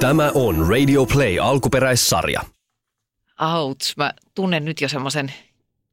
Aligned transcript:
Tämä 0.00 0.30
on 0.34 0.68
Radio 0.68 1.06
Play 1.06 1.38
alkuperäissarja. 1.40 2.40
Auts, 3.36 3.96
mä 3.96 4.12
tunnen 4.34 4.64
nyt 4.64 4.80
jo 4.80 4.88
semmoisen 4.88 5.32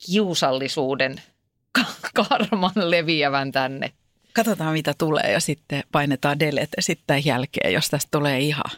kiusallisuuden 0.05 1.21
ka- 1.79 1.85
karman 2.13 2.71
leviävän 2.75 3.51
tänne. 3.51 3.91
Katsotaan 4.33 4.73
mitä 4.73 4.93
tulee 4.97 5.31
ja 5.31 5.39
sitten 5.39 5.83
painetaan 5.91 6.39
delete 6.39 6.81
sitten 6.81 7.25
jälkeen, 7.25 7.73
jos 7.73 7.89
tästä 7.89 8.17
tulee 8.17 8.39
ihan. 8.39 8.71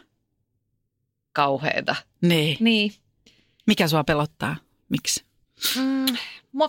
Kauheeta. 1.32 1.96
Niin. 2.22 2.56
Niin. 2.60 2.92
Mikä 3.66 3.88
sua 3.88 4.04
pelottaa? 4.04 4.56
Miksi? 4.88 5.24
Mm, 5.76 6.06
mua, 6.52 6.68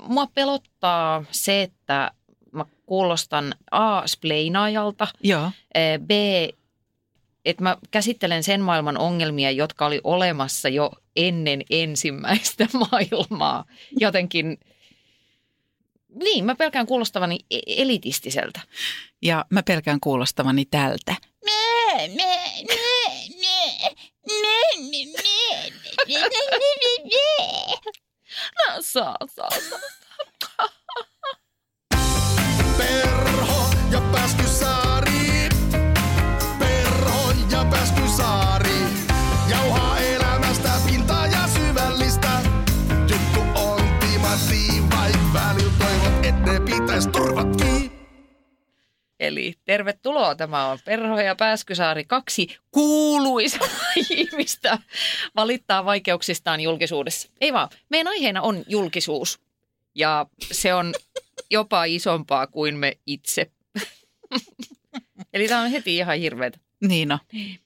mua 0.00 0.26
pelottaa 0.26 1.24
se, 1.30 1.62
että 1.62 2.10
mä 2.52 2.64
kuulostan 2.86 3.54
A. 3.70 4.06
spleinaajalta, 4.06 5.08
Joo. 5.22 5.50
eh, 5.74 5.98
B. 6.00 6.10
että 7.44 7.62
mä 7.62 7.76
käsittelen 7.90 8.42
sen 8.42 8.60
maailman 8.60 8.98
ongelmia, 8.98 9.50
jotka 9.50 9.86
oli 9.86 10.00
olemassa 10.04 10.68
jo 10.68 10.90
ennen 11.16 11.62
ensimmäistä 11.70 12.66
maailmaa. 12.90 13.64
Jotenkin, 14.00 14.58
niin, 16.22 16.44
mä 16.44 16.54
pelkään 16.54 16.86
kuulostavani 16.86 17.38
e- 17.50 17.60
elitistiseltä. 17.66 18.60
Ja 19.22 19.44
mä 19.50 19.62
pelkään 19.62 20.00
kuulostavani 20.00 20.64
tältä. 20.64 21.14
No, 28.58 28.82
saa, 28.92 29.16
saa, 29.34 29.50
saa. 29.50 29.78
Perho 32.78 33.70
ja 33.90 34.00
Pääskysaari. 34.12 34.51
Pitäis 47.02 47.26
turvat 47.26 47.56
kiinni. 47.56 47.92
Eli 49.20 49.54
tervetuloa. 49.64 50.34
Tämä 50.34 50.66
on 50.66 50.78
Perho 50.84 51.20
ja 51.20 51.34
Pääskysaari. 51.34 52.04
Kaksi 52.04 52.56
kuuluisa 52.70 53.58
ihmistä 54.10 54.78
valittaa 55.36 55.84
vaikeuksistaan 55.84 56.60
julkisuudessa. 56.60 57.28
Ei 57.40 57.52
vaan, 57.52 57.68
meidän 57.88 58.08
aiheena 58.08 58.42
on 58.42 58.64
julkisuus. 58.68 59.40
Ja 59.94 60.26
se 60.52 60.74
on 60.74 60.94
jopa 61.50 61.84
isompaa 61.84 62.46
kuin 62.46 62.76
me 62.76 62.98
itse. 63.06 63.50
Eli 65.34 65.48
tämä 65.48 65.62
on 65.62 65.70
heti 65.70 65.96
ihan 65.96 66.18
hirveetä. 66.18 66.58
Niin 66.80 67.08
no. 67.08 67.18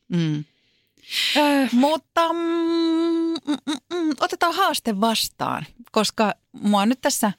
Mm. 0.09 0.45
Mutta 1.73 2.33
mm, 2.33 2.39
mm, 3.49 3.57
mm, 3.67 3.97
mm, 3.99 4.11
otetaan 4.21 4.55
haaste 4.55 5.01
vastaan, 5.01 5.67
koska 5.93 6.35
mua 6.53 6.87
nyt 6.87 7.01
tässä 7.01 7.33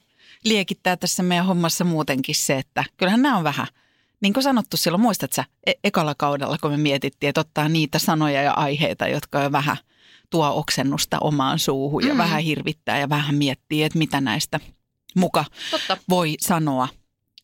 liekittää 0.44 0.98
tässä 0.98 1.24
meidän 1.24 1.46
hommassa 1.46 1.84
muutenkin 1.84 2.36
se, 2.36 2.58
että 2.58 2.84
kyllähän 2.98 3.22
nämä 3.22 3.38
on 3.38 3.44
vähän, 3.44 3.68
niin 4.22 4.34
kuin 4.34 4.44
sanottu 4.44 4.78
silloin, 4.78 5.02
muistat 5.02 5.34
sä 5.34 5.46
e- 5.66 5.72
ekalla 5.84 6.16
kaudella, 6.18 6.58
kun 6.62 6.72
me 6.72 6.78
mietittiin, 6.78 7.30
että 7.30 7.42
ottaa 7.42 7.70
niitä 7.70 8.00
sanoja 8.00 8.42
ja 8.42 8.54
aiheita, 8.54 9.08
jotka 9.08 9.44
jo 9.44 9.52
vähän 9.52 9.78
tuo 10.30 10.52
oksennusta 10.56 11.18
omaan 11.22 11.60
suuhun 11.60 12.08
ja 12.08 12.14
Mm. 12.14 12.18
vähän 12.18 12.42
hirvittää 12.44 13.00
ja 13.00 13.10
vähän 13.10 13.36
miettii, 13.36 13.84
että 13.84 13.98
mitä 13.98 14.22
näistä 14.22 14.60
muka 15.16 15.46
Totta, 15.72 15.98
voi 16.10 16.36
sanoa. 16.40 16.88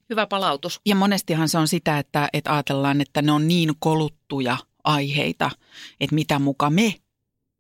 hyvä 0.10 0.28
palautus. 0.28 0.82
Ja 0.86 0.96
monestihan 0.96 1.50
se 1.50 1.58
on 1.58 1.68
sitä, 1.68 2.00
että, 2.00 2.30
että 2.34 2.54
ajatellaan, 2.54 3.02
että 3.02 3.22
ne 3.22 3.32
on 3.32 3.48
niin 3.48 3.72
koluttuja 3.80 4.58
aiheita, 4.84 5.52
että 6.00 6.16
mitä 6.16 6.40
muka 6.40 6.70
me, 6.70 6.96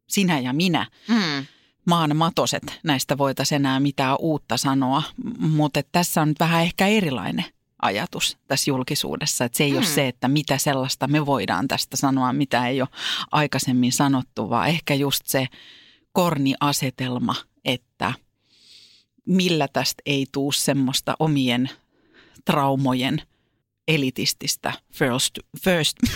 sinä 0.07 0.39
ja 0.39 0.53
minä, 0.53 0.87
Mm. 1.07 1.45
Maan 1.85 2.15
matoset, 2.17 2.79
näistä 2.83 3.17
voitaisiin 3.17 3.55
enää 3.55 3.79
mitään 3.79 4.15
uutta 4.19 4.57
sanoa. 4.57 5.03
Mutta 5.39 5.81
tässä 5.91 6.21
on 6.21 6.27
nyt 6.27 6.39
vähän 6.39 6.61
ehkä 6.61 6.87
erilainen 6.87 7.45
ajatus 7.81 8.37
tässä 8.47 8.71
julkisuudessa. 8.71 9.45
Että 9.45 9.57
se 9.57 9.63
ei 9.63 9.71
mm. 9.71 9.77
ole 9.77 9.85
Hmm. 9.85 9.93
se, 9.93 10.07
että 10.07 10.27
mitä 10.27 10.57
sellaista 10.57 11.07
me 11.07 11.25
voidaan 11.25 11.67
tästä 11.67 11.97
sanoa, 11.97 12.33
mitä 12.33 12.67
ei 12.67 12.81
ole 12.81 12.89
aikaisemmin 13.31 13.91
sanottu, 13.91 14.49
vaan 14.49 14.69
ehkä 14.69 14.93
just 14.93 15.21
se 15.25 15.47
korniasetelma, 16.11 17.35
että 17.65 18.13
millä 19.25 19.67
tästä 19.73 20.01
ei 20.05 20.25
tuu 20.31 20.51
semmoista 20.51 21.15
omien 21.19 21.69
traumojen 22.45 23.21
elitististä 23.87 24.73
first, 24.93 25.39
first. 25.63 25.97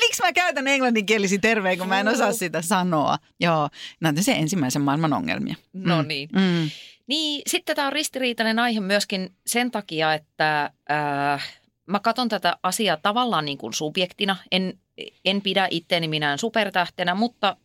Miksi 0.00 0.22
mä 0.22 0.32
käytän 0.32 0.68
englanninkielisi 0.68 1.38
terveen, 1.38 1.78
kun 1.78 1.88
mä 1.88 2.00
en 2.00 2.08
osaa 2.08 2.32
sitä 2.32 2.62
sanoa? 2.62 3.18
Joo, 3.40 3.68
näitä 4.00 4.20
on 4.20 4.24
se 4.24 4.32
ensimmäisen 4.32 4.82
maailman 4.82 5.12
ongelmia. 5.12 5.54
No 5.72 6.02
Mm. 6.02 6.08
niin. 6.08 6.28
Mm. 6.32 6.70
Niin, 7.06 7.42
sitten 7.46 7.76
tämä 7.76 7.86
on 7.86 7.92
ristiriitainen 7.92 8.58
aihe 8.58 8.80
myöskin 8.80 9.30
sen 9.46 9.70
takia, 9.70 10.14
että 10.14 10.70
äh, 10.90 11.52
mä 11.86 12.00
katson 12.00 12.28
tätä 12.28 12.56
asiaa 12.62 12.96
tavallaan 12.96 13.44
niin 13.44 13.58
kuin 13.58 13.72
subjektina. 13.72 14.36
En, 14.50 14.78
en 15.24 15.42
pidä 15.42 15.68
itteeni 15.70 16.08
minään 16.08 16.38
supertähtenä, 16.38 17.14
mutta 17.14 17.56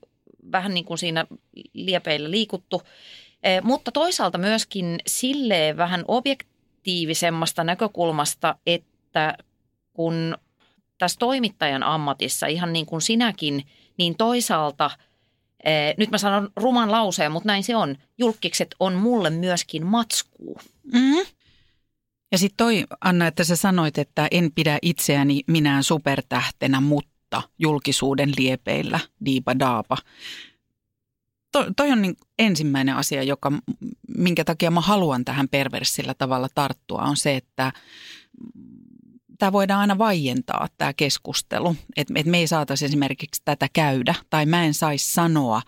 vähän 0.51 0.73
niin 0.73 0.85
kuin 0.85 0.97
siinä 0.97 1.25
liepeillä 1.73 2.31
liikuttu. 2.31 2.81
Eh, 3.43 3.63
mutta 3.63 3.91
toisaalta 3.91 4.37
myöskin 4.37 4.99
silleen 5.07 5.77
vähän 5.77 6.05
objektiivisemmasta 6.87 7.63
näkökulmasta, 7.63 8.55
että 8.65 9.37
kun 9.93 10.37
tässä 10.97 11.19
toimittajan 11.19 11.83
ammatissa, 11.83 12.47
ihan 12.47 12.73
niin 12.73 12.85
kuin 12.85 13.01
sinäkin, 13.01 13.63
niin 13.97 14.15
toisaalta– 14.17 14.91
Eh, 15.67 15.95
nyt 15.97 16.11
mä 16.11 16.17
sanon 16.17 16.49
ruman 16.55 16.91
lauseen, 16.91 17.31
mutta 17.31 17.47
näin 17.47 17.63
se 17.63 17.75
on. 17.75 17.95
Julkikset 18.17 18.75
on 18.79 18.93
mulle 18.93 19.29
myöskin 19.29 19.85
matskuu. 19.85 20.61
Mm. 20.93 21.25
Ja 22.31 22.37
sitten 22.37 22.57
toi, 22.57 22.83
Anna, 23.01 23.27
että 23.27 23.43
sä 23.43 23.55
sanoit, 23.55 23.97
että 23.97 24.27
en 24.31 24.51
pidä 24.55 24.77
itseäni 24.81 25.41
minään 25.47 25.83
supertähtenä, 25.83 26.81
mutta 26.81 27.43
julkisuuden 27.59 28.31
liepeillä, 28.37 28.99
diipa 29.25 29.59
daapa. 29.59 29.97
To, 31.51 31.65
toi 31.75 31.91
on 31.91 32.01
niin 32.01 32.17
ensimmäinen 32.39 32.95
asia, 32.95 33.23
joka, 33.23 33.51
minkä 34.17 34.43
takia 34.43 34.71
mä 34.71 34.81
haluan 34.81 35.25
tähän 35.25 35.49
perversillä 35.49 36.13
tavalla 36.13 36.47
tarttua, 36.55 37.01
on 37.01 37.17
se, 37.17 37.35
että 37.35 37.71
tämä 39.37 39.51
voidaan 39.51 39.81
aina 39.81 39.97
vaientaa, 39.97 40.67
tämä 40.77 40.93
keskustelu. 40.93 41.75
Että 41.97 42.13
et 42.17 42.25
me 42.25 42.37
ei 42.37 42.47
saataisi 42.47 42.85
esimerkiksi 42.85 43.41
tätä 43.45 43.67
käydä 43.73 44.15
tai 44.29 44.45
mä 44.45 44.65
en 44.65 44.73
saisi 44.73 45.13
sanoa. 45.13 45.61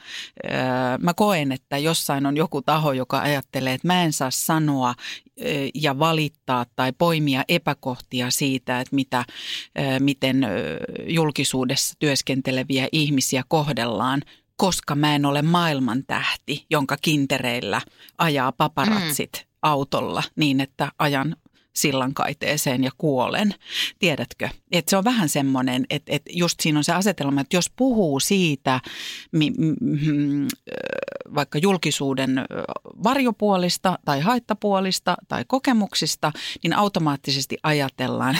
Öö, 0.45 0.51
mä 0.99 1.13
koen, 1.13 1.51
että 1.51 1.77
jossain 1.77 2.25
on 2.25 2.37
joku 2.37 2.61
taho, 2.61 2.91
joka 2.91 3.19
ajattelee, 3.19 3.73
että 3.73 3.87
mä 3.87 4.03
en 4.03 4.13
saa 4.13 4.31
sanoa 4.31 4.95
öö, 5.41 5.67
ja 5.75 5.99
valittaa 5.99 6.65
tai 6.75 6.93
poimia 6.97 7.43
epäkohtia 7.47 8.31
siitä, 8.31 8.79
että 8.79 8.95
mitä, 8.95 9.25
öö, 9.79 9.99
miten 9.99 10.43
öö, 10.43 10.79
julkisuudessa 11.07 11.93
työskenteleviä 11.99 12.87
ihmisia 12.91 13.43
kohdellaan 13.47 14.21
koska 14.59 14.95
mä 14.95 15.15
en 15.15 15.25
ole 15.25 15.41
maailman 15.41 16.03
tähti, 16.07 16.65
jonka 16.69 16.97
kintereillä 17.01 17.81
ajaa 18.17 18.51
paparatsit 18.51 19.31
mm. 19.33 19.47
autolla 19.61 20.23
niin, 20.35 20.61
että 20.61 20.91
ajan 20.99 21.35
sillan 21.75 22.13
kaiteeseen 22.13 22.83
ja 22.83 22.91
kuolen. 22.97 23.55
Tiedätkö? 23.99 24.49
Että 24.71 24.89
se 24.89 24.97
on 24.97 25.03
vähän 25.03 25.29
semmoinen, 25.29 25.85
että, 25.89 26.11
että 26.15 26.31
just 26.33 26.59
siinä 26.59 26.79
on 26.79 26.83
se 26.83 26.93
asetelma, 26.93 27.41
että 27.41 27.57
jos 27.57 27.71
puhuu 27.75 28.19
siitä 28.19 28.79
mi, 29.31 29.49
mm, 29.49 30.47
vaikka 31.35 31.57
julkisuuden 31.57 32.45
varjopuolista 33.03 33.99
tai 34.05 34.19
haittapuolista 34.19 35.17
tai 35.27 35.43
kokemuksista, 35.47 36.31
niin 36.63 36.73
automaattisesti 36.73 37.57
ajatellaan, 37.63 38.37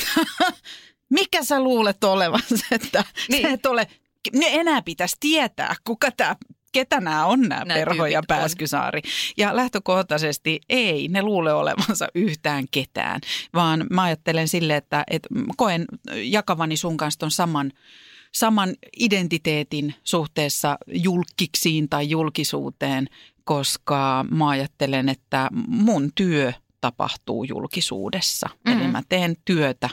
mikä 1.20 1.44
sä 1.44 1.64
luulet 1.64 2.04
olevansa, 2.04 2.66
että 2.72 3.04
niin. 3.30 3.42
sä 3.42 3.50
et 3.50 3.66
ole, 3.66 3.88
ne 4.34 4.46
enää 4.50 4.82
pitäisi 4.82 5.18
tietää, 5.20 5.76
kuka 5.84 6.12
tämä 6.12 6.36
ketä 6.72 7.00
nämä 7.00 7.26
on 7.26 7.42
nämä 7.42 7.66
Nämä 7.66 7.80
Perho 7.80 8.06
ja 8.06 8.20
tyypit 8.20 8.32
on. 8.32 8.38
Pääskysaari. 8.38 9.02
Ja 9.38 9.56
lähtökohtaisesti 9.56 10.60
ei 10.70 11.08
ne 11.08 11.22
luule 11.22 11.54
olevansa 11.54 12.08
yhtään 12.16 12.66
ketään, 12.72 13.22
vaan 13.54 13.86
mä 13.92 14.04
ajattelen 14.04 14.48
sille, 14.48 14.76
että, 14.76 15.04
että 15.10 15.30
koen 15.58 15.86
jakavani 16.16 16.78
sun 16.78 16.98
kanssa 16.98 17.20
ton 17.20 17.32
saman, 17.32 17.72
saman 18.32 18.74
identiteetin 19.00 19.94
suhteessa 20.04 20.78
julkiksiin 20.88 21.90
tai 21.90 22.10
julkisuuteen, 22.10 23.08
koska 23.44 24.26
mä 24.32 24.50
ajattelen, 24.50 25.10
että 25.10 25.50
mun 25.68 26.12
työ 26.16 26.54
tapahtuu 26.82 27.44
julkisuudessa. 27.44 28.50
Mm. 28.66 28.74
Eli 28.74 28.88
mä 28.88 29.02
teen 29.10 29.36
työtä, 29.46 29.90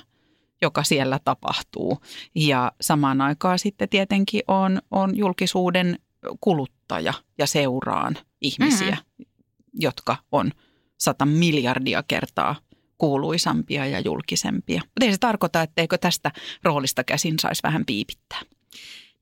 joka 0.63 0.85
siellä 0.85 1.21
tapahtuu. 1.25 1.99
Ja 2.35 2.73
samaan 2.81 3.21
aikaan 3.21 3.59
sitten 3.59 3.89
tietenkin 3.89 4.43
on, 4.49 4.81
on 4.91 5.17
julkisuuden 5.17 5.99
kuluttaja 6.41 7.15
ja 7.39 7.47
seuraan 7.47 8.19
ihmisiä, 8.41 8.97
mm-hmm. 8.97 9.27
jotka 9.75 10.17
on 10.33 10.51
sata 10.99 11.27
miljardia 11.27 12.03
kertaa 12.09 12.57
kuuluisampia 12.99 13.87
ja 13.87 14.01
julkisempia. 14.01 14.81
Mutta 14.85 15.05
ei 15.05 15.13
se 15.13 15.19
tarkoita, 15.19 15.63
etteikö 15.63 15.99
tästä 15.99 16.31
roolista 16.63 17.05
käsin 17.05 17.39
saisi 17.39 17.63
vähän 17.63 17.85
piipittää. 17.87 18.41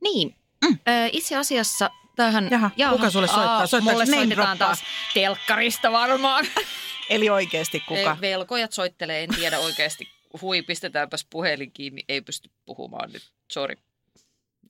Niin, 0.01 0.35
mm. 0.65 0.79
itse 1.13 1.37
asiassa 1.37 1.91
tähän... 2.17 2.49
Jaha, 2.51 2.71
kuka 2.93 3.11
sulle 3.11 3.27
soittaa? 3.27 3.67
Soittaako 3.67 3.93
mulle 3.93 4.07
soitetaan 4.07 4.59
taas 4.59 4.83
telkkarista 5.15 5.93
varmaan. 5.93 6.47
Eli 7.11 7.31
oikeasti 7.31 7.81
kuka? 7.81 8.01
Ei, 8.01 8.21
Velkojat 8.21 8.73
soittelee, 8.73 9.25
en 9.25 9.31
tiedä 9.37 9.59
oikeasti. 9.59 10.13
Hui, 10.43 10.63
pistetäänpäs 10.63 11.27
puhelin 11.31 11.73
kiinni, 11.73 12.05
ei 12.09 12.21
pysty 12.21 12.51
puhumaan 12.65 13.13
nyt, 13.13 13.33
sorry. 13.53 13.75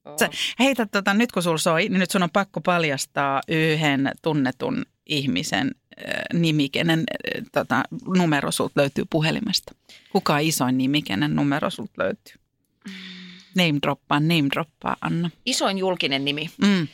Oh. 0.05 0.17
Sä 0.19 0.29
heitä 0.59 0.85
tota, 0.85 1.13
nyt 1.13 1.31
kun 1.31 1.43
sulla 1.43 1.57
soi, 1.57 1.89
niin 1.89 1.99
nyt 1.99 2.11
sun 2.11 2.23
on 2.23 2.29
pakko 2.33 2.61
paljastaa 2.61 3.41
yhden 3.47 4.11
tunnetun 4.21 4.85
ihmisen 5.05 5.71
äh, 6.07 6.13
nimi, 6.33 6.69
kenen 6.69 6.99
äh, 6.99 7.43
tota, 7.51 7.83
numero 8.17 8.51
sulta 8.51 8.81
löytyy 8.81 9.03
puhelimesta. 9.09 9.75
Kuka 10.11 10.33
on 10.33 10.41
isoin 10.41 10.77
nimi, 10.77 11.01
kenen 11.01 11.35
numero 11.35 11.69
sulta 11.69 11.93
löytyy? 11.97 12.33
Name 13.55 13.79
droppaa, 13.81 14.19
name 14.19 14.49
droppaa, 14.53 14.95
Anna. 15.01 15.29
Isoin 15.45 15.77
julkinen 15.77 16.25
nimi. 16.25 16.49
Mm. 16.57 16.87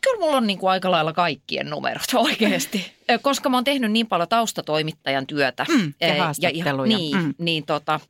Kyllä 0.00 0.18
mulla 0.20 0.36
on 0.36 0.46
niinku 0.46 0.66
aika 0.66 0.90
lailla 0.90 1.12
kaikkien 1.12 1.70
numerot 1.70 2.14
oikeasti, 2.26 2.92
koska 3.22 3.48
mä 3.48 3.56
oon 3.56 3.64
tehnyt 3.64 3.92
niin 3.92 4.06
paljon 4.06 4.28
taustatoimittajan 4.28 5.26
työtä. 5.26 5.66
Mm, 5.68 5.94
ja 6.00 6.22
haastatteluja. 6.24 6.98
niin, 6.98 7.16
Mm. 7.16 7.34
niin 7.38 7.66
tota, 7.66 8.00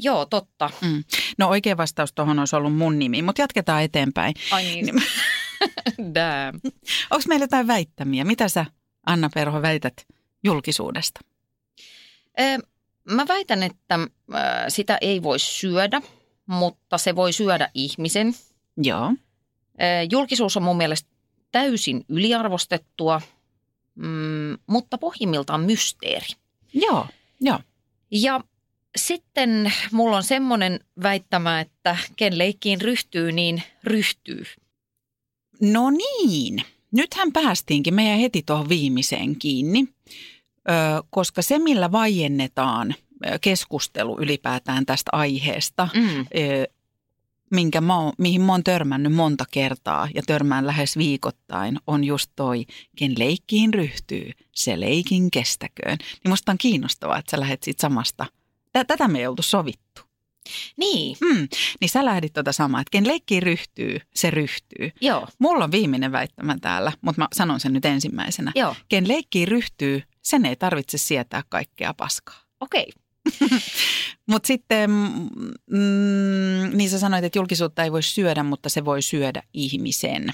joo, 0.00 0.26
totta. 0.26 0.70
Mm. 0.80 1.04
No 1.38 1.48
oikea 1.48 1.76
vastaus 1.76 2.12
tuohon 2.12 2.38
olisi 2.38 2.56
ollut 2.56 2.76
mun 2.76 2.98
nimi, 2.98 3.22
mutta 3.22 3.42
jatketaan 3.42 3.82
eteenpäin. 3.82 4.34
Ai 4.50 4.64
niin. 4.64 4.86
Damn. 6.14 6.60
Onko 7.10 7.24
meillä 7.28 7.44
jotain 7.44 7.66
väittämiä? 7.66 8.24
Mitä 8.24 8.48
sä, 8.48 8.66
Anna 9.06 9.30
Perho, 9.34 9.62
väität 9.62 10.06
julkisuudesta? 10.44 11.20
Mä 13.04 13.28
väitän, 13.28 13.62
että 13.62 13.98
sitä 14.68 14.98
ei 15.00 15.22
voi 15.22 15.38
syödä, 15.38 16.02
mutta 16.46 16.98
se 16.98 17.16
voi 17.16 17.32
syödä 17.32 17.70
ihmisen. 17.74 18.34
Joo. 18.76 19.12
Ö, 19.80 20.06
Julkisuus 20.10 20.56
on 20.56 20.62
mun 20.62 20.76
mielestä 20.76 21.10
täysin 21.52 22.04
yliarvostettua, 22.08 23.20
mm, 23.94 24.58
mutta 24.66 24.98
pohjimmiltaan 24.98 25.60
mysteeri. 25.60 26.26
Joo, 26.74 27.06
joo. 27.40 27.58
Ja 28.10 28.40
sitten 28.96 29.72
mulla 29.92 30.16
on 30.16 30.22
semmoinen 30.22 30.80
väittämä, 31.02 31.60
että 31.60 31.96
ken 32.16 32.38
leikkiin 32.38 32.80
ryhtyy, 32.80 33.32
niin 33.32 33.62
ryhtyy. 33.84 34.44
No 35.60 35.90
niin, 35.90 36.62
nythän 36.92 37.32
päästiinkin 37.32 37.94
meidän 37.94 38.18
heti 38.18 38.42
tuohon 38.46 38.68
viimeiseen 38.68 39.36
kiinni, 39.36 39.84
koska 41.10 41.42
se 41.42 41.58
millä 41.58 41.92
vaiennetaan 41.92 42.94
keskustelu 43.40 44.18
ylipäätään 44.20 44.86
tästä 44.86 45.08
aiheesta, 45.12 45.88
Mm. 45.94 46.26
Minkä 47.50 47.80
mä 47.80 47.98
oon, 47.98 48.12
mihin 48.18 48.40
mä 48.40 48.52
oon 48.52 48.64
törmännyt 48.64 49.12
monta 49.12 49.44
kertaa 49.50 50.08
ja 50.14 50.22
törmään 50.26 50.66
lähes 50.66 50.98
viikoittain, 50.98 51.78
on 51.86 52.04
just 52.04 52.30
toi, 52.36 52.66
ken 52.96 53.14
leikkiin 53.18 53.74
ryhtyy, 53.74 54.30
se 54.54 54.80
leikin 54.80 55.30
kestäköön. 55.30 55.98
Niin 56.00 56.30
musta 56.32 56.52
on 56.52 56.58
kiinnostavaa, 56.58 57.18
että 57.18 57.30
sä 57.30 57.40
lähdet 57.40 57.62
siitä 57.62 57.80
samasta. 57.80 58.26
Tä- 58.72 58.84
Tätä 58.84 59.08
me 59.08 59.18
ei 59.18 59.26
oltu 59.26 59.42
sovittu. 59.42 60.02
Niin, 60.76 61.16
Hmm. 61.24 61.48
Niin 61.80 61.88
sä 61.88 62.04
lähdit 62.04 62.32
tota 62.32 62.52
samaa, 62.52 62.80
että 62.80 62.90
ken 62.90 63.06
leikkiin 63.06 63.42
ryhtyy, 63.42 64.00
se 64.14 64.30
ryhtyy. 64.30 64.90
joo, 65.00 65.28
Mulla 65.38 65.64
on 65.64 65.72
viimeinen 65.72 66.12
väittämä 66.12 66.56
täällä, 66.60 66.92
mutta 67.00 67.20
mä 67.22 67.28
sanon 67.34 67.60
sen 67.60 67.72
nyt 67.72 67.84
ensimmäisenä. 67.84 68.52
joo, 68.54 68.76
Ken 68.88 69.08
leikkiin 69.08 69.48
ryhtyy, 69.48 70.02
sen 70.22 70.46
ei 70.46 70.56
tarvitse 70.56 70.98
sietää 70.98 71.42
kaikkea 71.48 71.94
paskaa. 71.94 72.40
okei. 72.60 72.92
Mutta 74.30 74.46
sitten, 74.46 74.90
mm, 75.70 76.76
niin 76.76 76.90
sä 76.90 76.98
sanoit, 76.98 77.24
että 77.24 77.38
julkisuutta 77.38 77.84
ei 77.84 77.92
voi 77.92 78.02
syödä, 78.02 78.42
mutta 78.42 78.68
se 78.68 78.84
voi 78.84 79.02
syödä 79.02 79.42
ihmisen. 79.54 80.32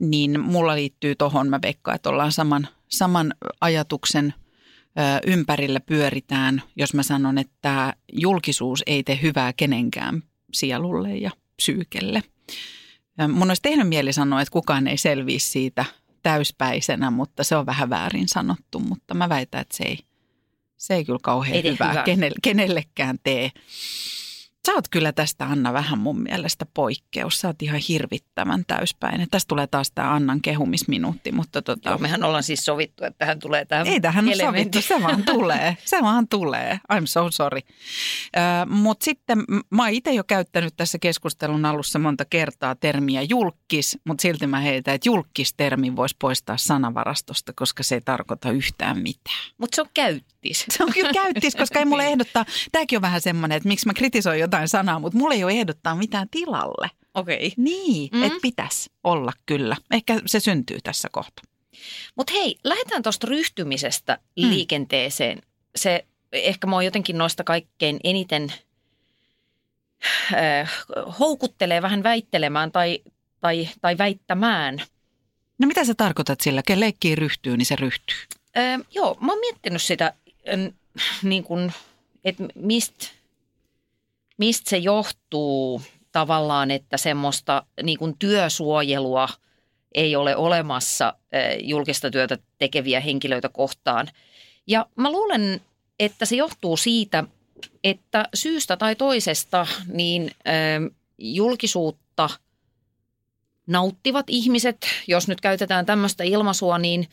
Niin 0.00 0.40
mulla 0.40 0.74
liittyy 0.74 1.14
tohon, 1.14 1.48
mä 1.48 1.58
veikkaan, 1.62 1.94
että 1.94 2.10
ollaan 2.10 2.32
saman, 2.32 2.68
saman 2.88 3.34
ajatuksen 3.60 4.34
ö, 4.98 5.00
ympärillä 5.26 5.80
pyöritään, 5.80 6.62
jos 6.76 6.94
mä 6.94 7.02
sanon, 7.02 7.38
että 7.38 7.94
julkisuus 8.12 8.82
ei 8.86 9.02
tee 9.02 9.18
hyvää 9.22 9.52
kenenkään 9.52 10.22
sielulle 10.52 11.16
ja 11.16 11.30
psyykelle. 11.56 12.22
Mun 13.28 13.50
olisi 13.50 13.62
tehnyt 13.62 13.88
mieli 13.88 14.12
sanoa, 14.12 14.40
että 14.40 14.52
kukaan 14.52 14.88
ei 14.88 14.96
selviä 14.96 15.38
siitä 15.38 15.84
täyspäisenä, 16.22 17.10
mutta 17.10 17.44
se 17.44 17.56
on 17.56 17.66
vähän 17.66 17.90
väärin 17.90 18.28
sanottu, 18.28 18.80
mutta 18.80 19.14
mä 19.14 19.28
väitän, 19.28 19.60
että 19.60 19.76
se 19.76 19.84
ei, 19.84 19.98
se 20.86 20.94
ei 20.94 21.04
kyllä 21.04 21.18
kauhean 21.22 21.56
Ei 21.56 21.62
hyvää, 21.62 21.88
hyvää. 21.88 22.04
Kenelle, 22.04 22.36
kenellekään 22.42 23.18
tee. 23.22 23.50
Sä 24.66 24.72
oot 24.72 24.88
kyllä 24.88 25.12
tästä 25.12 25.44
Anna 25.44 25.72
vähän 25.72 25.98
mun 25.98 26.22
mielestä 26.22 26.66
poikkeus. 26.74 27.40
Sä 27.40 27.48
oot 27.48 27.62
ihan 27.62 27.80
hirvittävän 27.88 28.64
täyspäinen. 28.66 29.28
Tästä 29.30 29.48
tulee 29.48 29.66
taas 29.66 29.92
tämä 29.94 30.14
Annan 30.14 30.40
kehumisminuutti, 30.40 31.32
mutta 31.32 31.62
tota, 31.62 31.90
Joo, 31.90 31.98
mehän 31.98 32.24
ollaan 32.24 32.42
siis 32.42 32.64
sovittu, 32.64 33.04
että 33.04 33.18
tähän 33.18 33.38
tulee 33.38 33.64
tämä 33.64 33.82
ei 33.82 34.00
tähän 34.00 34.24
ole 34.24 34.36
sovittu, 34.36 34.82
se 34.82 35.02
vaan 35.02 35.22
tulee. 35.24 35.76
Se 35.84 36.02
vaan 36.02 36.28
tulee. 36.28 36.80
I'm 36.92 37.06
so 37.06 37.30
sorry. 37.30 37.60
Mutta 38.66 39.04
sitten 39.04 39.44
mä 39.70 39.82
oon 39.82 39.92
itse 39.92 40.12
jo 40.12 40.24
käyttänyt 40.24 40.74
tässä 40.76 40.98
keskustelun 40.98 41.64
alussa 41.64 41.98
monta 41.98 42.24
kertaa 42.24 42.74
termiä 42.74 43.22
julkis, 43.22 43.98
mutta 44.04 44.22
silti 44.22 44.46
mä 44.46 44.60
heitän, 44.60 44.94
että 44.94 45.08
julkistermin 45.08 45.96
voisi 45.96 46.16
poistaa 46.18 46.56
sanavarastosta, 46.56 47.52
koska 47.56 47.82
se 47.82 47.94
ei 47.94 48.00
tarkoita 48.00 48.50
yhtään 48.50 48.98
mitään. 48.98 49.50
Mutta 49.58 49.76
se 49.76 49.82
on 49.82 49.88
käyttis. 50.44 50.64
Se 50.76 50.84
on 50.84 50.92
kyllä 50.92 51.12
käyttis, 51.12 51.56
koska 51.56 51.78
ei 51.78 51.84
mulle 51.84 52.06
ehdottaa, 52.12 52.44
tämäkin 52.72 52.98
on 52.98 53.02
vähän 53.02 53.20
semmoinen, 53.20 53.56
että 53.56 53.68
miksi 53.68 53.86
mä 53.86 53.94
kritisoin 53.94 54.40
jotain 54.40 54.68
sanaa, 54.68 54.98
mutta 54.98 55.18
mulle 55.18 55.34
ei 55.34 55.44
ole 55.44 55.52
ehdottaa 55.52 55.94
mitään 55.94 56.28
tilalle. 56.30 56.90
Okei. 57.14 57.52
Niin, 57.56 58.10
Mm. 58.12 58.22
että 58.22 58.38
pitäisi 58.42 58.90
olla 59.04 59.32
kyllä. 59.46 59.76
Ehkä 59.90 60.20
se 60.26 60.40
syntyy 60.40 60.78
tässä 60.82 61.08
kohta. 61.12 61.42
Mutta 62.16 62.32
hei, 62.32 62.56
lähdetään 62.64 63.02
tuosta 63.02 63.26
ryhtymisestä 63.26 64.18
Mm. 64.40 64.50
liikenteeseen. 64.50 65.42
Se 65.76 66.04
ehkä 66.32 66.66
mua 66.66 66.82
jotenkin 66.82 67.18
noista 67.18 67.44
kaikkein 67.44 68.00
eniten 68.04 68.52
äh, 70.34 70.70
houkuttelee 71.18 71.82
vähän 71.82 72.02
väittelemään 72.02 72.72
tai, 72.72 72.98
tai, 73.40 73.68
tai 73.80 73.98
väittämään. 73.98 74.82
No 75.58 75.66
mitä 75.66 75.84
sä 75.84 75.94
tarkoitat 75.94 76.40
sillä? 76.40 76.62
Ken 76.66 76.80
leikkiin 76.80 77.18
ryhtyy, 77.18 77.56
niin 77.56 77.66
se 77.66 77.76
ryhtyy. 77.76 78.16
Äh, 78.56 78.80
joo, 78.90 79.16
mä 79.20 79.32
oon 79.32 79.40
miettinyt 79.40 79.82
sitä, 79.82 80.12
niin 81.22 81.44
että 82.24 82.44
mistä 82.54 83.06
mist 84.38 84.66
se 84.66 84.76
johtuu 84.76 85.82
tavallaan, 86.12 86.70
että 86.70 86.96
semmoista 86.96 87.66
niin 87.82 87.98
kun 87.98 88.18
työsuojelua 88.18 89.28
ei 89.94 90.16
ole 90.16 90.36
olemassa 90.36 91.14
julkista 91.62 92.10
työtä 92.10 92.38
tekeviä 92.58 93.00
henkilöitä 93.00 93.48
kohtaan. 93.48 94.10
Ja 94.66 94.86
mä 94.96 95.12
luulen, 95.12 95.60
että 96.00 96.24
se 96.24 96.36
johtuu 96.36 96.76
siitä, 96.76 97.24
että 97.84 98.28
syystä 98.34 98.76
tai 98.76 98.96
toisesta 98.96 99.66
niin 99.86 100.30
julkisuutta 101.18 102.30
nauttivat 103.66 104.26
ihmiset, 104.28 104.86
jos 105.06 105.28
nyt 105.28 105.40
käytetään 105.40 105.86
tämmöistä 105.86 106.24
ilmaisua, 106.24 106.78
niin 106.78 107.08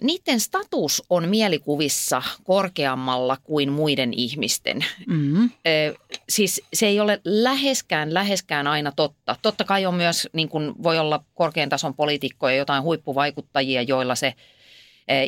niiden 0.00 0.40
status 0.40 1.02
on 1.10 1.28
mielikuvissa 1.28 2.22
korkeammalla 2.44 3.36
kuin 3.44 3.72
muiden 3.72 4.12
ihmisten. 4.14 4.84
Mm. 5.06 5.50
Eh, 5.64 5.94
Siis 6.28 6.62
se 6.74 6.86
ei 6.86 7.00
ole 7.00 7.20
läheskään, 7.24 8.14
läheskään 8.14 8.66
aina 8.66 8.92
totta. 8.92 9.36
Totta 9.42 9.64
kai 9.64 9.86
on 9.86 9.94
myös, 9.94 10.28
niin 10.32 10.48
kuin 10.48 10.74
voi 10.82 10.98
olla 10.98 11.24
korkean 11.34 11.68
tason 11.68 11.94
poliitikkoja, 11.94 12.56
jotain 12.56 12.82
huippuvaikuttajia, 12.82 13.82
joilla 13.82 14.14
se 14.14 14.34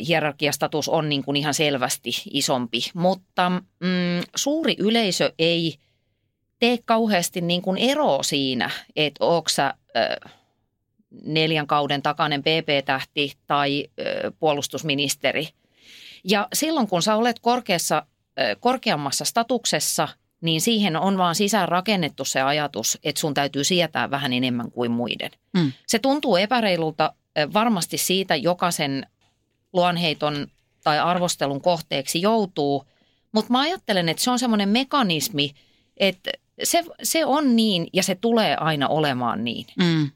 hierarkiastatus 0.07 0.89
on 0.89 1.09
niin 1.09 1.23
kuin 1.23 1.35
ihan 1.35 1.53
selvästi 1.53 2.11
isompi. 2.31 2.79
Mutta 2.93 3.49
mm, 3.49 4.21
suuri 4.35 4.75
yleisö 4.79 5.33
ei 5.39 5.75
tee 6.59 6.77
kauheasti 6.85 7.41
niin 7.41 7.61
kuin 7.61 7.77
eroa 7.77 8.23
siinä, 8.23 8.69
että 8.95 9.25
onko 9.25 9.49
sä 9.49 9.73
ö, 9.95 10.29
neljän 11.25 11.67
kauden 11.67 12.01
takainen 12.01 12.41
PP-tähti 12.41 13.33
tai 13.47 13.87
ö, 13.99 14.31
puolustusministeri. 14.39 15.47
Ja 16.23 16.47
silloin 16.53 16.87
kun 16.87 17.01
sä 17.01 17.15
olet 17.15 17.39
korkeassa, 17.39 18.05
ö, 18.39 18.55
korkeammassa 18.59 19.25
statuksessa, 19.25 20.07
niin 20.41 20.61
siihen 20.61 20.97
on 20.97 21.17
vaan 21.17 21.35
sisään 21.35 21.69
rakennettu 21.69 22.25
se 22.25 22.41
ajatus, 22.41 22.97
että 23.03 23.21
sun 23.21 23.33
täytyy 23.33 23.63
sietää 23.63 24.11
vähän 24.11 24.33
enemmän 24.33 24.71
kuin 24.71 24.91
muiden. 24.91 25.31
Mm. 25.53 25.71
Se 25.87 25.99
tuntuu 25.99 26.35
epäreilulta 26.35 27.13
ö, 27.37 27.53
varmasti 27.53 27.97
siitä 27.97 28.35
jokaisen 28.35 29.07
luonheiton 29.73 30.47
tai 30.83 30.99
arvostelun 30.99 31.61
kohteeksi 31.61 32.21
joutuu, 32.21 32.85
mutta 33.31 33.51
mä 33.51 33.59
ajattelen, 33.59 34.09
että 34.09 34.23
se 34.23 34.31
on 34.31 34.39
semmoinen 34.39 34.69
mekanismi, 34.69 35.53
että 35.97 36.31
se, 36.63 36.83
se 37.03 37.25
on 37.25 37.55
niin 37.55 37.87
ja 37.93 38.03
se 38.03 38.15
tulee 38.15 38.55
aina 38.55 38.87
olemaan 38.87 39.43
niin. 39.43 39.65
Mm. 39.77 40.11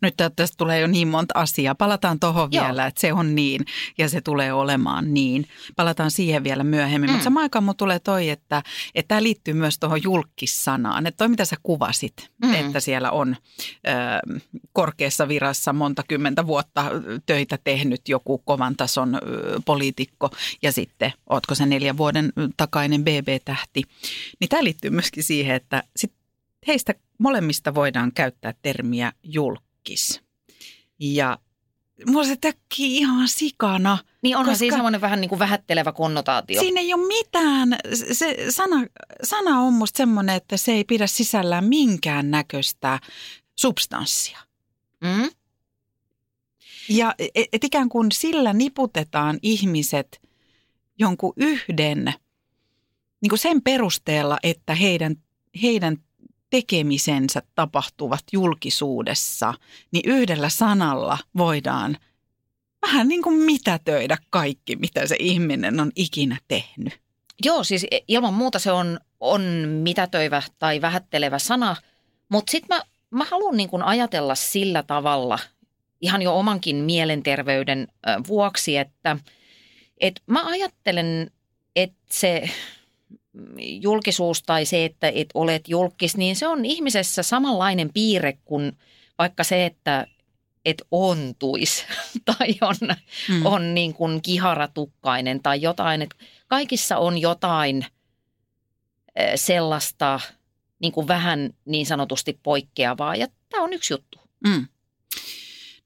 Nyt 0.00 0.14
tästä 0.16 0.54
tulee 0.56 0.80
jo 0.80 0.86
niin 0.86 1.08
monta 1.08 1.34
asiaa. 1.36 1.74
Palataan 1.74 2.20
tuohon 2.20 2.50
vielä, 2.50 2.86
että 2.86 3.00
se 3.00 3.12
on 3.12 3.34
niin 3.34 3.64
ja 3.98 4.08
se 4.08 4.20
tulee 4.20 4.52
olemaan 4.52 5.14
niin. 5.14 5.46
Palataan 5.76 6.10
siihen 6.10 6.44
vielä 6.44 6.64
myöhemmin. 6.64 7.10
Mm. 7.10 7.12
Mutta 7.12 7.24
samaan 7.24 7.42
aikaan 7.42 7.64
mun 7.64 7.76
tulee 7.76 7.98
toi, 7.98 8.30
että, 8.30 8.62
että 8.94 9.08
tämä 9.08 9.22
liittyy 9.22 9.54
myös 9.54 9.78
tuohon 9.78 10.02
julkissanaan. 10.02 11.06
Että 11.06 11.18
toi 11.18 11.28
mitä 11.28 11.44
sä 11.44 11.56
kuvasit, 11.62 12.30
mm. 12.42 12.54
että 12.54 12.80
siellä 12.80 13.10
on 13.10 13.36
ö, 13.86 13.90
korkeassa 14.72 15.28
virassa 15.28 15.72
monta 15.72 16.02
kymmentä 16.08 16.46
vuotta 16.46 16.84
töitä 17.26 17.58
tehnyt 17.64 18.08
joku 18.08 18.38
kovan 18.38 18.76
tason 18.76 19.14
ö, 19.14 19.18
poliitikko 19.64 20.30
ja 20.62 20.72
sitten 20.72 21.12
ootko 21.30 21.54
se 21.54 21.66
neljän 21.66 21.96
vuoden 21.96 22.32
takainen 22.56 23.04
BB-tähti. 23.04 23.82
Niin 24.40 24.48
tämä 24.48 24.64
liittyy 24.64 24.90
myöskin 24.90 25.24
siihen, 25.24 25.56
että 25.56 25.82
sit 25.96 26.12
heistä 26.66 26.94
molemmista 27.18 27.74
voidaan 27.74 28.12
käyttää 28.12 28.54
termiä 28.62 29.12
julkis. 29.22 30.20
Ja 30.98 31.38
mulla 32.06 32.24
se 32.24 32.36
tökkii 32.36 32.96
ihan 32.96 33.28
sikana. 33.28 33.98
Niin 34.22 34.36
onhan 34.36 34.56
siinä 34.56 34.76
semmoinen 34.76 35.00
vähän 35.00 35.20
niin 35.20 35.28
kuin 35.28 35.38
vähättelevä 35.38 35.92
konnotaatio. 35.92 36.60
Siinä 36.60 36.80
ei 36.80 36.94
ole 36.94 37.06
mitään. 37.06 37.78
Se 38.12 38.36
sana, 38.48 38.86
sana 39.22 39.60
on 39.60 39.72
musta 39.72 39.96
semmoinen, 39.96 40.36
että 40.36 40.56
se 40.56 40.72
ei 40.72 40.84
pidä 40.84 41.06
sisällään 41.06 41.64
minkään 41.64 42.30
näköistä 42.30 43.00
substanssia. 43.56 44.38
Mm? 45.00 45.30
Ja 46.88 47.14
et, 47.18 47.48
et 47.52 47.64
ikään 47.64 47.88
kuin 47.88 48.12
sillä 48.12 48.52
niputetaan 48.52 49.38
ihmiset 49.42 50.20
jonkun 50.98 51.32
yhden, 51.36 52.04
niin 53.20 53.28
kuin 53.28 53.38
sen 53.38 53.62
perusteella, 53.62 54.38
että 54.42 54.74
heidän, 54.74 55.16
heidän 55.62 55.96
tekemisensä 56.54 57.42
tapahtuvat 57.54 58.24
julkisuudessa, 58.32 59.54
niin 59.92 60.10
yhdellä 60.10 60.48
sanalla 60.48 61.18
voidaan 61.36 61.96
vähän 62.82 63.08
niin 63.08 63.22
kuin 63.22 63.36
mitätöidä 63.36 64.16
kaikki, 64.30 64.76
mitä 64.76 65.06
se 65.06 65.16
ihminen 65.18 65.80
on 65.80 65.92
ikinä 65.96 66.36
tehnyt. 66.48 67.00
Joo, 67.44 67.64
siis 67.64 67.86
ilman 68.08 68.34
muuta 68.34 68.58
se 68.58 68.72
on, 68.72 69.00
on 69.20 69.42
mitätöivä 69.68 70.42
tai 70.58 70.80
vähättelevä 70.80 71.38
sana, 71.38 71.76
mutta 72.28 72.50
sitten 72.50 72.76
mä, 72.76 72.82
mä 73.10 73.24
haluan 73.24 73.56
niin 73.56 73.82
ajatella 73.84 74.34
sillä 74.34 74.82
tavalla 74.82 75.38
ihan 76.00 76.22
jo 76.22 76.38
omankin 76.38 76.76
mielenterveyden 76.76 77.88
vuoksi, 78.28 78.76
että 78.76 79.16
et 80.00 80.22
mä 80.26 80.46
ajattelen, 80.46 81.30
että 81.76 82.04
se 82.10 82.50
julkisuus 83.58 84.42
tai 84.42 84.64
se, 84.64 84.84
että 84.84 85.08
et 85.14 85.28
olet 85.34 85.68
julkis, 85.68 86.16
niin 86.16 86.36
se 86.36 86.48
on 86.48 86.64
ihmisessä 86.64 87.22
samanlainen 87.22 87.90
piirre 87.94 88.38
kuin 88.44 88.78
vaikka 89.18 89.44
se, 89.44 89.66
että 89.66 90.06
et 90.64 90.82
ontuis 90.90 91.84
tai 92.38 92.48
on, 92.60 92.76
mm. 93.28 93.46
on 93.46 93.74
niin 93.74 93.94
kuin 93.94 94.22
kiharatukkainen 94.22 95.42
tai 95.42 95.62
jotain. 95.62 96.02
Et 96.02 96.14
kaikissa 96.46 96.98
on 96.98 97.18
jotain 97.18 97.86
sellaista 99.34 100.20
niin 100.78 100.92
kuin 100.92 101.08
vähän 101.08 101.54
niin 101.64 101.86
sanotusti 101.86 102.38
poikkeavaa 102.42 103.16
ja 103.16 103.26
tämä 103.48 103.64
on 103.64 103.72
yksi 103.72 103.92
juttu. 103.94 104.18
Mm. 104.46 104.66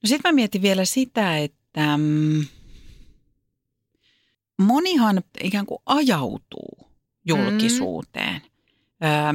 No 0.02 0.06
sitten 0.06 0.30
mä 0.30 0.34
mietin 0.34 0.62
vielä 0.62 0.84
sitä, 0.84 1.38
että 1.38 1.96
mm, 1.96 2.46
monihan 4.58 5.22
ikään 5.42 5.66
kuin 5.66 5.82
ajautuu 5.86 6.87
julkisuuteen. 7.28 8.42
Mm. 9.00 9.08
Öö, 9.08 9.32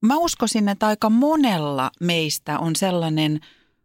mä 0.00 0.16
uskoisin, 0.16 0.68
että 0.68 0.86
aika 0.86 1.10
monella 1.10 1.90
meistä 2.00 2.58
on 2.58 2.76
sellainen 2.76 3.40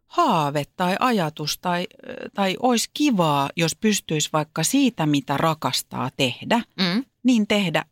haave 0.06 0.64
tai 0.76 0.96
ajatus 1.00 1.58
tai, 1.58 1.86
tai 2.34 2.56
olisi 2.62 2.90
kivaa, 2.94 3.50
jos 3.56 3.76
pystyisi 3.76 4.28
vaikka 4.32 4.62
siitä, 4.62 5.06
mitä 5.06 5.36
rakastaa 5.36 6.10
tehdä, 6.16 6.60
mm. 6.78 7.04
niin 7.22 7.46
tehdä 7.46 7.84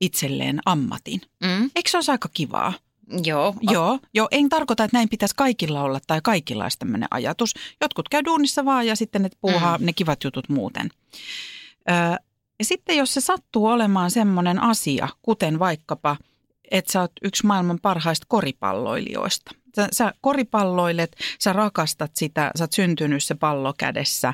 itselleen 0.00 0.60
ammatin. 0.64 1.20
Mm. 1.42 1.70
Eikö 1.76 1.90
se 1.90 1.96
olisi 1.96 2.10
aika 2.10 2.28
kivaa? 2.34 2.72
Joo. 3.24 3.54
Joo, 3.60 3.98
joo, 4.14 4.28
en 4.30 4.48
tarkoita, 4.48 4.84
että 4.84 4.96
näin 4.96 5.08
pitäisi 5.08 5.34
kaikilla 5.36 5.82
olla 5.82 6.00
tai 6.06 6.20
kaikilla 6.22 6.62
olisi 6.62 6.78
tämmöinen 6.78 7.08
ajatus. 7.10 7.54
Jotkut 7.80 8.08
käy 8.08 8.24
duunissa 8.24 8.64
vaan 8.64 8.86
ja 8.86 8.96
sitten 8.96 9.22
ne 9.22 9.30
puuhaa 9.40 9.78
mm. 9.78 9.84
ne 9.84 9.92
kivat 9.92 10.24
jutut 10.24 10.48
muuten. 10.48 10.90
Öö, 11.90 11.96
ja 12.60 12.64
sitten 12.64 12.96
jos 12.96 13.14
se 13.14 13.20
sattuu 13.20 13.66
olemaan 13.66 14.10
semmoinen 14.10 14.62
asia, 14.62 15.08
kuten 15.22 15.58
vaikkapa, 15.58 16.16
että 16.70 16.92
sä 16.92 17.00
oot 17.00 17.12
yksi 17.22 17.46
maailman 17.46 17.78
parhaista 17.82 18.26
koripalloilijoista. 18.28 19.50
Sä, 19.76 19.88
sä 19.92 20.12
koripalloilet, 20.20 21.16
sä 21.38 21.52
rakastat 21.52 22.10
sitä, 22.14 22.50
sä 22.58 22.64
oot 22.64 22.72
syntynyt 22.72 23.24
se 23.24 23.34
pallo 23.34 23.74
kädessä, 23.78 24.32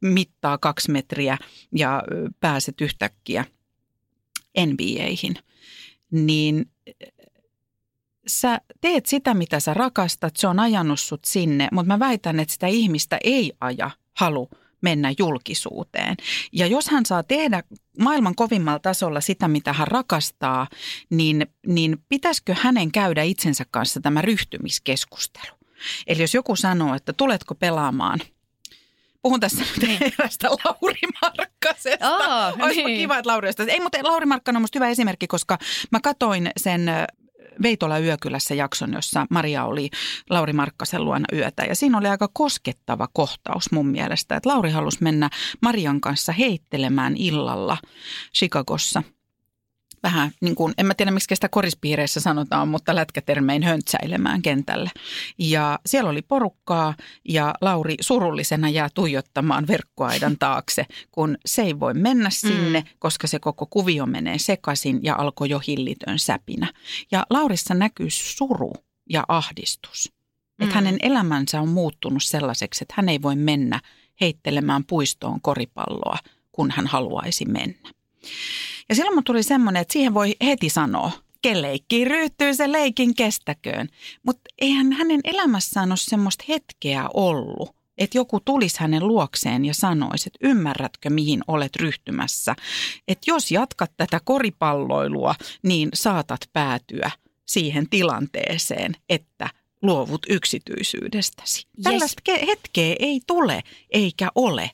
mittaa 0.00 0.58
kaksi 0.58 0.90
metriä 0.90 1.38
ja 1.72 2.02
pääset 2.40 2.80
yhtäkkiä 2.80 3.44
NBAihin. 4.66 5.34
Niin 6.10 6.70
sä 8.26 8.60
teet 8.80 9.06
sitä, 9.06 9.34
mitä 9.34 9.60
sä 9.60 9.74
rakastat, 9.74 10.36
se 10.36 10.46
on 10.46 10.60
ajanut 10.60 11.00
sut 11.00 11.24
sinne, 11.24 11.68
mutta 11.72 11.88
mä 11.88 11.98
väitän, 11.98 12.40
että 12.40 12.52
sitä 12.52 12.66
ihmistä 12.66 13.18
ei 13.24 13.52
aja 13.60 13.90
halu– 14.14 14.48
mennä 14.80 15.14
julkisuuteen. 15.18 16.16
Ja 16.52 16.66
jos 16.66 16.88
hän 16.88 17.06
saa 17.06 17.22
tehdä 17.22 17.62
maailman 17.98 18.34
kovimmalla 18.34 18.78
tasolla 18.78 19.20
sitä, 19.20 19.48
mitä 19.48 19.72
hän 19.72 19.88
rakastaa, 19.88 20.66
niin, 21.10 21.46
niin 21.66 21.98
pitäisikö 22.08 22.54
hänen 22.60 22.92
käydä 22.92 23.22
itsensä 23.22 23.64
kanssa 23.70 24.00
tämä 24.00 24.22
ryhtymiskeskustelu? 24.22 25.56
Eli 26.06 26.22
jos 26.22 26.34
joku 26.34 26.56
sanoo, 26.56 26.94
että 26.94 27.12
tuletko 27.12 27.54
pelaamaan– 27.54 28.20
puhun 29.26 29.40
tässä 29.40 29.60
nyt 29.62 29.88
niin. 29.88 30.12
erästä 30.18 30.48
Lauri 30.50 31.00
Markkasesta. 31.22 32.16
Oh, 32.16 32.64
Olisipa 32.64 32.88
niin. 32.88 32.98
kiva, 32.98 33.18
että 33.18 33.30
Lauri 33.30 33.48
Ei, 33.68 33.80
mutta 33.80 33.98
Lauri 34.02 34.26
Markkanen 34.26 34.56
on 34.56 34.62
musta 34.62 34.78
hyvä 34.78 34.88
esimerkki, 34.88 35.26
koska 35.26 35.58
mä 35.92 36.00
katoin 36.02 36.50
sen 36.56 36.90
Veitola 37.62 37.98
Yökylässä 37.98 38.54
jakson, 38.54 38.92
jossa 38.92 39.26
Maria 39.30 39.64
oli 39.64 39.90
Lauri 40.30 40.52
Markkasen 40.52 41.04
luona 41.04 41.26
yötä. 41.32 41.64
Ja 41.64 41.74
siinä 41.74 41.98
oli 41.98 42.08
aika 42.08 42.28
koskettava 42.32 43.08
kohtaus 43.12 43.72
mun 43.72 43.86
mielestä, 43.86 44.36
että 44.36 44.48
Lauri 44.48 44.70
halusi 44.70 44.98
mennä 45.00 45.30
Marian 45.62 46.00
kanssa 46.00 46.32
heittelemään 46.32 47.16
illalla 47.16 47.76
Chicagossa– 48.34 49.02
vähän 50.02 50.30
niin 50.40 50.54
kuin, 50.54 50.74
en 50.78 50.86
mä 50.86 50.94
tiedä 50.94 51.10
miksi 51.10 51.34
sitä 51.34 51.48
korispiireissä 51.48 52.20
sanotaan, 52.20 52.68
mutta 52.68 52.94
lätkätermein 52.94 53.62
höntsäilemään 53.62 54.42
kentälle. 54.42 54.90
Ja 55.38 55.78
siellä 55.86 56.10
oli 56.10 56.22
porukkaa 56.22 56.94
ja 57.28 57.54
Lauri 57.60 57.94
surullisena 58.00 58.68
jää 58.68 58.88
tuijottamaan 58.94 59.66
verkkoaidan 59.66 60.36
taakse, 60.46 60.86
kun 61.10 61.38
se 61.46 61.62
ei 61.62 61.80
voi 61.80 61.94
mennä 61.94 62.30
sinne, 62.30 62.80
mm. 62.80 62.86
koska 62.98 63.26
se 63.26 63.38
koko 63.38 63.66
kuvio 63.66 64.06
menee 64.06 64.38
sekaisin 64.38 65.00
ja 65.02 65.14
alkoi 65.18 65.50
jo 65.50 65.60
hillitön 65.66 66.18
säpinä. 66.18 66.72
Ja 67.10 67.26
Laurissa 67.30 67.74
näkyy 67.74 68.10
suru 68.10 68.72
ja 69.10 69.24
ahdistus. 69.28 70.12
Mm. 70.58 70.64
Että 70.64 70.74
hänen 70.74 70.96
elämänsä 71.00 71.60
on 71.60 71.68
muuttunut 71.68 72.22
sellaiseksi, 72.22 72.84
että 72.84 72.94
hän 72.96 73.08
ei 73.08 73.22
voi 73.22 73.36
mennä 73.36 73.80
heittelemään 74.20 74.84
puistoon 74.84 75.40
koripalloa, 75.40 76.18
kun 76.52 76.70
hän 76.70 76.86
haluaisi 76.86 77.44
mennä. 77.44 77.95
Ja 78.88 78.94
silloin 78.94 79.14
mun 79.14 79.24
tuli 79.24 79.42
semmoinen, 79.42 79.80
että 79.80 79.92
siihen 79.92 80.14
voi 80.14 80.36
heti 80.44 80.68
sanoa, 80.68 81.10
kelleikkiin 81.42 82.06
ryhtyy 82.06 82.54
se 82.54 82.72
leikin 82.72 83.14
kestäköön. 83.14 83.88
Mutta 84.22 84.50
eihän 84.58 84.92
hänen 84.92 85.20
elämässään 85.24 85.92
ole 85.92 85.96
semmoista 85.96 86.44
hetkeä 86.48 87.08
ollut, 87.14 87.76
että 87.98 88.18
joku 88.18 88.40
tulisi 88.40 88.80
hänen 88.80 89.06
luokseen 89.06 89.64
ja 89.64 89.74
sanoisi, 89.74 90.28
että 90.28 90.48
ymmärrätkö 90.48 91.10
mihin 91.10 91.40
olet 91.48 91.76
ryhtymässä. 91.76 92.56
Että 93.08 93.30
jos 93.30 93.50
jatkat 93.50 93.92
tätä 93.96 94.20
koripalloilua, 94.24 95.34
niin 95.62 95.88
saatat 95.94 96.40
päätyä 96.52 97.10
siihen 97.46 97.90
tilanteeseen, 97.90 98.96
että 99.08 99.50
luovut 99.82 100.26
yksityisyydestäsi. 100.28 101.66
Yes. 101.76 101.82
Tällaista 101.82 102.22
hetkeä 102.46 102.96
ei 102.98 103.20
tule 103.26 103.62
eikä 103.90 104.28
ole. 104.34 104.70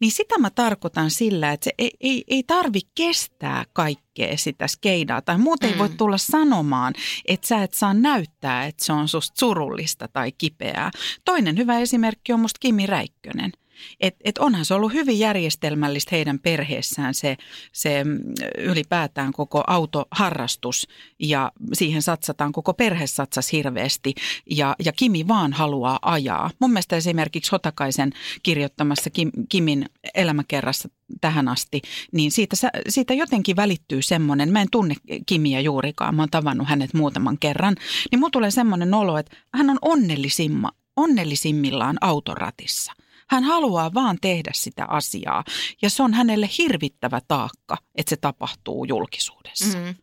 Niin 0.00 0.12
sitä 0.12 0.38
mä 0.38 0.50
tarkoitan 0.50 1.10
sillä, 1.10 1.52
että 1.52 1.64
se 1.64 1.70
ei, 1.78 1.90
ei, 2.00 2.24
ei 2.28 2.42
tarvi 2.42 2.80
kestää 2.94 3.64
kaikkea 3.72 4.36
sitä 4.36 4.68
skeidaa. 4.68 5.22
Tai 5.22 5.38
muuten 5.38 5.70
mm. 5.70 5.72
ei 5.72 5.78
voi 5.78 5.88
mm. 5.88 5.96
tulla 5.96 6.18
sanomaan, 6.18 6.94
että 7.28 7.46
sä 7.46 7.62
et 7.62 7.74
saa 7.74 7.94
näyttää, 7.94 8.66
että 8.66 8.84
se 8.84 8.92
on 8.92 9.08
susta 9.08 9.38
surullista 9.38 10.08
tai 10.08 10.32
kipeää. 10.32 10.90
Toinen 11.24 11.56
hyvä 11.56 11.78
esimerkki 11.78 12.32
on 12.32 12.40
musta 12.40 12.58
Kimi 12.60 12.86
Räikkönen. 12.86 13.52
Et, 14.00 14.16
et 14.24 14.38
onhan 14.38 14.64
se 14.64 14.74
ollut 14.74 14.92
hyvin 14.92 15.18
järjestelmällistä 15.18 16.16
heidän 16.16 16.38
perheessään 16.38 17.14
se, 17.14 17.36
se 17.72 18.04
mm, 18.04 18.18
ylipäätään 18.58 19.32
koko 19.32 19.64
autoharrastus 19.66 20.88
ja 21.18 21.52
siihen 21.72 22.02
satsataan, 22.02 22.52
koko 22.52 22.74
perhe 22.74 23.06
satsas 23.06 23.52
hirveästi 23.52 24.14
ja, 24.50 24.76
ja 24.84 24.92
Kimi 24.92 25.28
vaan 25.28 25.52
haluaa 25.52 25.98
ajaa. 26.02 26.50
Mun 26.58 26.70
mielestä 26.70 26.96
esimerkiksi 26.96 27.50
Hotakaisen 27.50 28.12
kirjoittamassa 28.42 29.10
Kim, 29.10 29.30
Kimin 29.48 29.86
elämäkerrassa 30.14 30.88
tähän 31.20 31.48
asti, 31.48 31.82
niin 32.12 32.32
siitä, 32.32 32.56
siitä 32.88 33.14
jotenkin 33.14 33.56
välittyy 33.56 34.02
semmoinen, 34.02 34.52
mä 34.52 34.60
en 34.60 34.68
tunne 34.70 34.94
Kimiä 35.26 35.60
juurikaan, 35.60 36.14
mä 36.14 36.22
oon 36.22 36.30
tavannut 36.30 36.68
hänet 36.68 36.94
muutaman 36.94 37.38
kerran, 37.38 37.76
niin 38.10 38.18
mulla 38.18 38.30
tulee 38.30 38.50
semmoinen 38.50 38.94
olo, 38.94 39.18
että 39.18 39.36
hän 39.54 39.70
on 39.70 39.78
onnellisimma, 39.82 40.70
onnellisimmillaan 40.96 41.96
autoratissa. 42.00 42.92
Hän 43.28 43.44
haluaa 43.44 43.94
vaan 43.94 44.18
tehdä 44.20 44.50
sitä 44.54 44.84
asiaa 44.84 45.44
ja 45.82 45.90
se 45.90 46.02
on 46.02 46.14
hänelle 46.14 46.48
hirvittävä 46.58 47.20
taakka, 47.28 47.76
että 47.94 48.10
se 48.10 48.16
tapahtuu 48.16 48.84
julkisuudessa. 48.84 49.78
Mm. 49.78 49.94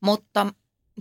Mutta 0.00 0.46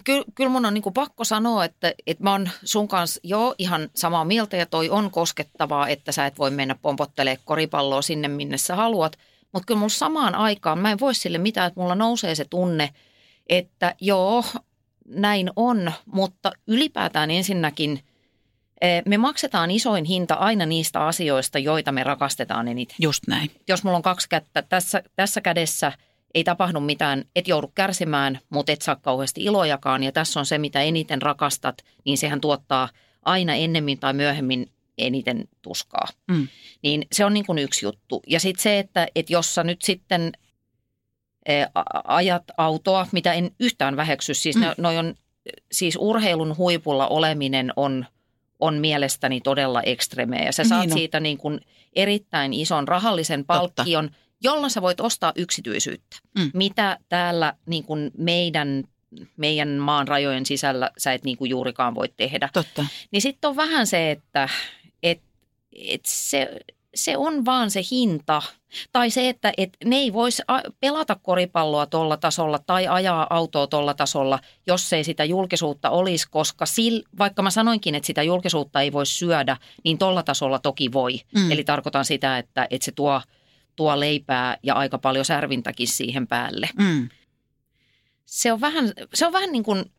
kyllä, 0.04 0.24
kyllä 0.36 0.50
mun 0.50 0.66
on 0.66 0.74
niin 0.74 0.94
pakko 0.94 1.24
sanoa, 1.24 1.66
että, 1.66 1.94
että 2.08 2.24
mä 2.24 2.32
oon 2.32 2.50
sun 2.64 2.88
kanssa 2.88 3.20
jo 3.24 3.56
ihan 3.58 3.90
samaa 3.96 4.25
mieltä 4.25 4.58
ja 4.58 4.66
toi 4.66 4.90
on 4.90 5.12
koskettavaa, 5.12 5.88
että 5.88 6.12
sä 6.12 6.25
et 6.25 6.40
voi 6.40 6.52
mennä 6.52 6.75
pompottelemaan 6.82 7.44
koripalloa 7.46 8.02
sinne, 8.02 8.28
minne 8.28 8.58
sä 8.58 8.75
haluat. 8.75 9.18
Mutta 9.54 9.66
kyllä 9.66 9.80
mulla 9.80 9.90
samaan 9.90 10.36
aikaan, 10.36 10.80
mä 10.80 10.92
en 10.92 11.00
voi 11.00 11.16
sille 11.16 11.38
mitään, 11.38 11.68
että 11.68 11.80
mulla 11.80 11.96
nousee 11.96 12.36
se 12.36 12.46
tunne, 12.50 12.94
että 13.50 13.96
joo, 14.02 14.44
näin 15.08 15.52
on, 15.56 15.92
mutta 16.06 16.52
ylipäätään 16.68 17.32
ensinnäkin 17.32 18.04
me 19.05 19.17
maksetaan 19.17 19.72
isoin 19.72 20.05
hinta 20.05 20.34
aina 20.34 20.65
niistä 20.65 21.05
asioista, 21.05 21.60
joita 21.60 21.91
me 21.91 22.03
rakastetaan 22.03 22.67
eniten. 22.67 22.96
Just 23.00 23.27
näin. 23.27 23.51
Jos 23.67 23.84
mulla 23.84 23.98
on 23.98 24.03
kaksi 24.03 24.29
kättä 24.29 24.62
tässä, 24.62 25.03
tässä 25.15 25.41
kädessä– 25.41 25.91
ei 26.36 26.44
tapahdu 26.44 26.79
mitään, 26.79 27.25
et 27.36 27.48
joudu 27.48 27.72
kärsimään, 27.75 28.39
mutta 28.50 28.72
et 28.72 28.82
saa 28.82 28.96
kauheasti 28.96 29.44
ilojakaan. 29.44 30.03
Ja 30.03 30.12
tässä 30.12 30.39
on 30.39 30.46
se, 30.46 30.58
mitä 30.58 30.82
eniten 30.82 31.22
rakastat, 31.22 31.77
niin 32.05 32.17
sehän 32.17 32.41
tuottaa 32.41 32.89
aina 33.22 33.55
ennemmin 33.55 34.00
tai 34.00 34.13
myöhemmin 34.13 34.70
eniten 34.98 35.48
tuskaa. 35.62 36.08
Mm. 36.27 36.48
Niin 36.84 37.08
se 37.12 37.25
on 37.25 37.34
niin 37.34 37.46
kuin 37.46 37.60
yksi 37.60 37.86
juttu. 37.86 38.22
Ja 38.27 38.39
sitten 38.39 38.63
se, 38.63 38.79
että, 38.79 39.08
että 39.15 39.34
jos 39.34 39.55
sä 39.55 39.63
nyt 39.63 39.82
sitten 39.82 40.32
e, 41.46 41.53
ajat 42.03 42.44
autoa, 42.58 43.08
mitä 43.12 43.34
en 43.34 43.51
yhtään 43.60 43.96
väheksy, 43.96 44.34
siis 44.34 44.55
mm. 44.55 44.63
noi 44.77 44.98
on, 44.98 45.15
siis 45.72 45.98
urheilun 46.00 46.58
huipulla 46.58 47.08
oleminen 47.08 47.74
on, 47.75 48.05
on 48.65 48.77
mielestäni 48.77 49.41
todella 49.41 49.81
ekstremeä. 49.81 50.45
Ja 50.45 50.51
sä 50.51 50.63
saat 50.63 50.86
niin 50.88 50.98
siitä 50.98 51.19
niin 51.19 51.38
kuin 51.38 51.60
erittäin 51.93 52.53
ison 52.53 52.88
rahallisen 52.88 53.45
palkkion– 53.45 54.10
jolla 54.45 54.69
sä 54.69 54.81
voit 54.81 55.00
ostaa 55.00 55.34
yksityisyyttä. 55.36 56.17
Mm. 56.38 56.51
Mitä 56.53 56.98
täällä 57.10 57.53
niin 57.65 57.84
kuin 57.84 58.12
meidän 58.17 58.84
meidän 59.38 59.69
maan 59.69 60.07
rajojen 60.07 60.45
sisällä 60.45 60.91
sä 60.98 61.13
et 61.13 61.24
niin 61.24 61.38
kuin 61.38 61.50
juurikaan 61.50 61.95
voi 61.95 62.10
tehdä. 62.17 62.50
Totta. 62.53 62.86
Niin 63.12 63.22
sitten 63.22 63.50
on 63.50 63.55
vähän 63.55 63.88
se, 63.88 64.12
että 64.12 64.50
et, 65.03 65.22
et 65.74 66.01
se, 66.05 66.60
se 66.96 67.18
on 67.18 67.46
vaan 67.46 67.72
se 67.72 67.82
hinta. 67.92 68.42
Tai 68.92 69.10
se, 69.10 69.30
että 69.30 69.54
et 69.58 69.70
ne 69.86 69.96
ei 69.96 70.14
voisi 70.14 70.44
pelata 70.80 71.16
koripalloa 71.24 71.86
tuolla 71.86 72.18
tasolla 72.18 72.60
tai 72.60 72.88
ajaa 72.88 73.28
autoa 73.30 73.68
tuolla 73.68 73.94
tasolla, 73.94 74.40
jos 74.68 74.94
ei 74.94 75.04
sitä 75.04 75.24
julkisuutta 75.24 75.90
olisi, 75.90 76.28
koska 76.30 76.66
sil, 76.75 76.96
vaikka 77.18 77.42
mä 77.42 77.50
sanoinkin, 77.50 77.96
että 77.96 78.08
sitä 78.08 78.24
julkisuutta 78.24 78.82
ei 78.82 78.92
voi 78.92 79.06
syödä, 79.06 79.58
niin 79.84 79.98
tuolla 79.98 80.24
tasolla 80.24 80.60
toki 80.60 80.92
voi. 80.92 81.20
Mm. 81.36 81.52
Eli 81.52 81.64
tarkoitan 81.64 82.06
sitä, 82.06 82.38
että, 82.38 82.68
että 82.70 82.86
se 82.86 82.92
tuo– 82.92 83.22
tuo 83.75 84.00
leipää 84.00 84.58
ja 84.64 84.75
aika 84.75 84.98
paljon 84.98 85.25
särvintäkin 85.25 85.88
siihen 85.88 86.28
päälle. 86.28 86.70
Mm. 86.80 87.10
Se 88.25 88.54
on 88.54 88.62
vähän, 88.62 88.92
se 89.14 89.28
on 89.28 89.34
vähän 89.34 89.52
niin 89.52 89.64
kuin 89.64 89.92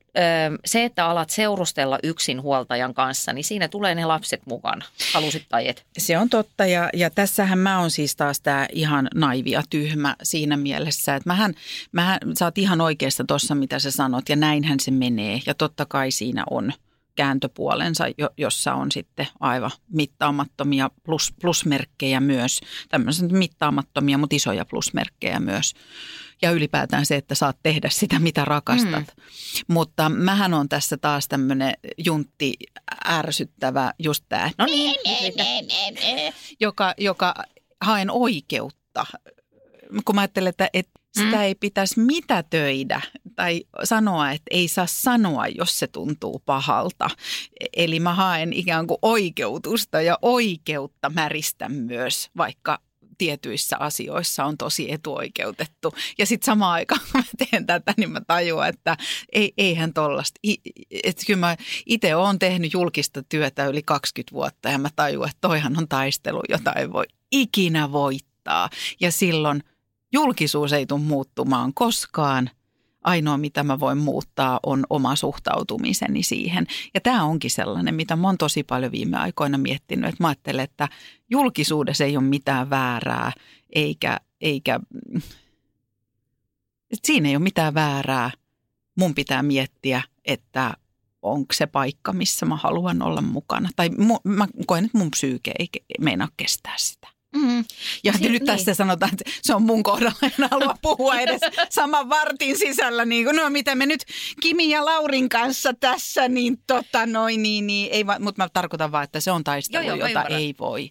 se, 0.64 0.84
että 0.84 1.06
alat 1.06 1.30
seurustella 1.30 1.98
yksin 2.02 2.42
huoltajan 2.42 2.94
kanssa, 2.94 3.32
niin 3.32 3.44
siinä 3.44 3.68
tulee 3.68 3.94
ne 3.94 4.04
lapset 4.04 4.40
mukana, 4.46 4.84
halusit 5.12 5.46
tai 5.48 5.68
et. 5.68 5.86
Se 5.98 6.18
on 6.18 6.28
totta 6.28 6.66
ja, 6.66 6.90
ja 6.94 7.10
tässähän 7.10 7.58
mä 7.58 7.80
oon 7.80 7.90
siis 7.90 8.16
taas 8.16 8.40
tämä 8.40 8.66
ihan 8.72 9.08
naivia 9.14 9.62
tyhmä 9.70 10.16
siinä 10.22 10.56
mielessä, 10.56 11.14
että 11.16 11.28
mähän, 11.28 11.54
mähän 11.92 12.18
sä 12.38 12.44
oot 12.44 12.58
ihan 12.58 12.80
oikeassa 12.80 13.24
tuossa, 13.24 13.54
mitä 13.54 13.78
sä 13.78 13.90
sanot 13.90 14.28
ja 14.28 14.36
näinhän 14.36 14.80
se 14.80 14.90
menee 14.90 15.40
ja 15.46 15.54
totta 15.54 15.86
kai 15.86 16.10
siinä 16.10 16.44
on– 16.50 16.72
kääntöpuolensa, 17.16 18.04
jossa 18.36 18.74
on 18.74 18.92
sitten 18.92 19.28
aivan 19.40 19.70
mittaamattomia 19.92 20.90
plus, 21.04 21.34
plusmerkkejä 21.40 22.20
myös, 22.20 22.60
tämmöisiä 22.88 23.28
mittaamattomia, 23.28 24.18
mutta 24.18 24.36
isoja 24.36 24.64
plusmerkkejä 24.64 25.40
myös. 25.40 25.74
Ja 26.42 26.50
ylipäätään 26.50 27.06
se, 27.06 27.16
että 27.16 27.34
saat 27.34 27.56
tehdä 27.62 27.88
sitä, 27.90 28.18
mitä 28.18 28.44
rakastat. 28.44 29.06
Mm. 29.16 29.22
Mutta 29.68 30.08
mähän 30.08 30.54
on 30.54 30.68
tässä 30.68 30.96
taas 30.96 31.28
tämmöinen 31.28 31.74
juntti 31.98 32.54
ärsyttävä, 33.06 33.92
just 33.98 34.24
tämä, 34.28 34.50
no 34.58 34.66
niin, 34.66 34.96
joka, 36.60 36.94
joka 36.98 37.34
haen 37.80 38.10
oikeutta. 38.10 39.06
Kun 40.04 40.14
mä 40.14 40.20
ajattelen, 40.20 40.50
että, 40.50 40.70
että 40.72 41.00
sitä 41.16 41.36
mm. 41.36 41.42
ei 41.42 41.54
pitäisi 41.54 42.00
mitätöidä 42.00 43.00
tai 43.36 43.64
sanoa, 43.84 44.30
että 44.30 44.46
ei 44.50 44.68
saa 44.68 44.86
sanoa, 44.86 45.46
jos 45.46 45.78
se 45.78 45.86
tuntuu 45.86 46.42
pahalta. 46.46 47.10
Eli 47.76 48.00
mä 48.00 48.14
haen 48.14 48.52
ikään 48.52 48.86
kuin 48.86 48.98
oikeutusta 49.02 50.00
ja 50.00 50.18
oikeutta 50.22 51.10
märistä 51.10 51.68
myös, 51.68 52.30
vaikka 52.36 52.78
tietyissä 53.18 53.76
asioissa 53.80 54.44
on 54.44 54.56
tosi 54.58 54.92
etuoikeutettu. 54.92 55.94
Ja 56.18 56.26
sitten 56.26 56.46
samaan 56.46 56.72
aikaan, 56.72 57.00
kun 57.00 57.20
mä 57.20 57.46
teen 57.50 57.66
tätä, 57.66 57.94
niin 57.96 58.10
mä 58.10 58.20
tajuan, 58.20 58.68
että 58.68 58.96
ei, 59.32 59.52
eihän 59.58 59.92
tollasta. 59.92 60.40
Että 61.04 61.26
kyllä 61.26 61.40
mä 61.40 61.56
itse 61.86 62.16
olen 62.16 62.38
tehnyt 62.38 62.72
julkista 62.72 63.22
työtä 63.22 63.66
yli 63.66 63.82
20 63.82 64.32
vuotta 64.32 64.68
ja 64.68 64.78
mä 64.78 64.88
tajuan, 64.96 65.28
että 65.28 65.48
toihan 65.48 65.78
on 65.78 65.88
taistelu, 65.88 66.42
jota 66.48 66.72
ei 66.72 66.92
voi 66.92 67.04
ikinä 67.32 67.92
voittaa. 67.92 68.70
Ja 69.00 69.12
silloin– 69.12 69.62
Julkisuus 70.12 70.72
ei 70.72 70.86
tule 70.86 71.00
muuttumaan 71.00 71.74
koskaan. 71.74 72.50
Ainoa, 73.04 73.38
mitä 73.38 73.62
mä 73.62 73.80
voin 73.80 73.98
muuttaa, 73.98 74.60
on 74.62 74.86
oma 74.90 75.16
suhtautumiseni 75.16 76.22
siihen. 76.22 76.66
Ja 76.94 77.00
tämä 77.00 77.24
onkin 77.24 77.50
sellainen, 77.50 77.94
mitä 77.94 78.16
mä 78.16 78.28
oon 78.28 78.38
tosi 78.38 78.62
paljon 78.62 78.92
viime 78.92 79.16
aikoina 79.16 79.58
miettinyt. 79.58 80.08
Että 80.08 80.24
mä 80.24 80.28
ajattelen, 80.28 80.64
että 80.64 80.88
julkisuudessa 81.30 82.04
ei 82.04 82.16
ole 82.16 82.24
mitään 82.24 82.70
väärää, 82.70 83.32
eikä, 83.74 84.20
eikä 84.40 84.80
että 86.90 87.06
siinä 87.06 87.28
ei 87.28 87.36
ole 87.36 87.42
mitään 87.42 87.74
väärää. 87.74 88.30
Mun 88.98 89.14
pitää 89.14 89.42
miettiä, 89.42 90.02
että 90.24 90.74
onko 91.22 91.54
se 91.54 91.66
paikka, 91.66 92.12
missä 92.12 92.46
mä 92.46 92.56
haluan 92.56 93.02
olla 93.02 93.20
mukana. 93.20 93.70
Tai 93.76 93.88
mu, 93.88 94.18
mä 94.24 94.46
koen, 94.66 94.84
että 94.84 94.98
mun 94.98 95.10
psyyke 95.10 95.52
ei 95.58 95.68
meinaa 96.00 96.28
kestää 96.36 96.74
sitä. 96.78 97.08
Mm. 97.36 97.64
Ja 98.04 98.12
si- 98.12 98.18
nyt 98.18 98.30
niin. 98.30 98.46
tässä 98.46 98.74
sanotaan, 98.74 99.12
että 99.12 99.30
se 99.42 99.54
on 99.54 99.62
mun 99.62 99.82
kohdalla, 99.82 100.18
en 100.22 100.48
halua 100.50 100.74
puhua 100.82 101.20
edes 101.20 101.40
saman 101.70 102.08
vartin 102.08 102.58
sisällä. 102.58 103.04
Niin 103.04 103.24
kuin, 103.24 103.36
no 103.36 103.50
mitä 103.50 103.74
me 103.74 103.86
nyt 103.86 104.04
Kimi 104.40 104.70
ja 104.70 104.84
Laurin 104.84 105.28
kanssa 105.28 105.74
tässä, 105.80 106.28
niin 106.28 106.58
tota 106.66 107.06
noin, 107.06 107.42
niin, 107.42 107.66
niin 107.66 107.88
ei, 107.92 108.04
mutta 108.04 108.42
mä 108.42 108.48
tarkoitan 108.48 108.92
vaan, 108.92 109.04
että 109.04 109.20
se 109.20 109.30
on 109.30 109.44
taistelu, 109.44 109.84
joo, 109.84 109.96
joo, 109.96 110.08
jota 110.08 110.20
ymmärrän. 110.20 110.40
ei 110.40 110.54
voi 110.58 110.90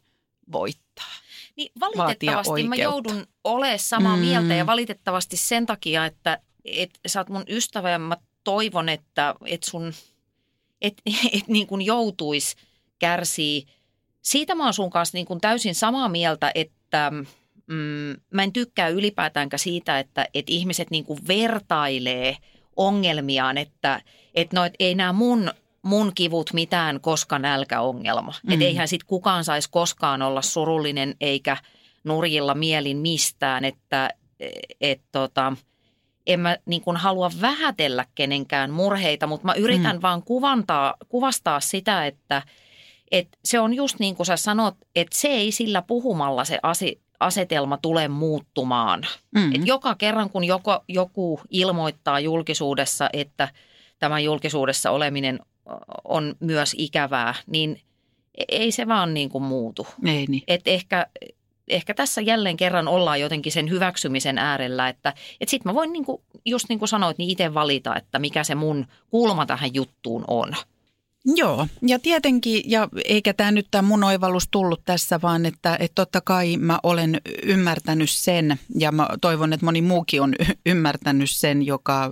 voittaa. 0.51 1.12
Niin 1.55 1.71
valitettavasti 1.79 2.63
mä 2.63 2.75
joudun 2.75 3.27
olemaan 3.43 3.79
samaa 3.79 4.15
mm. 4.15 4.21
mieltä 4.21 4.53
ja 4.53 4.65
valitettavasti 4.65 5.38
sen 5.38 5.65
takia, 5.65 6.05
että 6.05 6.39
et, 6.65 6.99
sä 7.08 7.19
oot 7.19 7.29
mun 7.29 7.43
ystävä 7.49 7.89
ja 7.89 7.99
mä 7.99 8.17
toivon, 8.43 8.89
että 8.89 9.36
et 9.45 9.63
sun, 9.63 9.93
et, 10.81 11.01
et 11.34 11.47
niin 11.47 11.67
kuin 11.67 11.81
joutuis 11.81 12.55
kärsii– 12.99 13.65
siitä 14.26 14.56
mä 14.56 14.64
oon 14.64 14.74
sun 14.74 14.90
kanssa 14.90 15.18
niin 15.18 15.26
kuin 15.26 15.42
täysin 15.42 15.76
samaa 15.76 16.10
mieltä, 16.10 16.52
että 16.56 17.12
mm, 17.68 18.16
mä 18.32 18.44
en 18.44 18.54
tykkää 18.54 18.88
ylipäätäänkään 18.88 19.60
siitä, 19.60 20.00
että, 20.00 20.26
että 20.34 20.52
ihmiset 20.52 20.92
niin 20.92 21.06
kuin 21.06 21.20
vertailee 21.28 22.38
ongelmiaan, 22.76 23.58
että, 23.58 24.02
että 24.36 24.56
no, 24.56 24.64
et 24.64 24.74
ei 24.80 24.96
nämä 24.96 25.14
mun 25.14 25.52
mun 25.82 26.12
kivut 26.16 26.54
mitään 26.54 27.02
koska 27.02 27.40
nälkäongelma. 27.40 28.34
Mm. 28.44 28.54
Että 28.54 28.66
eihän 28.66 28.88
sit 28.88 29.04
kukaan 29.04 29.44
saisi 29.44 29.70
koskaan 29.72 30.22
olla 30.22 30.42
surullinen 30.42 31.16
eikä 31.22 31.58
nurjilla 32.04 32.56
mielin 32.56 32.98
mistään, 32.98 33.66
että 33.66 34.10
et, 34.82 35.02
tota, 35.12 35.54
en 36.28 36.40
mä 36.40 36.58
niin 36.66 36.82
kuin 36.82 36.98
halua 36.98 37.32
vähätellä 37.42 38.06
kenenkään 38.16 38.72
murheita, 38.72 39.28
mutta 39.28 39.46
mä 39.46 39.54
yritän 39.54 39.96
mm. 39.96 40.02
vaan 40.02 40.24
kuvantaa, 40.24 40.96
kuvastaa 41.10 41.60
sitä, 41.60 42.06
että– 42.06 42.42
et 43.12 43.28
se 43.44 43.60
on 43.60 43.74
just 43.74 44.00
niin 44.00 44.15
kuin 44.15 44.26
sä 44.26 44.38
sanot, 44.38 44.76
että 44.96 45.18
se 45.18 45.28
ei 45.28 45.52
sillä 45.52 45.82
puhumalla 45.82 46.46
se 46.46 46.60
asi, 46.63 47.02
asetelma 47.20 47.78
tule 47.78 48.08
muuttumaan. 48.08 49.08
Mm-hmm. 49.36 49.56
Et 49.56 49.62
joka 49.68 49.96
kerran, 49.96 50.30
kun 50.30 50.44
joko, 50.44 50.84
joku 50.88 51.39
ilmoittaa 51.50 52.20
julkisuudessa, 52.20 53.10
että 53.13 53.50
tämä 54.00 54.20
julkisuudessa 54.20 54.91
oleminen 54.91 55.39
on 56.04 56.36
myös 56.39 56.76
ikävää, 56.78 57.36
niin 57.48 57.82
e- 58.38 58.44
ei 58.50 58.72
se 58.72 58.88
vaan 58.88 59.13
niin 59.13 59.30
kuin 59.30 59.44
muutu. 59.44 59.88
Ei 60.06 60.26
niin. 60.30 60.44
Et 60.48 60.68
ehkä, 60.68 61.08
ehkä 61.68 61.94
tässä 61.94 62.22
jälleen 62.22 62.58
kerran 62.58 62.88
ollaan 62.88 63.22
jotenkin 63.22 63.52
sen 63.52 63.70
hyväksymisen 63.70 64.38
äärellä, 64.38 64.89
että 64.89 65.13
et 65.41 65.50
sitten 65.50 65.70
mä 65.70 65.76
voin 65.76 65.94
niin 65.94 66.06
kuin, 66.06 66.22
just 66.46 66.65
niin 66.70 66.80
kuin 66.80 66.89
sanoit, 66.89 67.18
niin 67.18 67.30
itse 67.30 67.54
valita, 67.54 67.96
että 67.96 68.20
mikä 68.20 68.44
se 68.44 68.56
mun 68.56 68.86
kulma 69.10 69.46
tähän 69.46 69.74
juttuun 69.74 70.24
on. 70.28 70.56
Joo, 71.26 71.68
ja 71.82 72.00
tietenkin, 72.00 72.64
ja 72.66 72.90
eikä 73.06 73.34
tämä 73.34 73.52
nyt 73.52 73.68
tämä 73.72 73.88
mun 73.88 74.04
oivallus 74.04 74.48
tullut 74.52 74.82
tässä, 74.86 75.20
vaan 75.22 75.46
että, 75.46 75.78
että 75.80 75.96
totta 75.96 76.22
kai 76.22 76.58
mä 76.58 76.80
olen 76.84 77.22
ymmärtänyt 77.44 78.10
sen, 78.10 78.60
ja 78.80 78.92
mä 78.92 79.08
toivon, 79.22 79.54
että 79.54 79.66
moni 79.66 79.82
muukin 79.82 80.22
on 80.22 80.36
ymmärtänyt 80.66 81.30
sen, 81.32 81.66
joka, 81.66 82.12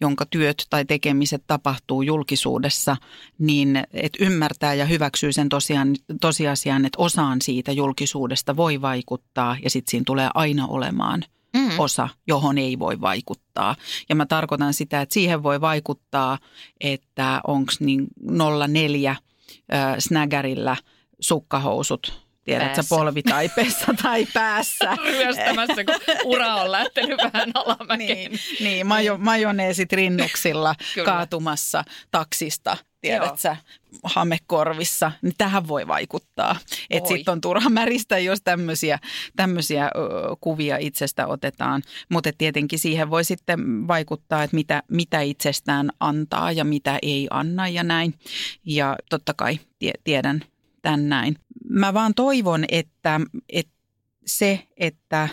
jonka 0.00 0.26
työt 0.26 0.66
tai 0.70 0.84
tekemiset 0.84 1.42
tapahtuu 1.46 2.02
julkisuudessa, 2.02 2.96
niin 3.38 3.84
että 3.92 4.24
ymmärtää 4.24 4.74
ja 4.74 4.84
hyväksyy 4.84 5.32
sen 5.32 5.48
tosiaan, 5.48 5.96
tosiasian, 6.20 6.84
että 6.84 7.02
osaan 7.02 7.42
siitä 7.42 7.72
julkisuudesta 7.72 8.56
voi 8.56 8.80
vaikuttaa, 8.80 9.56
ja 9.62 9.70
sitten 9.70 9.90
siinä 9.90 10.04
tulee 10.06 10.28
aina 10.34 10.66
olemaan– 10.66 11.24
mm. 11.54 11.78
osa, 11.78 12.08
johon 12.26 12.58
ei 12.58 12.78
voi 12.78 13.00
vaikuttaa. 13.00 13.76
Ja 14.08 14.14
mä 14.14 14.26
tarkoitan 14.26 14.74
sitä, 14.74 15.00
että 15.00 15.12
siihen 15.12 15.42
voi 15.42 15.60
vaikuttaa, 15.60 16.38
että 16.80 17.40
onko 17.46 17.72
niin 17.80 18.06
04 18.68 19.10
äh, 19.10 19.18
snägärillä 19.98 20.76
sukkahousut 21.20 22.24
tiedätkö, 22.44 22.82
polvitaipeessa 22.88 23.94
tai 24.02 24.26
päässä. 24.34 24.96
Ryöstämässä, 25.04 25.84
kun 25.84 25.94
ura 26.24 26.54
on 26.54 26.72
lähtenyt 26.72 27.18
vähän 27.22 27.50
alamäkeen. 27.54 27.98
Niin, 28.08 28.38
niin 28.60 28.86
majo, 28.86 29.18
majoneesit 29.18 29.92
rinnuksilla 29.92 30.74
kaatumassa 31.04 31.84
taksista 32.10 32.76
tiedätkö, 33.04 33.56
hamekorvissa, 34.02 35.12
niin 35.22 35.34
tähän 35.38 35.68
voi 35.68 35.88
vaikuttaa. 35.88 36.56
Että 36.90 37.08
sitten 37.08 37.32
on 37.32 37.40
turha 37.40 37.70
märistä, 37.80 38.18
jos 38.18 38.38
tämmöisiä, 38.44 38.98
tämmöisiä 39.36 39.90
kuvia 40.40 40.76
itsestä 40.76 41.26
otetaan. 41.26 41.82
Mutta 42.08 42.30
tietenkin 42.38 42.78
siihen 42.78 43.10
voi 43.10 43.24
sitten 43.24 43.88
vaikuttaa, 43.88 44.42
että 44.42 44.56
mitä, 44.56 44.82
mitä 44.90 45.20
itsestään 45.20 45.90
antaa 46.00 46.52
ja 46.52 46.64
mitä 46.64 46.98
ei 47.02 47.26
anna 47.30 47.68
ja 47.68 47.82
näin. 47.82 48.14
Ja 48.64 48.96
totta 49.10 49.34
kai 49.34 49.58
tie, 49.78 49.92
tiedän 50.04 50.44
tämän 50.82 51.08
näin. 51.08 51.36
Mä 51.70 51.94
vaan 51.94 52.14
toivon, 52.14 52.64
että, 52.68 53.20
että 53.48 53.72
se, 54.26 54.66
että 54.76 55.28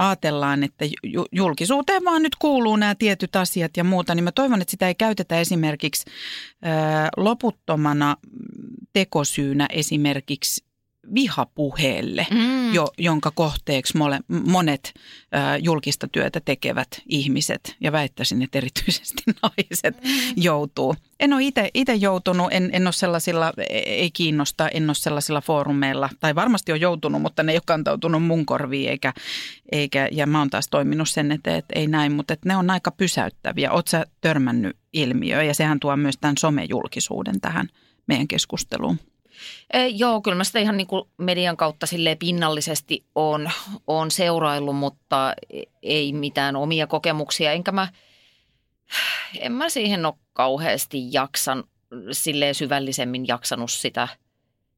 ajatellaan, 0.00 0.62
että 0.62 0.84
julkisuuteen 1.32 2.04
vaan 2.04 2.22
nyt 2.22 2.36
kuuluu 2.38 2.76
nämä 2.76 2.94
tietyt 2.94 3.36
asiat 3.36 3.76
ja 3.76 3.84
muuta, 3.84 4.14
niin 4.14 4.24
mä 4.24 4.32
toivon, 4.32 4.60
että 4.60 4.70
sitä 4.70 4.88
ei 4.88 4.94
käytetä 4.94 5.40
esimerkiksi 5.40 6.10
loputtomana 7.16 8.16
tekosyynä 8.92 9.66
esimerkiksi 9.70 10.64
vihapuheelle, 11.14 12.26
mm. 12.30 12.59
Jo, 12.74 12.88
jonka 12.98 13.30
kohteeksi 13.30 13.96
mole, 13.96 14.20
monet 14.28 14.94
ä, 15.34 15.56
julkista 15.56 16.08
työtä 16.08 16.40
tekevät 16.44 16.88
ihmiset, 17.06 17.76
ja 17.80 17.92
väittäisin, 17.92 18.42
että 18.42 18.58
erityisesti 18.58 19.22
naiset 19.42 20.04
mm. 20.04 20.10
joutuu. 20.36 20.94
En 21.20 21.32
ole 21.32 21.42
itse 21.74 21.94
joutunut, 21.94 22.48
en, 22.50 22.70
en 22.72 22.86
ole 22.86 22.92
sellaisilla, 22.92 23.52
e, 23.58 23.78
ei 23.78 24.10
kiinnosta, 24.10 24.68
en 24.68 24.90
ole 24.90 24.94
sellaisilla 24.94 25.40
foorumeilla, 25.40 26.08
tai 26.20 26.34
varmasti 26.34 26.72
on 26.72 26.80
joutunut, 26.80 27.22
mutta 27.22 27.42
ne 27.42 27.52
ei 27.52 27.56
ole 27.56 27.62
kantautunut 27.66 28.22
mun 28.22 28.46
korviin, 28.46 28.90
eikä, 28.90 29.12
eikä, 29.72 30.08
ja 30.12 30.26
mä 30.26 30.38
oon 30.38 30.50
taas 30.50 30.68
toiminut 30.68 31.08
sen 31.08 31.32
eteen, 31.32 31.56
että 31.56 31.78
ei 31.78 31.86
näin, 31.86 32.12
mutta 32.12 32.34
että 32.34 32.48
ne 32.48 32.56
on 32.56 32.70
aika 32.70 32.90
pysäyttäviä. 32.90 33.72
Oletko 33.72 33.90
sä 33.90 34.06
törmännyt 34.20 34.76
ilmiöön, 34.92 35.46
ja 35.46 35.54
sehän 35.54 35.80
tuo 35.80 35.96
myös 35.96 36.18
tämän 36.20 36.36
somejulkisuuden 36.38 37.40
tähän 37.40 37.68
meidän 38.06 38.28
keskusteluun. 38.28 38.98
E, 39.72 39.86
joo, 39.86 40.20
kyllä 40.20 40.36
mä 40.36 40.44
sitä 40.44 40.58
ihan 40.58 40.76
niin 40.76 40.86
kuin 40.86 41.08
median 41.16 41.56
kautta 41.56 41.86
sille 41.86 42.14
pinnallisesti 42.14 43.04
on, 43.14 43.50
on 43.86 44.10
seuraillut, 44.10 44.76
mutta 44.76 45.34
ei 45.82 46.12
mitään 46.12 46.56
omia 46.56 46.86
kokemuksia. 46.86 47.52
Enkä 47.52 47.72
mä, 47.72 47.88
en 49.38 49.52
mä 49.52 49.68
siihen 49.68 50.06
ole 50.06 50.14
kauheasti 50.32 51.12
jaksan, 51.12 51.64
silleen 52.12 52.54
syvällisemmin 52.54 53.28
jaksanut 53.28 53.70
sitä, 53.70 54.08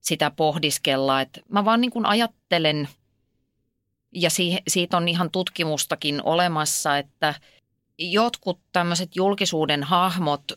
sitä 0.01 0.31
pohdiskella. 0.31 1.21
Et 1.21 1.41
mä 1.49 1.65
vaan 1.65 1.81
niin 1.81 1.91
kuin 1.91 2.07
ajattelen, 2.07 2.89
ja 4.13 4.31
siihen, 4.31 4.63
siitä 4.69 4.97
on 4.97 5.09
ihan 5.09 5.31
tutkimustakin 5.31 6.23
olemassa, 6.25 6.99
että 6.99 7.35
jotkut 7.99 8.61
tämmöiset 8.73 9.17
julkisuuden 9.17 9.83
hahmot, 9.83 10.53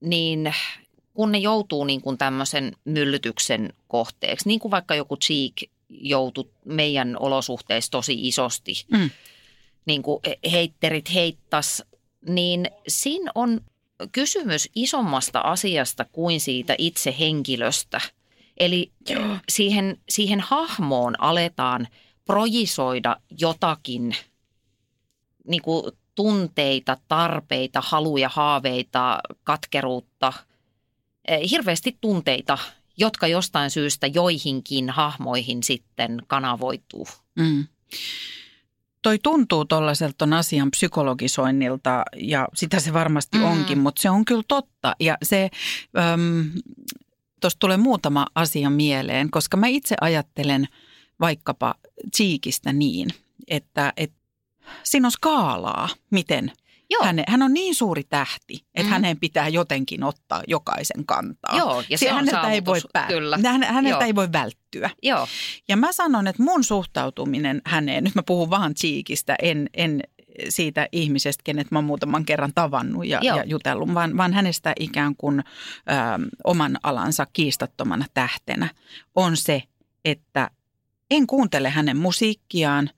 niin 0.00 0.54
kun 1.16 1.32
ne 1.32 1.38
joutuu 1.38 1.84
niin 1.84 2.00
kuin 2.00 2.18
tämmöisen 2.18 2.72
myllytyksen 2.84 3.72
kohteeksi, 3.88 4.48
niin 4.48 4.60
kuin 4.60 4.70
vaikka 4.70 4.94
joku 4.94 5.16
Cheek 5.16 5.52
joutui 5.88 6.50
meidän 6.64 7.16
olosuhteissa 7.20 7.90
tosi 7.90 8.28
isosti, 8.28 8.72
mm. 8.92 9.10
niin 9.86 10.02
kuin 10.02 10.20
heitterit 10.52 11.14
heittas, 11.14 11.82
niin 12.28 12.70
siinä 12.88 13.32
on 13.34 13.60
kysymys 14.12 14.68
isommasta 14.74 15.40
asiasta 15.40 16.04
kuin 16.12 16.40
siitä 16.40 16.74
itse 16.78 17.14
henkilöstä. 17.18 18.00
Eli 18.56 18.92
siihen, 19.48 19.98
siihen 20.08 20.40
hahmoon 20.40 21.20
aletaan 21.20 21.88
projisoida 22.24 23.16
jotakin 23.38 24.16
niin 25.46 25.62
kuin 25.62 25.92
tunteita, 26.14 26.96
tarpeita, 27.08 27.80
haluja, 27.84 28.28
haaveita, 28.28 29.20
katkeruutta– 29.44 30.32
hirveästi 31.50 31.98
tunteita, 32.00 32.58
jotka 32.96 33.26
jostain 33.26 33.70
syystä 33.70 34.06
joihinkin 34.06 34.90
hahmoihin 34.90 35.62
sitten 35.62 36.22
kanavoituu. 36.26 37.08
Mm. 37.38 37.66
Toi 39.02 39.18
tuntuu 39.22 39.64
tuollaiselta 39.64 40.28
asian 40.38 40.70
psykologisoinnilta 40.70 42.02
ja 42.16 42.48
sitä 42.54 42.80
se 42.80 42.92
varmasti 42.92 43.38
mm. 43.38 43.44
onkin, 43.44 43.78
mutta 43.78 44.02
se 44.02 44.10
on 44.10 44.24
kyllä 44.24 44.42
totta. 44.48 44.96
Ja 45.00 45.16
se, 45.22 45.50
tuosta 47.40 47.58
tulee 47.58 47.76
muutama 47.76 48.26
asia 48.34 48.70
mieleen, 48.70 49.30
koska 49.30 49.56
mä 49.56 49.66
itse 49.66 49.96
ajattelen 50.00 50.68
vaikkapa 51.20 51.74
Cheekistä 52.16 52.72
niin, 52.72 53.08
että, 53.48 53.92
että 53.96 54.16
siinä 54.82 55.08
on 55.08 55.12
skaalaa, 55.12 55.88
miten– 56.10 56.52
Joo. 56.90 57.04
Hän, 57.04 57.24
hän 57.28 57.42
on 57.42 57.52
niin 57.54 57.74
suuri 57.74 58.04
tähti, 58.04 58.64
että 58.74 58.88
mm. 58.88 58.90
hänen 58.90 59.20
pitää 59.20 59.48
jotenkin 59.48 60.04
ottaa 60.04 60.42
jokaisen 60.48 61.06
kantaa. 61.06 61.58
Joo, 61.58 61.84
ja 61.88 61.98
se, 61.98 62.06
se 62.06 62.12
häneltä 62.12 62.50
ei 62.50 62.64
voi 62.64 62.80
pää- 62.92 63.06
kyllä. 63.06 63.38
Hän, 63.44 63.62
häneltä 63.62 63.88
Joo. 63.88 64.06
ei 64.06 64.14
voi 64.14 64.32
välttyä. 64.32 64.90
Joo. 65.02 65.26
Ja 65.68 65.76
mä 65.76 65.92
sanon, 65.92 66.26
että 66.26 66.42
mun 66.42 66.64
suhtautuminen 66.64 67.62
häneen, 67.64 68.04
nyt 68.04 68.14
mä 68.14 68.22
puhun 68.22 68.50
vaan 68.50 68.74
Cheekistä, 68.74 69.36
en, 69.42 69.70
en 69.74 70.00
siitä 70.48 70.88
ihmisestä, 70.92 71.42
kenet 71.44 71.70
mä 71.70 71.78
oon 71.78 71.84
muutaman 71.84 72.24
kerran 72.24 72.52
tavannut 72.54 73.06
ja, 73.06 73.20
ja 73.22 73.44
jutellut, 73.44 73.94
vaan, 73.94 74.16
vaan 74.16 74.32
hänestä 74.32 74.72
ikään 74.80 75.16
kuin 75.16 75.38
ö, 75.40 75.42
oman 76.44 76.78
alansa 76.82 77.26
kiistattomana 77.32 78.04
tähtenä 78.14 78.68
on 79.14 79.36
se, 79.36 79.62
että 80.04 80.50
en 81.10 81.26
kuuntele 81.26 81.70
hänen 81.70 81.96
musiikkiaan, 81.96 82.90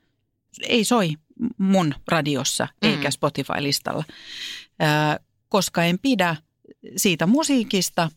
ei 0.62 0.84
soi 0.84 1.14
mun 1.58 1.94
radiossa 2.08 2.64
mm. 2.64 2.88
eikä 2.88 3.10
Spotify-listalla, 3.10 4.04
koska 5.48 5.84
en 5.84 5.98
pidä 5.98 6.36
siitä 6.96 7.26
musiikista, 7.26 8.10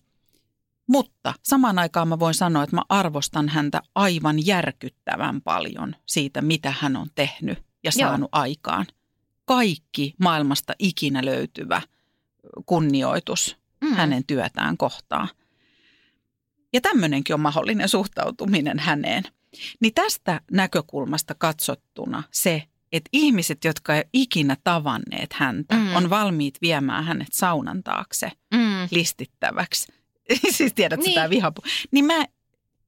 mutta 0.87 1.33
samaan 1.43 1.79
aikaan 1.79 2.07
mä 2.07 2.19
voin 2.19 2.33
sanoa, 2.33 2.63
että 2.63 2.75
mä 2.75 2.81
arvostan 2.89 3.49
häntä 3.49 3.81
aivan 3.95 4.45
järkyttävän 4.45 5.41
paljon 5.41 5.95
siitä, 6.05 6.41
mitä 6.41 6.73
hän 6.79 6.95
on 6.95 7.07
tehnyt 7.15 7.63
ja 7.83 7.91
saanut 7.91 8.29
Joo. 8.33 8.41
aikaan. 8.41 8.85
Kaikki 9.45 10.13
maailmasta 10.19 10.73
ikinä 10.79 11.25
löytyvä 11.25 11.81
kunnioitus 12.65 13.57
mm. 13.81 13.93
hänen 13.93 14.23
työtään 14.27 14.77
kohtaan. 14.77 15.29
Ja 16.73 16.81
tämmöinenkin 16.81 17.33
on 17.33 17.39
mahdollinen 17.39 17.89
suhtautuminen 17.89 18.79
häneen. 18.79 19.23
Niin 19.79 19.93
tästä 19.93 20.41
näkökulmasta 20.51 21.35
katsottuna 21.35 22.23
se, 22.31 22.63
että 22.91 23.09
ihmiset, 23.13 23.65
jotka 23.65 23.95
ei 23.95 24.03
ikinä 24.13 24.57
tavanneet 24.63 25.33
häntä, 25.33 25.75
mm. 25.75 25.95
on 25.95 26.09
valmiit 26.09 26.57
viemään 26.61 27.03
hänet 27.03 27.27
saunan 27.33 27.83
taakse 27.83 28.31
mm. 28.53 28.87
listittäväksi. 28.91 29.93
siis 30.57 30.73
tiedät 30.73 30.99
niin. 30.99 31.09
sitä 31.09 31.29
vihapu. 31.29 31.61
Niin 31.91 32.05
mä, 32.05 32.25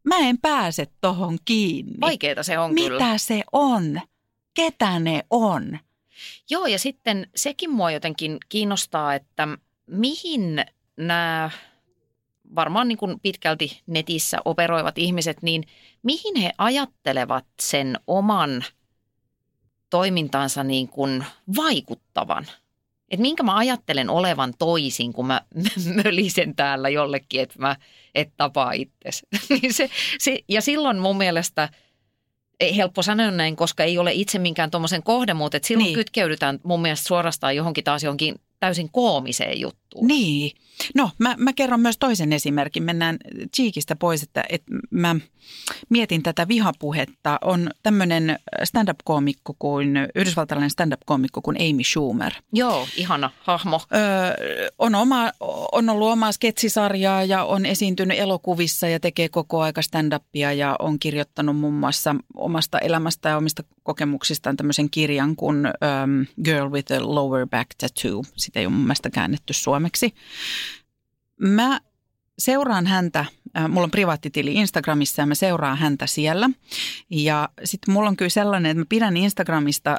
mä 0.04 0.18
en 0.18 0.38
pääse 0.38 0.88
tohon 1.02 1.38
kiinni. 1.46 2.02
Vaikeeta 2.02 2.44
se 2.44 2.60
on 2.60 2.74
Mitä 2.74 2.88
kyllä. 2.88 3.18
se 3.18 3.44
on? 3.52 4.02
Ketä 4.54 5.00
ne 5.00 5.24
on? 5.30 5.80
Joo, 6.50 6.66
ja 6.66 6.80
sitten 6.80 7.28
sekin 7.36 7.72
mua 7.72 7.92
jotenkin 7.92 8.38
kiinnostaa, 8.50 9.16
että 9.16 9.48
mihin 9.88 10.66
nämä 10.98 11.50
varmaan 12.56 12.88
niin 12.88 12.98
kuin 12.98 13.20
pitkälti 13.20 13.82
netissä 13.88 14.38
operoivat 14.46 14.98
ihmiset, 14.98 15.42
niin 15.42 15.64
mihin 16.04 16.36
he 16.36 16.52
ajattelevat 16.58 17.46
sen 17.62 18.00
oman– 18.08 18.64
toimintaansa 19.94 20.64
niin 20.64 20.88
kuin 20.88 21.26
vaikuttavan. 21.56 22.48
että 23.12 23.22
minkä 23.22 23.44
mä 23.44 23.58
ajattelen 23.58 24.10
olevan 24.10 24.54
toisin, 24.60 25.14
kun 25.14 25.28
mä 25.28 25.42
mölisen 26.04 26.56
täällä 26.56 26.90
jollekin, 26.90 27.42
että 27.42 27.60
mä 27.60 27.76
et 28.16 28.30
tapaa 28.38 28.72
itsesi. 28.72 29.28
Niin 29.50 29.74
se, 29.74 29.90
se, 30.20 30.40
ja 30.50 30.62
silloin 30.62 30.98
mun 31.00 31.18
mielestä– 31.18 31.70
ei 32.60 32.78
helppo 32.78 33.02
sanoa 33.02 33.32
näin, 33.32 33.56
koska 33.56 33.84
ei 33.84 33.98
ole 33.98 34.14
itse 34.14 34.40
minkään 34.40 34.72
tuommoisen 34.72 35.04
kohde, 35.04 35.34
mutta 35.34 35.60
silloin 35.64 35.86
niin. 35.86 35.96
kytkeydytään 35.96 36.60
mun 36.64 36.82
mielestä 36.82 37.08
suorastaan 37.08 37.56
johonkin 37.56 37.84
taas 37.84 38.04
johonkin 38.04 38.36
täysin 38.60 38.90
koomiseen 38.92 39.60
juttuun. 39.60 39.83
Niin. 40.02 40.52
No, 40.96 41.10
mä, 41.18 41.36
mä 41.38 41.54
kerron 41.54 41.80
myös 41.80 41.98
toisen 41.98 42.34
esimerkin. 42.34 42.84
Mennään 42.84 43.18
Cheekistä 43.56 43.96
pois, 43.96 44.24
että, 44.24 44.44
että 44.50 44.72
mä 44.90 45.16
mietin 45.90 46.24
tätä 46.24 46.48
vihapuhetta. 46.48 47.40
On 47.42 47.70
tämmöinen 47.84 48.40
stand-up-koomikko 48.64 49.56
kuin, 49.60 49.98
yhdysvaltalainen 50.16 50.70
stand-up-koomikko 50.70 51.42
kuin 51.42 51.58
Amy 51.58 51.84
Schumer. 51.84 52.34
Joo, 52.54 52.88
ihana 52.96 53.32
hahmo. 53.40 53.82
Öö, 53.96 54.70
on, 54.80 54.96
oma, 54.96 55.32
on 55.72 55.90
ollut 55.90 56.12
omaa 56.12 56.32
sketsisarjaa 56.32 57.24
ja 57.24 57.44
on 57.44 57.66
esiintynyt 57.66 58.20
elokuvissa 58.20 58.88
ja 58.88 59.00
tekee 59.00 59.30
koko 59.30 59.62
aika 59.62 59.82
stand-upia 59.82 60.54
ja 60.54 60.76
on 60.80 61.00
kirjoittanut 61.00 61.58
muun 61.58 61.74
muassa 61.74 62.16
omasta 62.36 62.80
elämästä 62.80 63.30
ja 63.30 63.38
omista 63.38 63.64
kokemuksistaan 63.84 64.58
tämmöisen 64.58 64.90
kirjan 64.90 65.36
kuin 65.36 65.58
um, 65.58 66.26
Girl 66.44 66.72
with 66.72 66.94
a 66.94 67.16
Lower 67.16 67.48
Back 67.48 67.70
Tattoo. 67.78 68.24
Sitä 68.38 68.60
ei 68.60 68.66
ole 68.66 68.74
mun 68.74 68.84
mielestä 68.84 69.10
käännetty 69.10 69.54
suomeksi. 69.54 69.83
Mä 71.40 71.80
seuraan 72.40 72.88
häntä, 72.88 73.26
äh, 73.58 73.70
mulla 73.70 73.84
on 73.84 73.92
privaattitili 73.92 74.54
Instagramissa 74.54 75.22
ja 75.22 75.26
mä 75.26 75.36
seuraan 75.36 75.78
häntä 75.78 76.08
siellä. 76.08 76.50
Ja 77.10 77.50
sitten 77.64 77.94
mulla 77.94 78.10
on 78.10 78.16
kyllä 78.16 78.30
sellainen, 78.30 78.70
että 78.70 78.80
mä 78.80 78.86
pidän 78.90 79.18
Instagramista 79.18 79.98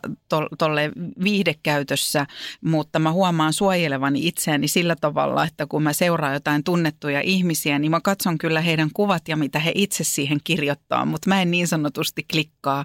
tolle 0.58 0.90
viihdekäytössä, 1.24 2.26
mutta 2.60 2.98
mä 2.98 3.12
huomaan 3.12 3.52
suojelevani 3.52 4.26
itseäni 4.26 4.68
sillä 4.68 4.96
tavalla, 4.96 5.44
että 5.44 5.66
kun 5.66 5.82
mä 5.82 5.92
seuraan 5.92 6.34
jotain 6.34 6.64
tunnettuja 6.64 7.20
ihmisiä, 7.20 7.78
niin 7.78 7.90
mä 7.90 8.00
katson 8.00 8.38
kyllä 8.38 8.60
heidän 8.60 8.90
kuvat 8.94 9.28
ja 9.28 9.36
mitä 9.36 9.58
he 9.58 9.72
itse 9.74 10.04
siihen 10.04 10.38
kirjoittaa, 10.44 11.04
mutta 11.04 11.28
mä 11.28 11.42
en 11.42 11.50
niin 11.50 11.68
sanotusti 11.68 12.22
klikkaa 12.32 12.84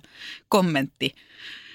kommentti 0.50 1.16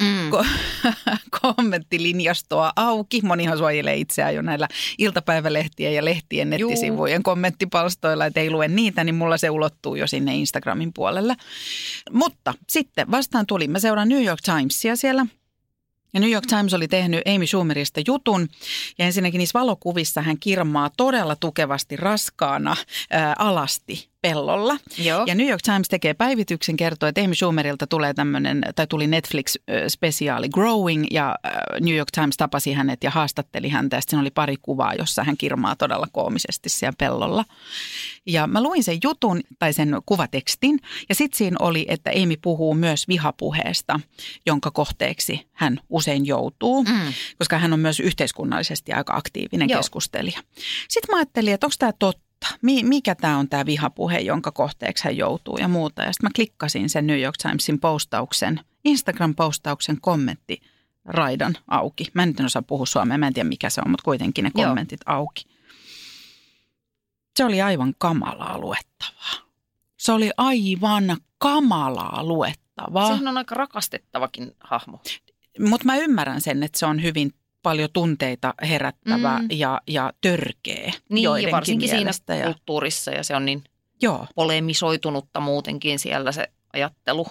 mm. 0.04 0.30
ko- 0.30 0.46
kommenttilinjastoa 1.42 2.72
auki. 2.76 3.20
Monihan 3.22 3.58
suojelee 3.58 3.96
itseään 3.96 4.34
jo 4.34 4.42
näillä 4.42 4.68
iltapäivälehtien 4.98 5.94
ja 5.94 6.04
lehtien 6.04 6.50
nettisivujen 6.50 7.16
Juu. 7.16 7.22
kommenttipalstoilla, 7.22 8.26
että 8.26 8.40
ei 8.40 8.50
lue 8.50 8.68
niitä, 8.68 9.04
niin 9.04 9.14
mulla 9.14 9.36
se 9.36 9.50
ulottuu 9.50 9.94
jo 9.94 10.06
sinne 10.06 10.34
Instagramin 10.34 10.92
puolelle. 10.92 11.34
Mutta 12.12 12.54
sitten 12.68 13.10
vastaan 13.10 13.46
tuli, 13.46 13.68
mä 13.68 13.78
seuraan 13.78 14.08
New 14.08 14.24
York 14.24 14.40
Timesia 14.44 14.96
siellä– 14.96 15.26
ja 16.14 16.20
New 16.20 16.30
York 16.30 16.46
Times 16.46 16.74
oli 16.74 16.88
tehnyt 16.88 17.20
Amy 17.34 17.46
Schumerista 17.46 18.00
jutun 18.06 18.48
ja 18.98 19.04
ensinnäkin 19.04 19.38
niissä 19.38 19.58
valokuvissa 19.58 20.22
hän 20.22 20.38
kirmaa 20.38 20.90
todella 20.96 21.36
tukevasti 21.36 21.96
raskaana 21.96 22.76
ää, 23.10 23.34
alasti 23.38 24.08
pellolla. 24.24 24.76
Joo. 24.98 25.24
Ja 25.26 25.34
New 25.34 25.48
York 25.48 25.62
Times 25.62 25.88
tekee 25.88 26.14
päivityksen, 26.14 26.76
kertoo, 26.76 27.08
että 27.08 27.20
Amy 27.20 27.34
Schumerilta 27.34 27.86
tulee 27.86 28.14
tämmöinen, 28.14 28.62
tai 28.76 28.86
tuli 28.86 29.06
Netflix-spesiaali 29.06 30.48
Growing, 30.48 31.04
ja 31.10 31.36
New 31.80 31.96
York 31.96 32.10
Times 32.10 32.36
tapasi 32.36 32.72
hänet 32.72 33.04
ja 33.04 33.10
haastatteli 33.10 33.68
häntä, 33.68 33.96
ja 33.96 34.00
siinä 34.06 34.20
oli 34.20 34.30
pari 34.30 34.56
kuvaa, 34.62 34.94
jossa 34.94 35.24
hän 35.24 35.36
kirmaa 35.36 35.76
todella 35.76 36.06
koomisesti 36.12 36.68
siellä 36.68 36.94
pellolla. 36.98 37.44
Ja 38.26 38.46
mä 38.46 38.62
luin 38.62 38.84
sen 38.84 38.98
jutun, 39.02 39.40
tai 39.58 39.72
sen 39.72 39.96
kuvatekstin, 40.06 40.80
ja 41.08 41.14
sitten 41.14 41.38
siinä 41.38 41.56
oli, 41.60 41.86
että 41.88 42.10
Amy 42.10 42.36
puhuu 42.42 42.74
myös 42.74 43.08
vihapuheesta, 43.08 44.00
jonka 44.46 44.70
kohteeksi 44.70 45.46
hän 45.52 45.80
usein 45.88 46.26
joutuu, 46.26 46.84
mm. 46.84 47.12
koska 47.38 47.58
hän 47.58 47.72
on 47.72 47.80
myös 47.80 48.00
yhteiskunnallisesti 48.00 48.92
aika 48.92 49.16
aktiivinen 49.16 49.68
Joo. 49.68 49.78
keskustelija. 49.78 50.40
Sitten 50.88 51.14
mä 51.14 51.16
ajattelin, 51.16 51.54
että 51.54 51.66
onko 51.66 51.76
tämä 51.78 51.92
totta? 51.98 52.23
Mikä 52.62 53.14
tämä 53.14 53.38
on 53.38 53.48
tämä 53.48 53.66
vihapuhe, 53.66 54.18
jonka 54.18 54.52
kohteeksi 54.52 55.04
hän 55.04 55.16
joutuu 55.16 55.58
ja 55.58 55.68
muuta. 55.68 56.02
Ja 56.02 56.12
sitten 56.12 56.26
mä 56.26 56.34
klikkasin 56.36 56.90
sen 56.90 57.06
New 57.06 57.20
York 57.20 57.36
Timesin 57.42 57.80
postauksen, 57.80 58.60
Instagram-postauksen 58.88 59.96
kommentti 60.00 60.60
raidan 61.04 61.54
auki. 61.68 62.06
Mä 62.14 62.22
en 62.22 62.28
nyt 62.28 62.40
osaa 62.40 62.62
puhua 62.62 62.86
suomea, 62.86 63.18
mä 63.18 63.26
en 63.26 63.34
tiedä 63.34 63.48
mikä 63.48 63.70
se 63.70 63.80
on, 63.84 63.90
mutta 63.90 64.04
kuitenkin 64.04 64.44
ne 64.44 64.50
kommentit 64.50 65.00
Joo. 65.06 65.16
auki. 65.16 65.44
Se 67.36 67.44
oli 67.44 67.62
aivan 67.62 67.94
kamalaa 67.98 68.58
luettavaa. 68.58 69.48
Se 69.96 70.12
oli 70.12 70.30
aivan 70.36 71.16
kamalaa 71.38 72.24
luettavaa. 72.24 73.08
Sehän 73.08 73.28
on 73.28 73.36
aika 73.36 73.54
rakastettavakin 73.54 74.56
hahmo. 74.60 75.00
Mutta 75.60 75.84
mä 75.84 75.96
ymmärrän 75.96 76.40
sen, 76.40 76.62
että 76.62 76.78
se 76.78 76.86
on 76.86 77.02
hyvin 77.02 77.34
paljon 77.64 77.88
tunteita 77.92 78.54
herättävä 78.62 79.38
mm. 79.38 79.48
ja, 79.50 79.80
ja 79.86 80.12
törkeä 80.20 80.92
Niin, 81.10 81.24
ja 81.24 81.50
varsinkin 81.52 81.88
siinä 81.88 82.10
ja... 82.28 82.44
kulttuurissa 82.44 83.10
ja 83.10 83.22
se 83.22 83.36
on 83.36 83.44
niin 83.44 83.64
Joo. 84.02 84.26
polemisoitunutta 84.34 85.40
muutenkin 85.40 85.98
siellä 85.98 86.32
se 86.32 86.48
ajattelu. 86.72 87.26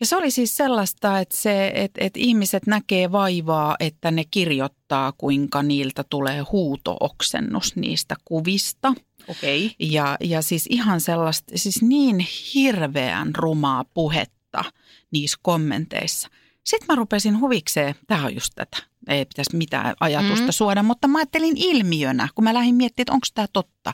Ja 0.00 0.06
se 0.06 0.16
oli 0.16 0.30
siis 0.30 0.56
sellaista, 0.56 1.18
että, 1.18 1.36
se, 1.36 1.72
että, 1.74 2.04
että 2.04 2.20
ihmiset 2.22 2.66
näkee 2.66 3.12
vaivaa, 3.12 3.76
että 3.80 4.10
ne 4.10 4.24
kirjoittaa, 4.30 5.12
kuinka 5.12 5.62
niiltä 5.62 6.04
tulee 6.10 6.40
huutooksennus 6.52 7.76
niistä 7.76 8.16
kuvista. 8.24 8.92
Okay. 9.28 9.70
Ja, 9.78 10.16
ja 10.20 10.42
siis 10.42 10.66
ihan 10.70 11.00
sellaista, 11.00 11.52
siis 11.54 11.82
niin 11.82 12.26
hirveän 12.54 13.34
rumaa 13.34 13.84
puhetta 13.94 14.64
niissä 15.10 15.38
kommenteissa. 15.42 16.28
Sitten 16.68 16.86
mä 16.88 16.94
rupesin 16.94 17.40
huvikseen, 17.40 17.94
tämä 18.06 18.24
on 18.24 18.34
just 18.34 18.52
tätä, 18.54 18.76
ei 19.06 19.24
pitäisi 19.24 19.56
mitään 19.56 19.94
ajatusta 20.00 20.44
mm. 20.44 20.52
suoda, 20.52 20.82
mutta 20.82 21.08
mä 21.08 21.18
ajattelin 21.18 21.56
ilmiönä, 21.56 22.28
kun 22.34 22.44
mä 22.44 22.54
lähdin 22.54 22.74
miettimään, 22.74 23.02
että 23.04 23.12
onko 23.12 23.26
tämä 23.34 23.46
totta. 23.52 23.92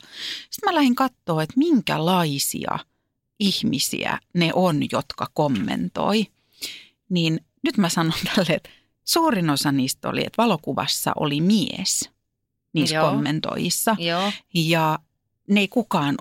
Sitten 0.51 0.71
mä 0.71 0.75
lähdin 0.75 0.95
katsoa, 0.95 1.43
että 1.43 1.55
minkälaisia 1.57 2.79
ihmisiä 3.41 4.19
ne 4.35 4.51
on, 4.55 4.83
jotka 4.93 5.27
kommentoi. 5.35 6.27
Niin 7.09 7.41
nyt 7.63 7.77
mä 7.77 7.89
sanon 7.89 8.13
tälle, 8.35 8.55
että 8.55 8.71
suurin 9.05 9.51
osa 9.51 9.73
niistä 9.73 10.09
oli, 10.09 10.21
että 10.21 10.43
valokuvassa 10.43 11.13
oli 11.17 11.41
mies 11.41 12.11
niissä 12.73 12.95
Joo. 12.97 13.11
kommentoissa. 13.11 13.97
Joo. 13.99 14.33
Ja 14.55 14.99
ne 15.51 15.61
ei 15.61 15.69
kukaan, 15.69 16.19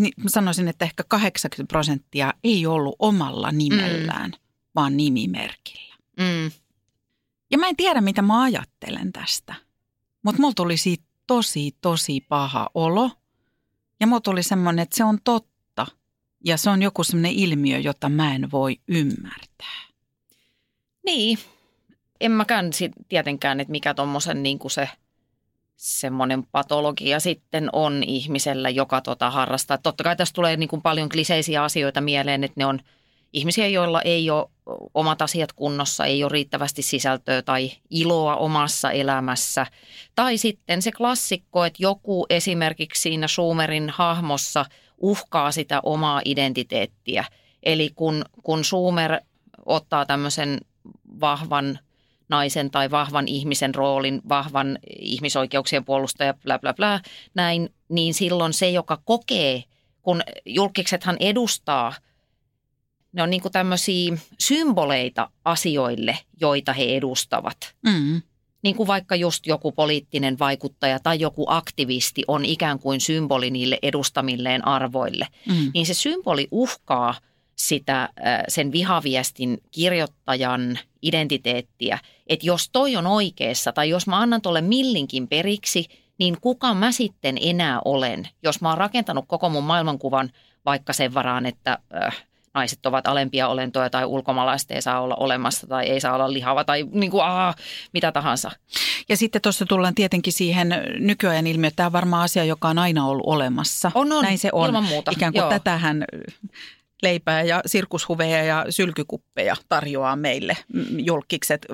niin 0.00 0.12
mä 0.16 0.28
sanoisin, 0.28 0.68
että 0.68 0.84
ehkä 0.84 1.04
80 1.08 1.72
prosenttia 1.72 2.34
ei 2.44 2.66
ollut 2.66 2.96
omalla 2.98 3.52
nimellään, 3.52 4.30
mm. 4.30 4.38
vaan 4.74 4.96
nimimerkillä. 4.96 5.85
Mm. 6.20 6.50
Ja 7.50 7.58
mä 7.58 7.68
en 7.68 7.76
tiedä, 7.76 8.00
mitä 8.00 8.22
mä 8.22 8.42
ajattelen 8.42 9.12
tästä. 9.12 9.54
Mutta 10.22 10.40
mulla 10.40 10.54
tuli 10.56 10.76
siitä 10.76 11.04
tosi, 11.26 11.76
tosi 11.80 12.20
paha 12.20 12.70
olo. 12.74 13.10
Ja 14.00 14.06
mulla 14.06 14.20
tuli 14.20 14.42
semmoinen, 14.42 14.82
että 14.82 14.96
se 14.96 15.04
on 15.04 15.18
totta. 15.24 15.86
Ja 16.44 16.56
se 16.56 16.70
on 16.70 16.82
joku 16.82 17.04
semmoinen 17.04 17.32
ilmiö, 17.32 17.78
jota 17.78 18.08
mä 18.08 18.34
en 18.34 18.50
voi 18.50 18.80
ymmärtää. 18.88 19.82
Niin. 21.04 21.38
En 22.20 22.32
mäkään 22.32 22.70
tietenkään, 23.08 23.60
että 23.60 23.70
mikä 23.70 23.94
tuommoisen 23.94 24.42
niin 24.42 24.58
se 24.68 24.88
semmoinen 25.76 26.46
patologia 26.52 27.20
sitten 27.20 27.68
on 27.72 28.02
ihmisellä, 28.02 28.70
joka 28.70 29.00
tota 29.00 29.30
harrastaa. 29.30 29.78
Totta 29.78 30.04
kai 30.04 30.16
tässä 30.16 30.34
tulee 30.34 30.56
niin 30.56 30.68
kuin 30.68 30.82
paljon 30.82 31.08
kliseisiä 31.08 31.64
asioita 31.64 32.00
mieleen, 32.00 32.44
että 32.44 32.60
ne 32.60 32.66
on– 32.66 32.80
ihmisiä, 33.32 33.68
joilla 33.68 34.02
ei 34.02 34.30
ole 34.30 34.48
omat 34.94 35.22
asiat 35.22 35.52
kunnossa, 35.52 36.04
ei 36.04 36.24
ole 36.24 36.32
riittävästi 36.32 36.82
sisältöä 36.82 37.42
tai 37.42 37.70
iloa 37.90 38.36
omassa 38.36 38.90
elämässä. 38.90 39.66
Tai 40.14 40.38
sitten 40.38 40.82
se 40.82 40.92
klassikko, 40.92 41.64
että 41.64 41.82
joku 41.82 42.26
esimerkiksi 42.30 43.02
siinä 43.02 43.28
Schumerin 43.28 43.90
hahmossa 43.90 44.64
uhkaa 44.98 45.52
sitä 45.52 45.80
omaa 45.82 46.22
identiteettiä. 46.24 47.24
Eli 47.62 47.90
kun, 47.94 48.24
kun 48.42 48.64
Schumer 48.64 49.20
ottaa 49.66 50.06
tämmöisen 50.06 50.60
vahvan 51.20 51.78
naisen 52.28 52.70
tai 52.70 52.90
vahvan 52.90 53.28
ihmisen 53.28 53.74
roolin, 53.74 54.22
vahvan 54.28 54.78
ihmisoikeuksien 54.98 55.84
puolustaja, 55.84 56.34
bla 56.34 56.58
bla 56.58 56.74
bla, 56.74 57.00
näin, 57.34 57.74
niin 57.88 58.14
silloin 58.14 58.52
se, 58.52 58.70
joka 58.70 58.98
kokee, 59.04 59.64
kun 60.02 60.22
julkiksethan 60.44 61.16
edustaa– 61.20 61.94
ne 63.16 63.22
on 63.22 63.30
niin 63.30 63.42
kuin 63.42 63.52
tämmöisiä 63.52 64.16
symboleita 64.38 65.30
asioille, 65.44 66.18
joita 66.40 66.72
he 66.72 66.84
edustavat. 66.84 67.74
Mm. 67.82 68.22
Niin 68.62 68.76
kuin 68.76 68.86
vaikka 68.86 69.16
just 69.16 69.46
joku 69.46 69.72
poliittinen 69.72 70.38
vaikuttaja 70.38 70.98
tai 70.98 71.20
joku 71.20 71.44
aktivisti 71.48 72.22
on 72.28 72.44
ikään 72.44 72.78
kuin 72.78 73.00
symboli 73.00 73.50
niille 73.50 73.78
edustamilleen 73.82 74.66
arvoille. 74.66 75.26
Mm. 75.48 75.70
Niin 75.74 75.86
se 75.86 75.94
symboli 75.94 76.48
uhkaa 76.50 77.14
sitä 77.56 78.08
sen 78.48 78.72
vihaviestin 78.72 79.58
kirjoittajan 79.70 80.78
identiteettiä. 81.02 81.98
Että 82.26 82.46
jos 82.46 82.68
toi 82.72 82.96
on 82.96 83.06
oikeassa 83.06 83.72
tai 83.72 83.88
jos 83.88 84.06
mä 84.06 84.20
annan 84.20 84.42
tuolle 84.42 84.60
millinkin 84.60 85.28
periksi, 85.28 85.84
niin 86.18 86.36
kuka 86.40 86.74
mä 86.74 86.92
sitten 86.92 87.38
enää 87.40 87.80
olen, 87.84 88.28
jos 88.42 88.60
mä 88.60 88.68
oon 88.68 88.78
rakentanut 88.78 89.24
koko 89.28 89.48
mun 89.48 89.64
maailmankuvan 89.64 90.30
vaikka 90.64 90.92
sen 90.92 91.14
varaan, 91.14 91.46
että 91.46 91.78
äh, 92.04 92.26
naiset 92.56 92.86
ovat 92.86 93.06
alempia 93.06 93.48
olentoja 93.48 93.90
tai 93.90 94.04
ulkomaalaiset 94.04 94.70
ei 94.70 94.82
saa 94.82 95.00
olla 95.00 95.14
olemassa 95.14 95.66
tai 95.66 95.86
ei 95.86 96.00
saa 96.00 96.14
olla 96.14 96.32
lihava 96.32 96.64
tai 96.64 96.84
niin 96.92 97.10
kuin, 97.10 97.24
aa, 97.24 97.54
mitä 97.92 98.12
tahansa. 98.12 98.50
Ja 99.08 99.16
sitten 99.16 99.42
tuossa 99.42 99.66
tullaan 99.66 99.94
tietenkin 99.94 100.32
siihen 100.32 100.68
nykyajan 100.98 101.46
ilmiöön, 101.46 101.68
että 101.68 101.76
tämä 101.76 101.86
on 101.86 101.92
varmaan 101.92 102.22
asia, 102.22 102.44
joka 102.44 102.68
on 102.68 102.78
aina 102.78 103.06
ollut 103.06 103.26
olemassa. 103.26 103.90
On, 103.94 104.12
on. 104.12 104.24
Näin 104.24 104.38
se 104.38 104.48
on. 104.52 104.66
Ilman 104.66 104.84
muuta. 104.84 105.10
Ikään 105.10 105.32
kuin 105.32 105.40
Joo. 105.40 105.50
tätähän 105.50 106.04
leipää 107.02 107.42
ja 107.42 107.62
sirkushuveja 107.66 108.44
ja 108.44 108.66
sylkykuppeja 108.70 109.56
tarjoaa 109.68 110.16
meille 110.16 110.56
julkikset 110.98 111.66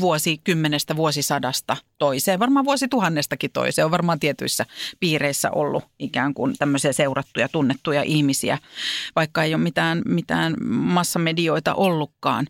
vuosikymmenestä 0.00 0.96
vuosisadasta 0.96 1.76
toiseen. 1.98 2.38
Varmaan 2.38 2.64
vuosituhannestakin 2.64 3.50
toiseen. 3.52 3.84
On 3.84 3.90
varmaan 3.90 4.20
tietyissä 4.20 4.66
piireissä 5.00 5.50
ollut 5.50 5.84
ikään 5.98 6.34
kuin 6.34 6.54
tämmöisiä 6.58 6.92
seurattuja, 6.92 7.48
tunnettuja 7.48 8.02
ihmisiä, 8.02 8.58
vaikka 9.16 9.42
ei 9.42 9.54
ole 9.54 9.62
mitään, 9.62 10.02
mitään 10.06 10.54
massamedioita 10.68 11.74
ollutkaan. 11.74 12.46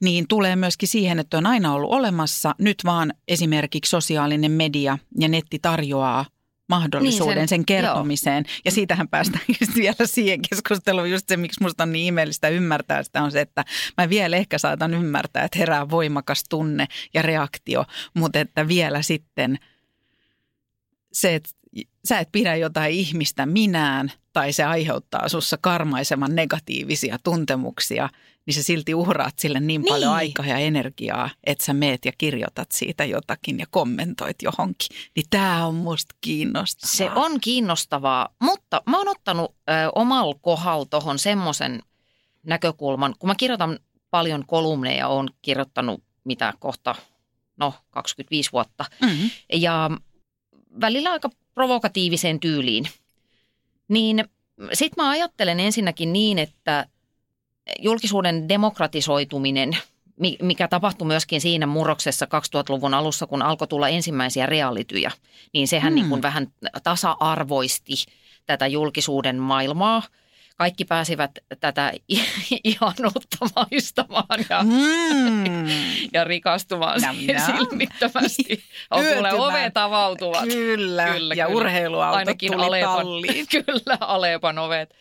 Niin 0.00 0.28
tulee 0.28 0.56
myöskin 0.56 0.88
siihen, 0.88 1.18
että 1.18 1.38
on 1.38 1.46
aina 1.46 1.74
ollut 1.74 1.90
olemassa. 1.90 2.54
Nyt 2.58 2.78
vaan 2.84 3.14
esimerkiksi 3.28 3.90
sosiaalinen 3.90 4.52
media 4.52 4.98
ja 5.18 5.28
netti 5.28 5.58
tarjoaa 5.58 6.24
mahdollisuuden 6.68 7.36
Niin, 7.36 7.48
sen, 7.48 7.58
sen- 7.58 7.66
kertomiseen. 7.66 8.44
Ja 8.64 8.70
siitähän 8.70 9.08
päästään 9.08 9.44
just 9.60 9.74
vielä 9.74 10.06
siihen 10.06 10.40
keskusteluun. 10.50 11.10
Just 11.10 11.28
se, 11.28 11.36
miksi 11.36 11.62
musta 11.62 11.82
on 11.82 11.92
niin 11.92 12.04
ihmeellistä 12.04 12.48
ymmärtää 12.48 13.02
sitä, 13.02 13.22
on 13.22 13.32
se, 13.32 13.40
että 13.40 13.64
mä 13.96 14.08
vielä 14.08 14.36
ehkä 14.36 14.58
saatan 14.58 14.94
ymmärtää, 14.94 15.44
että 15.44 15.58
herää 15.58 15.90
voimakas 15.90 16.44
tunne 16.48 16.86
ja 17.14 17.22
reaktio, 17.22 17.84
mutta 18.14 18.38
että 18.38 18.68
vielä 18.68 19.02
sitten 19.02 19.58
se, 21.12 21.34
että 21.34 21.50
sä 22.08 22.18
et 22.18 22.28
pidä 22.32 22.56
jotain 22.56 22.92
ihmistä 22.92 23.46
minään 23.46 24.12
tai 24.38 24.52
se 24.52 24.64
aiheuttaa 24.64 25.28
sussa 25.28 25.58
karmaiseman 25.60 26.34
negatiivisia 26.34 27.18
tuntemuksia, 27.24 28.08
niin 28.46 28.54
sä 28.54 28.62
silti 28.62 28.94
uhraat 28.94 29.38
sille 29.38 29.60
niin, 29.60 29.66
Niin. 29.82 29.88
paljon 29.94 30.12
aikaa 30.12 30.46
ja 30.46 30.58
energiaa, 30.58 31.30
että 31.44 31.64
sä 31.64 31.72
meet 31.74 32.04
ja 32.04 32.12
kirjoitat 32.18 32.72
siitä 32.72 33.04
jotakin 33.04 33.58
ja 33.58 33.66
kommentoit 33.70 34.36
johonkin. 34.42 34.88
Niin 35.16 35.26
tää 35.30 35.66
on 35.66 35.74
musta 35.74 36.14
kiinnostavaa. 36.20 36.92
Se 36.94 37.10
on 37.10 37.40
kiinnostavaa, 37.40 38.28
mutta 38.42 38.82
mä 38.86 38.98
oon 38.98 39.08
ottanut 39.08 39.54
ö, 39.70 39.72
omalla 39.94 40.34
kohdalla 40.40 40.86
tuohon 40.86 41.18
semmoisen 41.18 41.82
näkökulman, 42.42 43.14
kun 43.18 43.28
mä 43.28 43.34
kirjoitan 43.34 43.78
paljon 44.10 44.46
kolumneja, 44.46 45.08
oon 45.08 45.28
kirjoittanut 45.42 46.02
mitä 46.24 46.52
kohta, 46.58 46.94
no 47.56 47.74
25 47.90 48.52
vuotta, 48.52 48.84
Mm-hmm. 49.02 49.30
ja 49.52 49.90
välillä 50.80 51.10
aika 51.12 51.30
provokatiiviseen 51.54 52.40
tyyliin. 52.40 52.84
Niin 53.88 54.24
sit 54.72 54.96
mä 54.96 55.10
ajattelen 55.10 55.60
ensinnäkin 55.60 56.12
niin, 56.12 56.38
että 56.38 56.86
julkisuuden 57.78 58.48
demokratisoituminen, 58.48 59.76
mi- 60.20 60.38
mikä 60.42 60.68
tapahtui 60.68 61.06
myöskin 61.06 61.40
siinä 61.40 61.66
murroksessa 61.66 62.26
2000-luvun 62.26 62.94
alussa, 62.94 63.26
kun 63.26 63.42
alkoi 63.42 63.68
tulla 63.68 63.88
ensimmäisiä 63.88 64.46
reaalityjä, 64.46 65.10
niin 65.52 65.68
sehän 65.68 65.92
Mm. 65.92 65.94
niin 65.94 66.08
kuin 66.08 66.22
vähän 66.22 66.46
tasa-arvoisti 66.82 67.92
tätä 68.46 68.66
julkisuuden 68.66 69.36
maailmaa. 69.36 70.02
Kaikki 70.58 70.84
pääsivät 70.84 71.30
tätä 71.60 71.92
ihanuutta 72.64 73.36
maistamaan 73.56 74.44
ja, 74.50 74.62
Mm. 74.62 75.44
ja 76.14 76.24
rikastumaan 76.24 77.00
Nam, 77.00 77.16
nam. 77.26 77.56
silmittömästi. 77.56 78.64
On 78.90 79.04
kuule 79.14 79.32
ovet 79.32 79.76
avautuvat. 79.76 80.42
Kyllä. 80.44 81.12
Kyllä, 81.12 81.34
ja 81.34 81.46
kyllä. 81.46 81.56
urheiluautot 81.58 82.18
Ainakin 82.18 82.52
tuli 82.52 82.64
Alepan, 82.64 82.96
talliin. 82.96 83.46
kyllä, 83.50 83.96
Alepan 84.00 84.58
ovet. 84.58 84.94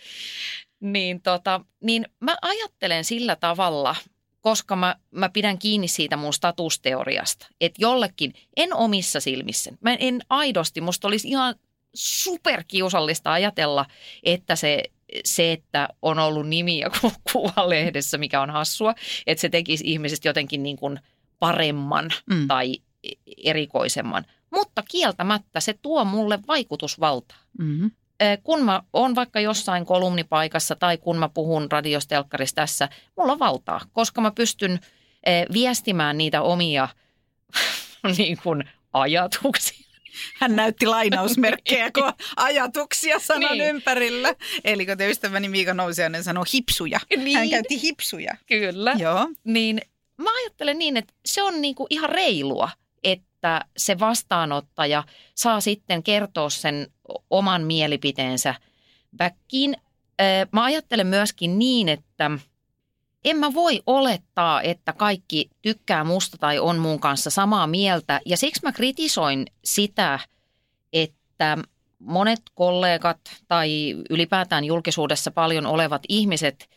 Niin, 0.80 1.22
tota, 1.22 1.62
niin 1.84 2.06
mä 2.20 2.36
ajattelen 2.41 3.04
sillä 3.06 3.36
tavalla, 3.36 3.96
koska 4.41 4.76
mä, 4.76 4.96
mä 5.12 5.30
pidän 5.30 5.60
kiinni 5.60 5.88
siitä 5.88 6.17
mun 6.17 6.34
statusteoriasta, 6.34 7.48
että 7.62 7.82
jollekin, 7.82 8.34
en 8.58 8.74
omissa 8.74 9.20
silmissä, 9.20 9.72
mä 9.82 9.93
en 9.93 10.22
aidosti, 10.30 10.82
musta 10.82 11.08
olisi 11.08 11.28
ihan 11.28 11.56
superkiusallista 11.93 13.32
ajatella, 13.34 13.86
että 14.24 14.56
se, 14.56 14.84
se, 15.26 15.52
että 15.52 15.89
on 16.02 16.20
ollut 16.20 16.48
nimi 16.48 16.80
ja 16.80 16.89
ku- 17.02 17.12
kuva 17.32 17.70
lehdessä, 17.70 18.17
mikä 18.17 18.41
on 18.41 18.50
hassua, 18.50 18.96
että 19.28 19.41
se 19.41 19.50
tekisi 19.50 19.84
ihmisestä 19.88 20.30
jotenkin 20.30 20.63
niin 20.63 20.78
kuin 20.78 21.00
paremman 21.39 22.10
Mm. 22.30 22.48
tai 22.48 22.76
erikoisemman. 23.46 24.26
Mutta 24.52 24.84
kieltämättä 24.91 25.60
se 25.60 25.74
tuo 25.82 26.06
mulle 26.06 26.39
vaikutusvaltaa. 26.48 27.38
Mm-hmm. 27.60 27.91
Kun 28.43 28.63
mä 28.65 28.82
oon 28.93 29.15
vaikka 29.15 29.39
jossain 29.39 29.86
kolumnipaikassa 29.86 30.76
tai 30.76 30.98
kun 30.98 31.17
mä 31.17 31.30
puhun 31.30 31.72
radiostelkkarissa 31.72 32.56
tässä, 32.56 32.89
mulla 33.17 33.32
on 33.32 33.39
valtaa, 33.39 33.82
koska 33.93 34.22
mä 34.22 34.32
pystyn 34.32 34.80
viestimään 35.54 36.17
niitä 36.17 36.41
omia 36.41 36.88
niin 38.17 38.38
kuin 38.43 38.63
ajatuksia. 38.93 39.87
Hän 40.36 40.56
näytti 40.56 40.86
lainausmerkkejä, 40.86 41.91
kun 41.95 42.13
ajatuksia 42.36 43.19
sanan 43.19 43.58
Niin. 43.58 43.69
ympärillä. 43.69 44.34
Eli 44.63 44.86
kun 44.86 44.97
te 44.97 45.10
ystäväni 45.10 45.49
Miika 45.49 45.73
Nousiainen 45.73 46.23
sanoi 46.23 46.43
hipsuja. 46.53 46.99
Hän 47.17 47.23
Niin. 47.25 47.49
käytti 47.49 47.82
hipsuja. 47.82 48.38
Kyllä. 48.45 48.95
Joo. 48.99 49.27
Niin 49.43 49.82
mä 50.17 50.30
ajattelen 50.43 50.80
niin, 50.80 50.97
että 50.97 51.13
se 51.25 51.43
on 51.43 51.62
niin 51.62 51.75
kuin 51.75 51.88
ihan 51.89 52.10
reilua, 52.10 52.69
että 53.03 53.65
se 53.77 53.99
vastaanottaja 53.99 55.03
saa 55.36 55.62
sitten 55.62 56.03
kertoa 56.03 56.49
sen 56.49 56.88
oman 57.30 57.63
mielipiteensä 57.63 58.56
backiin. 59.17 59.77
Ö, 60.21 60.47
Mä 60.51 60.63
ajattelen 60.63 61.08
myöskin 61.08 61.60
niin, 61.60 61.89
että 61.89 62.32
en 63.29 63.37
mä 63.37 63.53
voi 63.53 63.81
olettaa, 63.87 64.61
että 64.61 64.93
kaikki 64.93 65.49
tykkää 65.61 66.03
musta 66.03 66.37
tai 66.37 66.59
on 66.59 66.77
mun 66.77 66.99
kanssa 66.99 67.29
samaa 67.29 67.67
mieltä. 67.67 68.21
Ja 68.25 68.37
siksi 68.37 68.61
mä 68.63 68.71
kritisoin 68.71 69.45
sitä, 69.63 70.19
että 70.93 71.57
monet 71.99 72.41
kollegat 72.55 73.19
tai 73.47 73.95
ylipäätään 74.09 74.63
julkisuudessa 74.63 75.31
paljon 75.31 75.65
olevat 75.65 76.01
ihmiset 76.09 76.69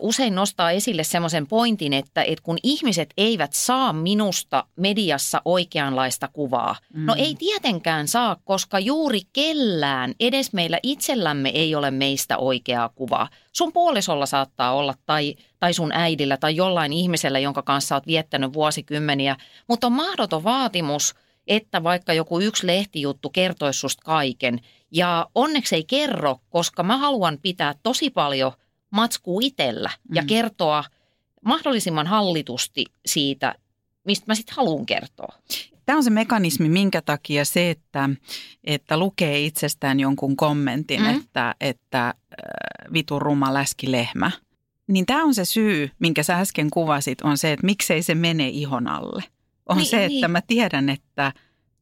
usein 0.00 0.34
nostaa 0.34 0.70
esille 0.70 1.04
semmoisen 1.04 1.46
pointin, 1.46 1.92
että, 1.92 2.22
että 2.22 2.42
kun 2.42 2.58
ihmiset 2.62 3.14
eivät 3.16 3.52
saa 3.52 3.92
minusta 3.92 4.64
mediassa 4.76 5.42
oikeanlaista 5.44 6.28
kuvaa. 6.28 6.76
No 6.94 7.14
Mm. 7.14 7.20
ei 7.20 7.34
tietenkään 7.38 8.08
saa, 8.08 8.36
koska 8.44 8.78
juuri 8.78 9.20
kellään, 9.32 10.14
edes 10.20 10.52
meillä 10.52 10.78
itsellämme 10.82 11.48
ei 11.48 11.74
ole 11.74 11.90
meistä 11.90 12.38
oikeaa 12.38 12.88
kuvaa. 12.88 13.28
Sun 13.52 13.72
puolisolla 13.72 14.26
saattaa 14.26 14.74
olla 14.74 14.94
tai, 15.06 15.34
tai 15.58 15.74
sun 15.74 15.92
äidillä 15.92 16.36
tai 16.36 16.56
jollain 16.56 16.92
ihmisellä, 16.92 17.38
jonka 17.38 17.62
kanssa 17.62 17.94
oot 17.94 18.06
viettänyt 18.06 18.52
vuosikymmeniä, 18.52 19.36
mutta 19.68 19.86
on 19.86 19.92
mahdoton 19.92 20.44
vaatimus, 20.44 21.14
että 21.46 21.82
vaikka 21.82 22.12
joku 22.12 22.40
yksi 22.40 22.66
lehtijuttu 22.66 23.30
kertoisi 23.30 23.80
susta 23.80 24.02
kaiken. 24.04 24.60
Ja 24.90 25.26
onneksi 25.34 25.74
ei 25.76 25.84
kerro, 25.84 26.40
koska 26.50 26.82
mä 26.82 26.96
haluan 26.96 27.38
pitää 27.42 27.74
tosi 27.82 28.10
paljon 28.10 28.52
matskua 28.96 29.40
itsellä 29.42 29.90
ja 30.14 30.22
Mm. 30.22 30.26
kertoa 30.26 30.84
mahdollisimman 31.44 32.06
hallitusti 32.06 32.84
siitä, 33.06 33.54
mistä 34.04 34.24
mä 34.28 34.34
sitten 34.34 34.56
haluan 34.56 34.86
kertoa. 34.86 35.34
Tämä 35.86 35.96
on 35.96 36.04
se 36.04 36.10
mekanismi, 36.10 36.68
minkä 36.68 37.02
takia 37.02 37.44
se, 37.44 37.70
että, 37.70 38.10
että 38.64 38.96
lukee 38.96 39.40
itsestään 39.40 40.00
jonkun 40.00 40.36
kommentin, 40.36 41.00
Mm. 41.02 41.10
että, 41.16 41.54
että 41.60 42.06
äh, 42.08 42.14
vitun 42.92 43.22
ruma 43.22 43.54
läskilehmä. 43.54 44.30
Niin 44.88 45.06
tämä 45.06 45.24
on 45.24 45.34
se 45.34 45.44
syy, 45.44 45.90
minkä 45.98 46.22
sä 46.22 46.38
äsken 46.38 46.70
kuvasit, 46.70 47.20
on 47.20 47.38
se, 47.38 47.52
että 47.52 47.66
miksei 47.66 48.02
se 48.02 48.14
mene 48.14 48.48
ihon 48.48 48.88
alle. 48.88 49.24
On 49.68 49.76
Niin, 49.76 49.86
se, 49.86 49.96
että 50.04 50.08
niin. 50.08 50.30
mä 50.30 50.40
tiedän, 50.46 50.88
että 50.88 51.32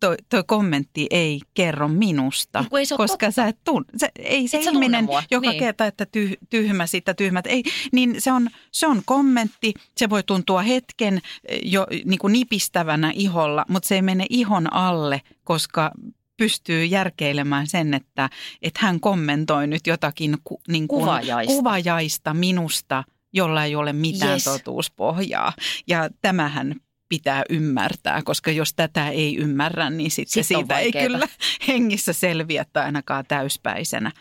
toi, 0.06 0.16
toi 0.28 0.44
kommentti 0.46 1.06
ei 1.10 1.40
kerro 1.54 1.88
minusta. 1.88 2.64
Kun 2.70 2.78
ei 2.78 2.86
koska 2.96 3.06
totta. 3.26 3.30
sä 3.30 3.46
et 3.46 3.58
tunne, 3.64 3.88
se, 3.96 4.08
ei 4.18 4.48
se 4.48 4.56
Et 4.56 4.62
sä 4.64 4.70
tunne 4.72 4.86
ihminen, 4.86 5.08
joka 5.30 5.50
niin. 5.50 5.58
kertoo, 5.60 5.86
että 5.86 6.06
tyh, 6.06 6.32
tyhmä 6.50 6.86
sitä 6.86 7.14
tyhmät, 7.14 7.46
ei, 7.46 7.62
niin 7.92 8.20
se 8.20 8.32
on, 8.32 8.50
se 8.72 8.86
on 8.86 9.02
kommentti, 9.04 9.74
se 9.96 10.10
voi 10.10 10.22
tuntua 10.22 10.62
hetken 10.62 11.20
eh, 11.48 11.60
jo 11.64 11.86
niin 12.04 12.18
kuin 12.18 12.32
nipistävänä 12.32 13.12
iholla, 13.14 13.64
mutta 13.68 13.88
se 13.88 13.94
ei 13.94 14.02
mene 14.02 14.26
ihon 14.30 14.72
alle, 14.72 15.22
koska 15.44 15.90
pystyy 16.36 16.84
järkeilemään 16.84 17.66
sen, 17.66 17.94
että, 17.94 18.30
että 18.62 18.80
hän 18.82 19.00
kommentoi 19.00 19.66
nyt 19.66 19.86
jotakin 19.86 20.36
ku, 20.44 20.60
niin 20.68 20.88
kuin 20.88 21.00
Kuvajaista. 21.00 21.54
kuvajaista 21.54 22.34
minusta, 22.34 23.04
jolla 23.32 23.64
ei 23.64 23.76
ole 23.76 23.92
mitään 23.92 24.32
Yes. 24.32 24.44
totuuspohjaa. 24.44 25.52
Ja 25.86 26.08
tämähän 26.22 26.74
pitää 27.08 27.42
ymmärtää, 27.50 28.22
koska 28.22 28.50
jos 28.50 28.74
tätä 28.74 29.08
ei 29.08 29.36
ymmärrä, 29.36 29.90
niin 29.90 30.10
sitten 30.10 30.44
Sit 30.44 30.56
on 30.56 30.62
siitä 30.62 30.78
ei 30.78 30.92
kyllä 30.92 31.28
hengissä 31.68 32.12
selviä 32.12 32.64
tai 32.72 32.84
ainakaan 32.84 33.24
täyspäisenä. 33.28 34.12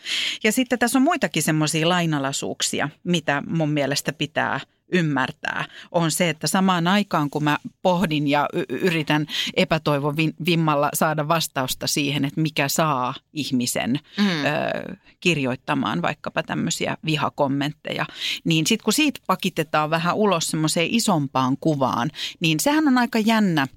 Ja 0.43 0.51
sitten 0.51 0.79
tässä 0.79 0.99
on 0.99 1.03
muitakin 1.03 1.43
semmoisia 1.43 1.89
lainalaisuuksia, 1.89 2.89
mitä 3.03 3.43
mun 3.47 3.69
mielestä 3.69 4.13
pitää 4.13 4.59
ymmärtää, 4.91 5.65
on 5.91 6.11
se, 6.11 6.29
että 6.29 6.47
samaan 6.47 6.87
aikaan 6.87 7.29
kun 7.29 7.43
mä 7.43 7.57
pohdin 7.81 8.27
ja 8.27 8.49
yritän 8.69 9.27
epätoivon 9.53 10.15
vimmalla 10.45 10.89
saada 10.93 11.27
vastausta 11.27 11.87
siihen, 11.87 12.25
että 12.25 12.41
mikä 12.41 12.67
saa 12.67 13.13
ihmisen 13.33 13.99
Mm. 14.17 14.25
ö, 14.27 14.95
kirjoittamaan 15.19 16.01
vaikkapa 16.01 16.43
tämmöisiä 16.43 16.97
vihakommentteja, 17.05 18.05
niin 18.43 18.67
sitten 18.67 18.83
kun 18.83 18.93
siitä 18.93 19.19
pakitetaan 19.27 19.89
vähän 19.89 20.15
ulos 20.15 20.47
semmoiseen 20.47 20.87
isompaan 20.91 21.57
kuvaan, 21.59 22.11
niin 22.39 22.59
sehän 22.59 22.87
on 22.87 22.97
aika 22.97 23.19
jännä 23.19 23.67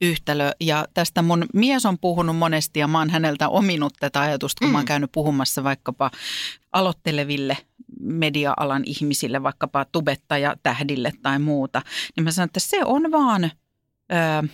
yhtälö. 0.00 0.52
Ja 0.60 0.86
tästä 0.94 1.22
mun 1.22 1.46
mies 1.54 1.86
on 1.86 1.98
puhunut 1.98 2.36
monesti 2.36 2.80
ja 2.80 2.88
mä 2.88 2.98
oon 2.98 3.10
häneltä 3.10 3.48
ominut 3.48 3.92
tätä 4.00 4.20
ajatusta, 4.20 4.58
kun 4.58 4.68
mm. 4.68 4.72
mä 4.72 4.78
oon 4.78 4.86
käynyt 4.86 5.12
puhumassa 5.12 5.64
vaikkapa 5.64 6.10
aloitteleville 6.72 7.56
media-alan 8.00 8.82
ihmisille, 8.86 9.42
vaikkapa 9.42 9.84
tubettaja 9.84 10.56
tähdille 10.62 11.12
tai 11.22 11.38
muuta. 11.38 11.82
Niin 12.16 12.24
mä 12.24 12.30
sanon, 12.30 12.46
että 12.46 12.60
se 12.60 12.84
on 12.84 13.12
vaan, 13.12 13.50
öö, 14.12 14.48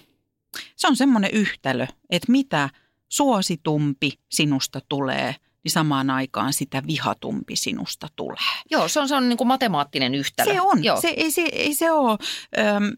se 0.76 0.86
on 0.86 0.96
semmoinen 0.96 1.30
yhtälö, 1.30 1.86
että 2.10 2.32
mitä 2.32 2.70
suositumpi 3.08 4.12
sinusta 4.28 4.80
tulee– 4.88 5.34
niin 5.64 5.72
samaan 5.72 6.10
aikaan 6.10 6.52
sitä 6.52 6.82
vihatumpi 6.86 7.56
sinusta 7.56 8.08
tulee. 8.16 8.36
Joo, 8.70 8.88
se 8.88 9.00
on, 9.00 9.08
se 9.08 9.14
on 9.14 9.28
niin 9.28 9.36
kuin 9.36 9.48
matemaattinen 9.48 10.14
yhtälö. 10.14 10.52
Se 10.52 10.60
on. 10.60 10.84
Joo. 10.84 11.00
Se, 11.00 11.08
ei, 11.08 11.30
se, 11.30 11.42
ei 11.42 11.74
se 11.74 11.90
ole, 11.90 12.18
öm, 12.58 12.96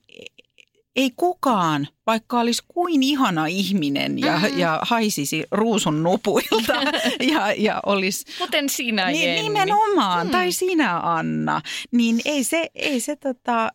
ei 0.97 1.13
kukaan, 1.17 1.89
vaikka 2.07 2.41
olisi 2.41 2.63
kuin 2.69 3.03
ihana 3.03 3.47
ihminen 3.47 4.19
ja, 4.19 4.39
mm-hmm. 4.39 4.59
ja 4.59 4.81
haisisi 4.83 5.45
ruusun 5.51 6.03
nupuilta 6.03 6.75
ja, 7.33 7.53
ja 7.53 7.81
olisi... 7.87 8.25
Kuten 8.39 8.69
sinä, 8.69 9.07
niin, 9.07 9.29
Jenni. 9.29 9.43
Nimenomaan, 9.43 10.27
mm. 10.27 10.31
tai 10.31 10.53
sinä, 10.53 10.99
Anna. 10.99 11.61
Niin 11.91 12.21
ei 12.25 12.45
se, 12.45 12.71
ei 12.75 13.01
se, 13.01 13.17
tota, 13.17 13.73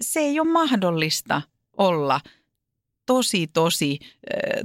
se 0.00 0.20
ei 0.20 0.40
ole 0.40 0.48
mahdollista 0.48 1.42
olla 1.76 2.20
tosi, 3.06 3.46
tosi 3.46 3.98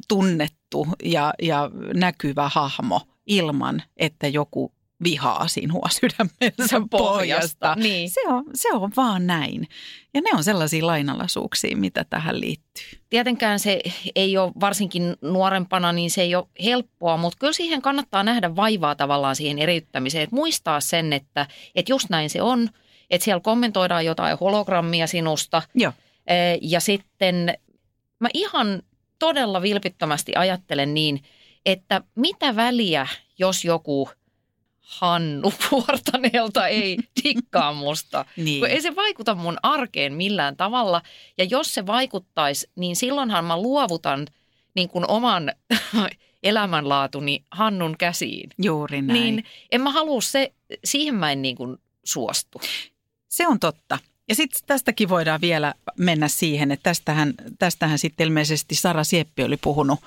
tunnettu 0.07 0.87
ja, 1.03 1.33
ja 1.41 1.69
näkyvä 1.93 2.49
hahmo 2.53 3.01
ilman, 3.25 3.83
että 3.97 4.27
joku 4.27 4.71
vihaa 5.03 5.47
sinua 5.47 5.87
sydämensä 5.91 6.81
pohjasta. 6.91 7.75
Niin. 7.75 8.09
Se, 8.09 8.21
on, 8.27 8.43
se 8.53 8.73
on 8.73 8.91
vaan 8.97 9.27
näin. 9.27 9.67
Ja 10.13 10.21
ne 10.21 10.29
on 10.33 10.43
sellaisia 10.43 10.87
lainalaisuuksia, 10.87 11.77
mitä 11.77 12.05
tähän 12.09 12.39
liittyy. 12.39 12.99
Tietenkään 13.09 13.59
se 13.59 13.81
ei 14.15 14.37
ole, 14.37 14.51
varsinkin 14.59 15.15
nuorempana, 15.21 15.91
niin 15.91 16.11
se 16.11 16.21
ei 16.21 16.35
ole 16.35 16.47
helppoa, 16.63 17.17
mutta 17.17 17.37
kyllä 17.39 17.53
siihen 17.53 17.81
kannattaa 17.81 18.23
nähdä 18.23 18.55
vaivaa 18.55 18.95
tavallaan 18.95 19.35
siihen 19.35 19.59
eriyttämiseen. 19.59 20.23
Että 20.23 20.35
muistaa 20.35 20.79
sen, 20.79 21.13
että, 21.13 21.47
että 21.75 21.91
just 21.91 22.09
näin 22.09 22.29
se 22.29 22.41
on, 22.41 22.69
että 23.09 23.25
siellä 23.25 23.41
kommentoidaan 23.41 24.05
jotain 24.05 24.37
hologrammia 24.37 25.07
sinusta. 25.07 25.61
Joo. 25.75 25.93
Ja 26.61 26.79
sitten 26.79 27.53
mä 28.19 28.29
ihan 28.33 28.81
todella 29.19 29.61
vilpittömästi 29.61 30.31
ajattelen 30.35 30.93
niin, 30.93 31.23
että 31.65 32.01
mitä 32.15 32.55
väliä, 32.55 33.07
jos 33.39 33.65
joku– 33.65 34.09
Hannu 34.83 35.53
Puortaneelta 35.69 36.67
ei 36.67 36.97
tikkaa 37.23 37.73
musta. 37.73 38.25
niin. 38.37 38.59
Kun 38.59 38.69
ei 38.69 38.81
se 38.81 38.95
vaikuta 38.95 39.35
mun 39.35 39.57
arkeen 39.63 40.13
millään 40.13 40.57
tavalla. 40.57 41.01
Ja 41.37 41.43
jos 41.43 41.73
se 41.73 41.85
vaikuttaisi, 41.85 42.69
niin 42.75 42.95
silloinhan 42.95 43.45
mä 43.45 43.61
luovutan 43.61 44.27
niin 44.75 44.89
kuin 44.89 45.05
oman 45.07 45.51
elämänlaatuni 46.43 47.43
Hannun 47.51 47.97
käsiin. 47.97 48.49
Juuri 48.63 49.01
näin. 49.01 49.21
Niin 49.21 49.45
en 49.71 49.81
mä 49.81 49.91
halua 49.91 50.21
se, 50.21 50.53
siihen 50.83 51.15
mä 51.15 51.31
en 51.31 51.41
niin 51.41 51.55
kuin 51.55 51.77
suostu. 52.03 52.61
Se 53.29 53.47
on 53.47 53.59
totta. 53.59 53.99
Ja 54.29 54.35
sitten 54.35 54.61
tästäkin 54.65 55.09
voidaan 55.09 55.41
vielä 55.41 55.73
mennä 55.99 56.27
siihen, 56.27 56.71
että 56.71 56.83
tästähän, 56.83 57.33
tästähän 57.59 57.99
sitten 57.99 58.27
ilmeisesti 58.27 58.75
Sara 58.75 59.03
Sieppi 59.03 59.43
oli 59.43 59.57
puhunut 59.57 59.99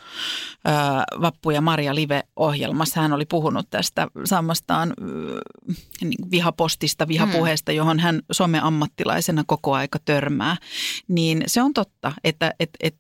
ää, 0.65 1.05
Vappu 1.21 1.51
ja 1.51 1.61
Maria 1.61 1.95
Live-ohjelmassa. 1.95 3.01
Hän 3.01 3.13
oli 3.13 3.25
puhunut 3.27 3.67
tästä 3.71 4.07
samastaan 4.25 4.89
ää, 4.89 5.07
niin 6.01 6.31
vihapostista, 6.31 7.09
vihapuheesta, 7.09 7.73
mm. 7.73 7.77
johon 7.77 8.01
hän 8.01 8.23
someammattilaisena 8.33 9.45
koko 9.47 9.75
aika 9.75 9.99
törmää. 10.05 10.57
Niin 11.09 11.43
se 11.47 11.63
on 11.63 11.73
totta, 11.73 12.13
että 12.25 12.55
et, 12.61 12.71
et, 12.81 12.95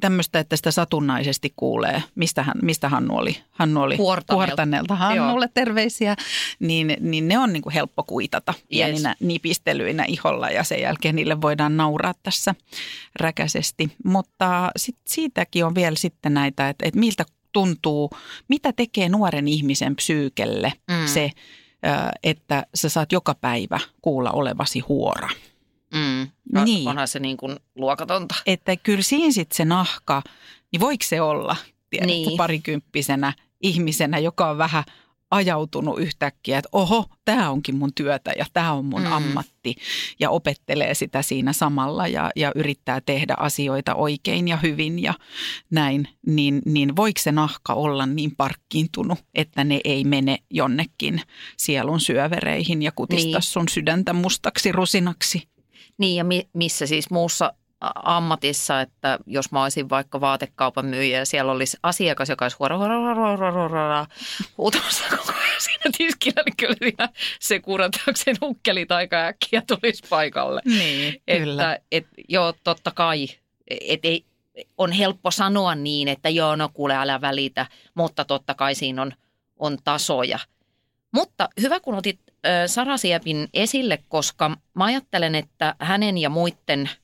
tämmöistä, 0.00 0.38
että 0.38 0.56
sitä 0.56 0.70
satunnaisesti 0.70 1.52
kuulee, 1.56 2.02
mistä, 2.14 2.42
hän, 2.42 2.54
mistä 2.62 2.88
Hannu 2.88 3.16
oli, 3.16 3.36
Hannu 3.50 3.82
oli 3.82 3.96
Huortaneelta 4.32 4.96
Hannulle 4.96 5.44
Joo. 5.44 5.52
terveisiä, 5.54 6.16
niin, 6.58 6.96
niin 7.00 7.28
ne 7.28 7.38
on 7.38 7.52
niin 7.52 7.62
kuin 7.62 7.72
helppo 7.72 8.02
kuitata 8.02 8.54
yes. 8.76 9.02
nipistelyinä 9.20 10.04
iholla 10.08 10.41
ja 10.50 10.64
sen 10.64 10.80
jälkeen 10.80 11.16
niille 11.16 11.40
voidaan 11.40 11.76
nauraa 11.76 12.14
tässä 12.22 12.54
räkäisesti. 13.20 13.92
Mutta 14.04 14.70
sit 14.76 14.96
siitäkin 15.06 15.64
on 15.64 15.74
vielä 15.74 15.96
sitten 15.96 16.34
näitä, 16.34 16.68
että, 16.68 16.88
että 16.88 17.00
miltä 17.00 17.24
tuntuu, 17.52 18.10
mitä 18.48 18.72
tekee 18.72 19.08
nuoren 19.08 19.48
ihmisen 19.48 19.96
psyykelle 19.96 20.72
mm. 20.90 21.06
se, 21.06 21.30
että 22.22 22.66
sä 22.74 22.88
saat 22.88 23.12
joka 23.12 23.34
päivä 23.34 23.80
kuulla 24.02 24.30
olevasi 24.30 24.80
huora. 24.80 25.28
Mm. 25.94 26.28
No, 26.52 26.64
niin. 26.64 26.88
Onhan 26.88 27.08
se 27.08 27.18
niin 27.18 27.36
kuin 27.36 27.56
luokatonta. 27.74 28.34
Että 28.46 28.76
kyllä 28.76 29.02
siinä 29.02 29.32
sitten 29.32 29.56
se 29.56 29.64
nahka, 29.64 30.22
niin 30.72 30.80
voiko 30.80 31.04
se 31.04 31.20
olla 31.20 31.56
tiedät, 31.90 32.06
niin. 32.06 32.36
parikymppisenä 32.36 33.32
ihmisenä, 33.62 34.18
joka 34.18 34.50
on 34.50 34.58
vähän– 34.58 34.84
ajautunut 35.32 35.98
yhtäkkiä, 35.98 36.58
että 36.58 36.68
oho, 36.72 37.06
tämä 37.24 37.50
onkin 37.50 37.76
mun 37.76 37.94
työtä 37.94 38.32
ja 38.38 38.46
tämä 38.52 38.72
on 38.72 38.84
mun 38.84 39.02
mm. 39.02 39.12
ammatti. 39.12 39.76
Ja 40.20 40.30
opettelee 40.30 40.94
sitä 40.94 41.22
siinä 41.22 41.52
samalla 41.52 42.08
ja, 42.08 42.30
ja 42.36 42.52
yrittää 42.54 43.00
tehdä 43.00 43.34
asioita 43.38 43.94
oikein 43.94 44.48
ja 44.48 44.56
hyvin 44.56 45.02
ja 45.02 45.14
näin. 45.70 46.08
Niin, 46.26 46.62
niin 46.64 46.96
voiko 46.96 47.20
se 47.20 47.32
nahka 47.32 47.74
olla 47.74 48.06
niin 48.06 48.36
parkkiintunut, 48.36 49.18
että 49.34 49.64
ne 49.64 49.80
ei 49.84 50.04
mene 50.04 50.38
jonnekin 50.50 51.22
sielun 51.56 52.00
syövereihin 52.00 52.82
ja 52.82 52.92
kutista 52.92 53.38
niin. 53.38 53.42
sun 53.42 53.68
sydäntä 53.68 54.12
mustaksi 54.12 54.72
rusinaksi? 54.72 55.48
Niin 55.98 56.16
ja 56.16 56.24
mi- 56.24 56.48
missä 56.54 56.86
siis 56.86 57.10
muussa 57.10 57.52
ammatissa, 57.94 58.80
että 58.80 59.18
jos 59.26 59.52
mä 59.52 59.62
olisin 59.62 59.90
vaikka 59.90 60.20
vaatekaupan 60.20 60.86
myyjä 60.86 61.18
ja 61.18 61.26
siellä 61.26 61.52
olisi 61.52 61.76
asiakas, 61.82 62.28
joka 62.28 62.44
olisi 62.44 62.56
huora, 62.58 62.78
huora, 62.78 62.98
huora, 62.98 63.36
huora, 63.36 63.68
huora, 63.68 64.06
huutamassa 64.58 65.04
koko 65.10 65.32
ajan 65.32 65.60
siinä 65.60 65.90
tiskillä, 65.98 66.42
niin 66.46 66.56
kyllä 66.56 66.76
siinä 66.80 67.08
se 67.40 67.60
kuratauksen 67.60 68.36
ukkelit 68.42 68.92
aika 68.92 69.26
äkkiä 69.26 69.62
tulisi 69.66 70.02
paikalle. 70.10 70.60
Niin, 70.64 71.22
kyllä. 71.26 71.74
Että, 71.74 71.84
et, 71.92 72.06
joo, 72.28 72.54
totta 72.64 72.90
kai. 72.90 73.28
Et 73.80 74.04
ei, 74.04 74.24
on 74.78 74.92
helppo 74.92 75.30
sanoa 75.30 75.74
niin, 75.74 76.08
että 76.08 76.28
joo, 76.28 76.56
no 76.56 76.68
kuule, 76.74 76.94
älä 76.94 77.20
välitä, 77.20 77.66
mutta 77.94 78.24
totta 78.24 78.54
kai 78.54 78.74
siinä 78.74 79.02
on, 79.02 79.12
on 79.56 79.78
tasoja. 79.84 80.38
Mutta 81.12 81.48
hyvä, 81.60 81.80
kun 81.80 81.94
otit 81.94 82.20
äh, 82.28 82.52
Sara 82.66 82.96
Siepin 82.96 83.48
esille, 83.54 83.98
koska 84.08 84.56
mä 84.74 84.84
ajattelen, 84.84 85.34
että 85.34 85.74
hänen 85.78 86.18
ja 86.18 86.30
muiden– 86.30 86.90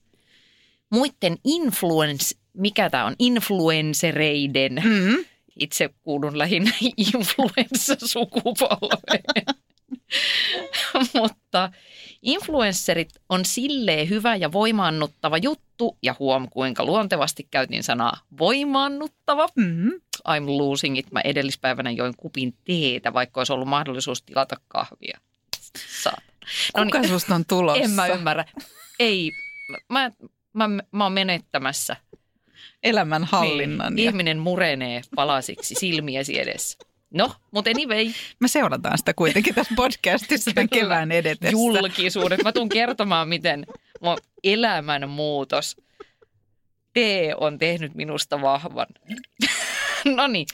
muiden 0.91 1.39
influence, 1.45 2.35
mikä 2.55 2.91
tämä 2.91 3.05
on, 3.05 3.15
influencereiden, 3.19 4.75
mm-hmm. 4.85 5.25
itse 5.59 5.91
kuulun 6.03 6.39
lähinnä 6.39 6.71
influenssa-sukupolveen. 7.13 9.45
Mutta 11.15 11.71
influencerit 12.23 13.11
on 13.29 13.45
silleen 13.45 14.09
hyvä 14.09 14.37
ja 14.37 14.53
voimaannuttava 14.53 15.39
juttu, 15.39 15.99
ja 16.03 16.15
huom 16.19 16.49
kuinka 16.51 16.85
luontevasti 16.85 17.49
käytin 17.51 17.83
sanaa 17.83 18.21
voimaannuttava. 18.39 19.49
Mm-hmm. 19.57 19.91
I'm 20.29 20.47
losing 20.47 20.99
it. 20.99 21.13
Mä 21.13 21.21
edellispäivänä 21.21 21.91
join 21.91 22.15
kupin 22.17 22.55
teetä, 22.65 23.13
vaikka 23.13 23.41
olisi 23.41 23.53
ollut 23.53 23.69
mahdollisuus 23.69 24.23
tilata 24.23 24.57
kahvia. 24.69 25.21
Saat. 26.03 26.23
No 26.77 26.85
Kuka 26.85 26.99
niin, 26.99 27.09
susta 27.09 27.35
on 27.35 27.45
tulossa? 27.49 27.85
En 27.85 27.91
mä 27.91 28.07
ymmärrä. 28.07 28.45
Ei, 28.99 29.33
mä, 29.89 30.11
mä, 30.53 30.69
mä 30.93 31.05
oon 31.05 31.13
menettämässä. 31.13 31.97
Elämän 32.83 33.25
hallinnan. 33.25 33.95
Niin, 33.95 34.05
ja... 34.05 34.11
Ihminen 34.11 34.39
murenee 34.39 35.01
palasiksi 35.15 35.75
silmiesi 35.75 36.41
edessä. 36.41 36.79
No, 37.11 37.33
mutta 37.51 37.71
anyway. 37.71 38.13
Me 38.41 38.49
seurataan 38.49 38.99
sitä 38.99 39.15
kuitenkin 39.15 39.55
tässä 39.55 39.75
podcastissa 39.77 40.51
tämän 40.55 40.69
kevään 40.79 41.13
edetessä. 41.13 41.53
Julkisuudet. 41.53 42.43
Mä 42.43 42.53
tuun 42.53 42.69
kertomaan, 42.69 43.29
miten 43.29 43.67
mun 44.01 44.19
elämänmuutos 44.45 45.77
tee 46.93 47.35
on 47.35 47.59
tehnyt 47.59 47.95
minusta 47.95 48.41
vahvan. 48.41 48.87
no 50.17 50.27
niin. 50.27 50.47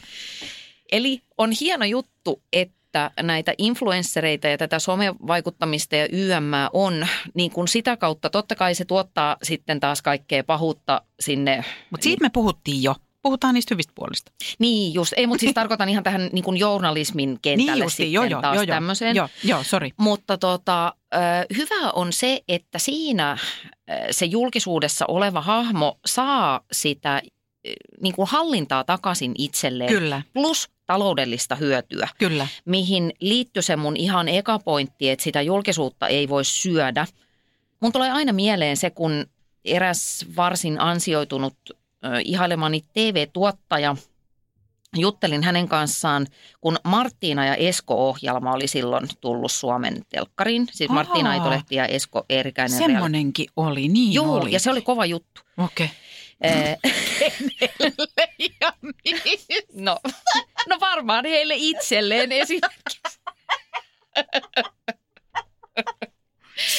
Eli 0.93 1.23
on 1.39 1.53
hieno 1.61 1.85
juttu, 1.85 2.43
että 2.53 2.84
että 2.95 3.23
näitä 3.23 3.55
influenssereita 3.59 4.49
ja 4.49 4.59
tätä 4.59 4.79
somevaikuttamista 4.79 5.97
ja 5.97 6.09
YM 6.13 6.53
on, 6.73 7.07
niin 7.35 7.51
kuin 7.51 7.69
sitä 7.69 7.97
kautta 7.97 8.31
totta 8.31 8.55
kai 8.55 8.75
se 8.75 8.85
tuottaa 8.85 9.37
sitten 9.43 9.81
taas 9.81 10.03
kaikkea 10.03 10.45
pahuutta 10.45 11.03
sinne. 11.21 11.65
Mutta 11.91 12.05
siitä 12.05 12.25
me 12.25 12.31
puhuttiin 12.31 12.83
jo. 12.83 12.95
Puhutaan 13.23 13.55
niistä 13.55 13.75
hyvistä 13.75 13.93
puolista. 13.95 14.33
Niin 14.59 14.95
just, 14.95 15.13
ei 15.17 15.27
mutta 15.27 15.41
siis 15.41 15.55
tarkoitan 15.61 15.89
ihan 15.89 16.05
tähän 16.05 16.31
niin 16.33 16.45
kuin 16.45 16.57
journalismin 16.57 17.39
kentälle 17.43 17.73
niin 17.73 17.83
justiin, 17.83 18.09
sitten 18.09 18.31
joo, 18.31 18.43
taas 18.43 18.57
joo, 18.57 18.67
tämmöiseen. 18.67 19.17
Joo, 19.17 19.29
joo, 19.45 19.63
sorry. 19.63 19.91
Mutta 19.97 20.39
tota, 20.39 20.95
hyvä 21.57 21.91
on 21.91 22.13
se, 22.13 22.41
että 22.49 22.79
siinä 22.79 23.39
se 24.11 24.27
julkisuudessa 24.27 25.05
oleva 25.09 25.41
hahmo 25.41 25.99
saa 26.07 26.61
sitä 26.73 27.23
niin 28.01 28.15
kuin 28.15 28.29
hallintaa 28.29 28.85
takaisin 28.85 29.33
itselleen. 29.39 29.91
Kyllä. 29.91 30.23
Plus 30.33 30.74
taloudellista 30.87 31.57
hyötyä. 31.57 32.09
Kyllä. 32.19 32.47
Mihin 32.65 33.13
liittyy 33.21 33.63
se 33.63 33.77
mun 33.77 33.97
ihan 33.97 34.29
eka 34.29 34.59
pointti, 34.59 35.11
että 35.11 35.23
sitä 35.23 35.43
julkisuutta 35.43 36.09
ei 36.09 36.29
voi 36.29 36.45
syödä. 36.45 37.07
Mun 37.81 37.93
tulee 37.93 38.11
aina 38.11 38.33
mieleen 38.33 38.77
se, 38.77 38.91
kun 38.91 39.27
eräs 39.65 40.27
varsin 40.37 40.81
ansioitunut 40.81 41.57
ihailemani 42.25 42.81
TV-tuottaja. 42.93 43.97
Juttelin 44.97 45.43
hänen 45.43 45.69
kanssaan, 45.69 46.27
kun 46.61 46.77
Marttiina 46.85 47.47
ja 47.47 47.55
Esko-ohjelma 47.55 48.53
oli 48.53 48.67
silloin 48.67 49.09
tullut 49.21 49.53
Suomen 49.53 50.03
telkkariin. 50.09 50.69
Siis 50.73 50.91
Ahaa. 50.91 51.05
Marttiina 51.05 51.31
Aitolehti 51.31 51.75
ja 51.75 51.87
Esko 51.87 52.27
Eerikäinen. 52.29 52.79
Semmonenkin 52.79 53.47
oli, 53.57 53.89
niin 53.89 54.13
Joo, 54.13 54.35
oli. 54.35 54.53
ja 54.53 54.61
se 54.61 54.71
oli 54.71 54.83
kova 54.83 55.07
juttu. 55.07 55.41
Okei. 55.59 55.91
Eh, 56.41 56.79
niin. 58.41 58.55
no, 59.75 59.99
no 60.05 60.44
varmaan 61.07 61.25
heille 61.25 61.55
itselleen 61.57 62.33
esimerkiksi. 62.33 63.21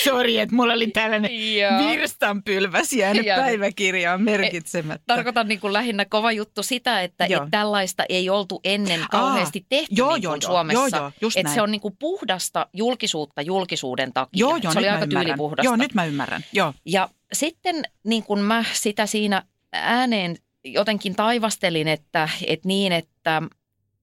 Sori, 0.03 0.39
että 0.39 0.55
mulla 0.55 0.73
oli 0.73 0.87
tällainen 0.87 1.57
Joo. 1.57 1.89
virstanpylväs 1.89 2.93
jäänyt 2.93 3.25
Jäänyt. 3.25 3.45
päiväkirjaan 3.45 4.21
merkitsemättä. 4.21 5.03
Tarkoitan 5.07 5.47
niin 5.47 5.59
kuin 5.59 5.73
lähinnä 5.73 6.05
kova 6.05 6.31
juttu 6.31 6.63
sitä, 6.63 7.01
että 7.01 7.25
Joo. 7.25 7.43
et 7.43 7.51
tällaista 7.51 8.03
ei 8.09 8.29
oltu 8.29 8.61
ennen 8.63 8.99
kauheasti 9.11 9.65
tehty 9.69 9.95
joo, 9.95 10.13
niin 10.13 10.23
joo, 10.23 10.31
kuin 10.33 10.41
joo, 10.41 10.51
Suomessa. 10.51 10.97
joo, 10.97 11.03
joo, 11.03 11.11
just 11.21 11.37
että 11.37 11.53
se 11.53 11.61
on 11.61 11.71
niin 11.71 11.81
kuin 11.81 11.97
puhdasta 11.99 12.67
julkisuutta 12.73 13.41
julkisuuden 13.41 14.13
takia. 14.13 14.39
Joo, 14.39 14.57
joo, 14.57 14.73
se 14.73 14.79
oli 14.79 14.87
nyt 14.87 14.95
aika 14.95 15.07
tyylipuhdasta. 15.07 15.67
Joo, 15.67 15.75
nyt 15.75 15.93
mä 15.93 16.05
ymmärrän. 16.05 16.45
Joo. 16.53 16.73
Ja 16.85 17.09
sitten 17.33 17.83
niin 18.03 18.23
kuin 18.23 18.39
mä 18.39 18.63
sitä 18.73 19.05
siinä 19.05 19.43
ääneen 19.71 20.35
jotenkin 20.63 21.15
taivastelin, 21.15 21.87
että, 21.87 22.29
että 22.47 22.67
niin, 22.67 22.91
että, 22.91 23.41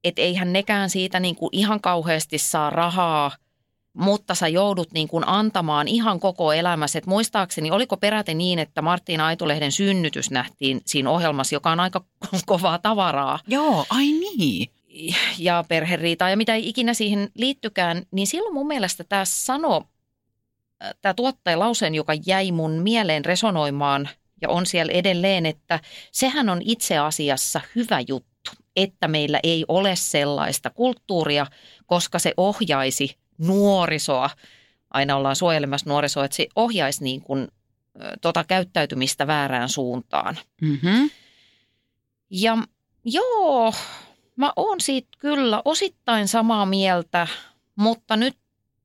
että 0.04 0.22
eihän 0.22 0.52
nekään 0.52 0.90
siitä 0.90 1.20
niin 1.20 1.36
kuin 1.36 1.48
ihan 1.52 1.80
kauheasti 1.80 2.38
saa 2.38 2.70
rahaa, 2.70 3.30
mutta 3.92 4.34
sä 4.34 4.48
joudut 4.48 4.92
niin 4.92 5.08
kuin 5.08 5.28
antamaan 5.28 5.88
ihan 5.88 6.20
koko 6.20 6.52
elämässä. 6.52 6.98
Et 6.98 7.06
muistaakseni, 7.06 7.70
oliko 7.70 7.96
peräti 7.96 8.34
niin, 8.34 8.58
että 8.58 8.82
Marttiina 8.82 9.26
Aitulehden 9.26 9.72
synnytys 9.72 10.30
nähtiin 10.30 10.80
siinä 10.86 11.10
ohjelmassa, 11.10 11.54
joka 11.54 11.70
on 11.70 11.80
aika 11.80 12.04
kovaa 12.46 12.78
tavaraa 12.78 13.38
Joo, 13.46 13.86
ai 13.90 14.06
niin. 14.06 14.68
ja 15.38 15.64
perheriitaa 15.68 16.30
ja 16.30 16.36
mitä 16.36 16.54
ikinä 16.54 16.94
siihen 16.94 17.30
liittykään, 17.34 18.02
niin 18.10 18.26
silloin 18.26 18.54
mun 18.54 18.66
mielestä 18.66 19.04
tämä 19.04 19.24
sano, 19.24 19.84
tämä 21.00 21.14
tuottaja 21.14 21.58
lauseen, 21.58 21.94
joka 21.94 22.12
jäi 22.26 22.52
mun 22.52 22.70
mieleen 22.72 23.24
resonoimaan 23.24 24.08
ja 24.42 24.48
on 24.48 24.66
siellä 24.66 24.92
edelleen, 24.92 25.46
että 25.46 25.80
sehän 26.12 26.48
on 26.48 26.62
itse 26.64 26.98
asiassa 26.98 27.60
hyvä 27.76 28.00
juttu, 28.08 28.31
että 28.76 29.08
meillä 29.08 29.40
ei 29.42 29.64
ole 29.68 29.96
sellaista 29.96 30.70
kulttuuria, 30.70 31.46
koska 31.86 32.18
se 32.18 32.34
ohjaisi 32.36 33.16
nuorisoa, 33.38 34.30
aina 34.90 35.16
ollaan 35.16 35.36
suojelemassa 35.36 35.90
nuorisoa, 35.90 36.24
että 36.24 36.36
se 36.36 36.46
ohjaisi 36.56 37.04
niin 37.04 37.22
kuin, 37.22 37.48
tota 38.20 38.44
käyttäytymistä 38.44 39.26
väärään 39.26 39.68
suuntaan. 39.68 40.38
Mm-hmm. 40.62 41.10
Ja 42.30 42.58
joo, 43.04 43.72
mä 44.36 44.52
oon 44.56 44.80
siitä 44.80 45.08
kyllä 45.18 45.62
osittain 45.64 46.28
samaa 46.28 46.66
mieltä, 46.66 47.26
mutta 47.76 48.16
nyt 48.16 48.36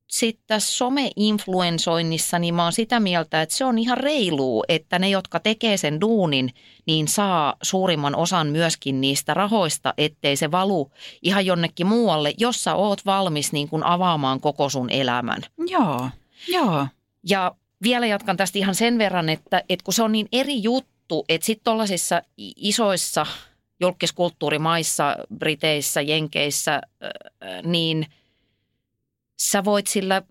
sitten 0.08 0.44
tässä 0.46 0.76
some-influensoinnissa, 0.76 2.38
niin 2.38 2.54
mä 2.54 2.62
oon 2.62 2.72
sitä 2.72 3.00
mieltä, 3.00 3.42
että 3.42 3.54
se 3.54 3.64
on 3.64 3.78
ihan 3.78 3.98
reiluu, 3.98 4.64
että 4.68 4.98
ne, 4.98 5.08
jotka 5.08 5.40
tekee 5.40 5.76
sen 5.76 6.00
duunin, 6.00 6.50
niin 6.86 7.08
saa 7.08 7.54
suurimman 7.62 8.16
osan 8.16 8.46
myöskin 8.46 9.00
niistä 9.00 9.34
rahoista, 9.34 9.94
ettei 9.98 10.36
se 10.36 10.50
valu 10.50 10.90
ihan 11.22 11.46
jonnekin 11.46 11.86
muualle, 11.86 12.34
jos 12.38 12.64
sä 12.64 12.74
oot 12.74 13.06
valmis 13.06 13.52
niin 13.52 13.68
kuin 13.68 13.84
avaamaan 13.84 14.40
koko 14.40 14.68
sun 14.68 14.90
elämän. 14.90 15.42
Joo, 15.66 16.10
joo. 16.48 16.86
Ja 17.28 17.54
vielä 17.82 18.06
jatkan 18.06 18.36
tästä 18.36 18.58
ihan 18.58 18.74
sen 18.74 18.98
verran, 18.98 19.28
että, 19.28 19.62
että 19.68 19.84
kun 19.84 19.94
se 19.94 20.02
on 20.02 20.12
niin 20.12 20.28
eri 20.32 20.62
juttu, 20.62 21.24
että 21.28 21.46
sitten 21.46 21.64
tuollaisissa 21.64 22.22
isoissa 22.56 23.26
julkiskulttuurimaissa, 23.80 25.16
Briteissä, 25.38 26.00
Jenkeissä, 26.00 26.80
niin 27.62 28.06
sä 29.40 29.64
voit 29.64 29.86
sillä, 29.86 30.22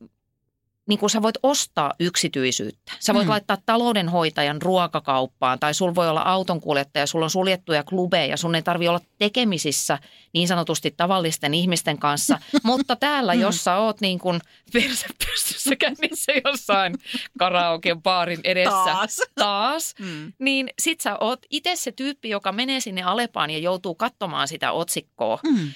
niin 0.88 1.00
kuin 1.00 1.10
sä 1.10 1.22
voit 1.22 1.36
ostaa 1.44 1.94
yksityisyyttä. 2.00 2.92
Sä 3.00 3.14
voit 3.14 3.26
Mm. 3.26 3.30
laittaa 3.30 3.58
taloudenhoitajan 3.66 4.62
ruokakauppaan 4.62 5.60
tai 5.60 5.74
sul 5.74 5.96
voi 5.96 6.10
olla 6.10 6.22
autonkuljettaja, 6.22 7.08
sulla 7.08 7.26
on 7.26 7.30
suljettuja 7.30 7.84
klubeja, 7.84 8.38
sun 8.38 8.56
ei 8.56 8.62
tarvi 8.62 8.88
olla 8.88 9.00
tekemisissä 9.18 10.00
niin 10.34 10.48
sanotusti 10.48 10.94
tavallisten 10.98 11.54
ihmisten 11.54 11.98
kanssa. 12.00 12.40
Mutta 12.64 12.96
täällä, 12.96 13.34
Mm. 13.34 13.42
jos 13.42 13.64
sä 13.64 13.76
oot 13.78 14.02
niin 14.02 14.20
kuin 14.20 14.42
persepystyssä 14.74 15.76
käynnissä 15.76 16.32
jossain 16.46 16.96
karaoken 17.40 18.02
baarin 18.02 18.40
edessä 18.44 18.72
Taas. 18.86 19.22
taas 19.36 19.96
Mm. 20.00 20.34
niin 20.40 20.70
sit 20.82 21.02
sä 21.02 21.18
oot 21.20 21.40
itse 21.50 21.76
se 21.76 21.92
tyyppi, 21.92 22.30
joka 22.30 22.52
menee 22.52 22.80
sinne 22.80 23.04
Alepaan 23.04 23.50
ja 23.50 23.58
joutuu 23.58 23.96
katsomaan 23.96 24.48
sitä 24.48 24.72
otsikkoa, 24.72 25.40
Mm. 25.44 25.72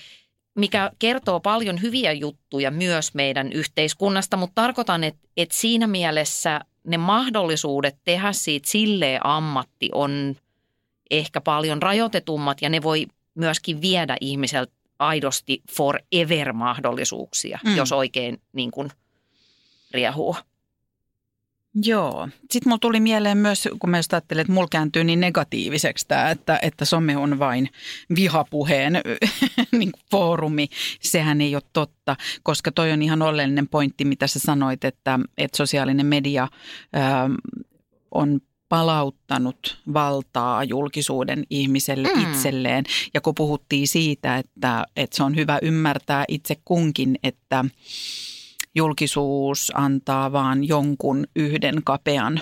Mikä 0.56 0.92
kertoo 1.00 1.40
paljon 1.40 1.82
hyviä 1.82 2.12
juttuja 2.12 2.72
myös 2.72 3.14
meidän 3.14 3.54
yhteiskunnasta, 3.54 4.38
mutta 4.38 4.62
tarkoitan, 4.62 5.04
että, 5.04 5.28
että 5.38 5.56
siinä 5.56 5.88
mielessä 5.88 6.62
ne 6.88 6.98
mahdollisuudet 6.98 7.96
tehdä 8.04 8.34
siitä 8.34 8.70
silleen 8.70 9.26
ammatti 9.26 9.90
on 9.94 10.36
ehkä 11.12 11.42
paljon 11.42 11.82
rajoitetummat 11.82 12.62
ja 12.62 12.70
ne 12.70 12.84
voi 12.84 13.06
myöskin 13.36 13.82
viedä 13.82 14.18
ihmiseltä 14.22 14.74
aidosti 15.00 15.62
forever 15.72 16.54
mahdollisuuksia, 16.54 17.60
Mm. 17.64 17.70
mm. 17.70 17.78
jos 17.78 17.92
oikein 17.92 18.42
niin 18.54 18.72
kuin 18.72 18.90
riehuu. 19.92 20.36
Joo. 21.76 22.30
Sitten 22.52 22.70
mulla 22.70 22.80
tuli 22.80 23.00
mieleen 23.00 23.38
myös, 23.38 23.68
kun 23.80 23.90
mä 23.90 23.98
just 23.98 24.14
ajattelin, 24.14 24.42
että 24.42 24.54
mulla 24.54 24.68
kääntyy 24.72 25.04
niin 25.04 25.20
negatiiviseksi 25.20 26.08
tämä, 26.08 26.30
että, 26.30 26.60
että 26.62 26.86
some 26.86 27.18
on 27.18 27.40
vain 27.40 27.70
vihapuheen 28.16 29.02
niin 29.80 29.92
foorumi. 30.12 30.68
Sehän 31.02 31.42
ei 31.42 31.56
ole 31.56 31.64
totta, 31.74 32.16
koska 32.44 32.72
toi 32.72 32.92
on 32.92 33.02
ihan 33.02 33.22
oleellinen 33.22 33.68
pointti, 33.68 34.06
mitä 34.06 34.28
sä 34.28 34.40
sanoit, 34.40 34.84
että, 34.84 35.20
että 35.38 35.58
sosiaalinen 35.58 36.06
media 36.06 36.48
ää, 36.94 37.30
on 38.12 38.42
palauttanut 38.70 39.78
valtaa 39.94 40.64
julkisuuden 40.64 41.44
ihmiselle. 41.50 42.10
Mm. 42.16 42.22
itselleen. 42.22 42.86
Ja 43.14 43.22
kun 43.22 43.36
puhuttiin 43.36 43.88
siitä, 43.88 44.38
että, 44.38 44.86
että 44.96 45.18
se 45.18 45.24
on 45.24 45.36
hyvä 45.36 45.60
ymmärtää 45.62 46.26
itse 46.28 46.56
kunkin, 46.66 47.20
että 47.24 47.66
julkisuus 48.76 49.72
antaa 49.76 50.32
vaan 50.32 50.64
jonkun 50.64 51.28
yhden 51.36 51.82
kapean 51.84 52.42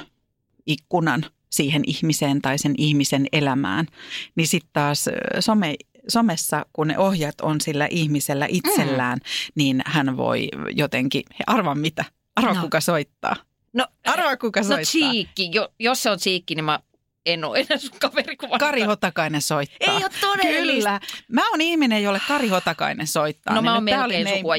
ikkunan 0.65 1.25
siihen 1.49 1.84
ihmiseen 1.88 2.41
tai 2.41 2.57
sen 2.57 2.73
ihmisen 2.77 3.25
elämään, 3.32 3.86
niin 4.36 4.47
sitten 4.47 4.69
taas 4.73 5.09
some, 5.39 5.75
somessa, 6.07 6.65
kun 6.73 6.88
ne 6.88 6.97
ohjat 6.97 7.41
on 7.41 7.61
sillä 7.61 7.88
ihmisellä 7.91 8.45
itsellään, 8.49 9.17
mm. 9.17 9.51
niin 9.55 9.82
hän 9.86 10.17
voi 10.17 10.49
jotenkin, 10.75 11.23
arva 11.47 11.75
mitä, 11.75 12.05
arva 12.36 12.53
No. 12.53 12.61
kuka 12.61 12.82
soittaa. 12.82 13.36
No, 13.73 13.88
Arva 14.05 14.38
kuka 14.38 14.59
no 14.59 14.67
soittaa. 14.67 14.84
Tsiikki, 14.84 15.49
jo, 15.53 15.69
jos 15.80 16.03
se 16.03 16.09
on 16.09 16.17
Tsiikki, 16.17 16.55
niin 16.55 16.65
mä 16.65 16.80
en 17.34 17.43
ole 17.43 17.59
enää 17.59 17.77
sun 17.77 17.91
kaveri. 17.99 18.36
kun 18.38 18.49
Kari 18.59 18.82
Hotakainen 18.82 19.41
soittaa. 19.41 19.93
Ei 19.93 20.03
ole 20.03 20.11
todellista. 20.21 20.99
Kyllä. 20.99 20.99
Mä 21.27 21.49
oon 21.49 21.61
ihminen, 21.61 22.03
jolle 22.03 22.21
Kari 22.27 22.47
Hotakainen 22.47 23.07
soittaa. 23.07 23.55
No 23.55 23.61
mä 23.61 23.69
Niin 23.69 23.75
oon 23.75 23.86
nyt 23.86 23.91
tää 23.91 24.07
melkein 24.07 24.38
sukua 24.38 24.55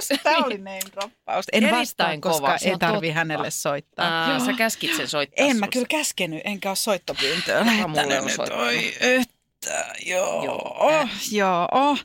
sitten. 0.00 0.18
Tää 0.22 0.36
oli 0.36 0.58
name 0.58 0.80
droppaus. 0.92 1.44
En 1.52 1.62
vastaa, 1.64 1.78
Erittäin 1.78 2.20
koska 2.20 2.40
kova, 2.46 2.58
se 2.58 2.68
ei 2.68 2.78
tarvi 2.78 3.06
totta. 3.06 3.18
hänelle 3.18 3.50
soittaa. 3.50 4.22
Ää, 4.24 4.30
Joo. 4.30 4.46
sä 4.46 4.52
käskit 4.52 4.96
sen 4.96 5.08
soittaa 5.08 5.46
En 5.46 5.56
mä 5.56 5.68
kyllä 5.68 5.86
käskenyt, 5.90 6.40
enkä 6.44 6.70
ole 6.70 6.76
soittopyyntöä 6.76 7.60
lähettänyt. 7.66 8.50
Oi, 8.50 8.94
että, 9.00 9.84
joo, 10.06 10.44
Joo. 10.44 10.90
joo, 10.90 11.08
joo. 11.32 11.68
Oh. 11.72 11.98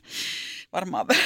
Varmaan 0.72 1.08
vähän 1.08 1.24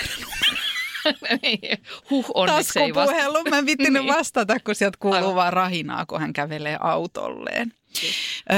huh, 2.11 2.26
onneksi 2.34 2.80
ei 2.80 2.94
vasta. 2.94 3.12
taskupuhelu. 3.12 3.50
Mä 3.50 3.59
en 3.59 3.66
vittinyt 3.66 4.02
Niin. 4.02 4.14
vastata, 4.14 4.61
kun 4.61 4.74
sieltä 4.74 4.98
kuuluu 5.00 5.18
Aivan. 5.18 5.34
vaan 5.34 5.52
rahinaa, 5.52 6.07
kun 6.07 6.20
hän 6.20 6.32
kävelee 6.32 6.76
autolleen. 6.80 7.72
Ö, 8.52 8.55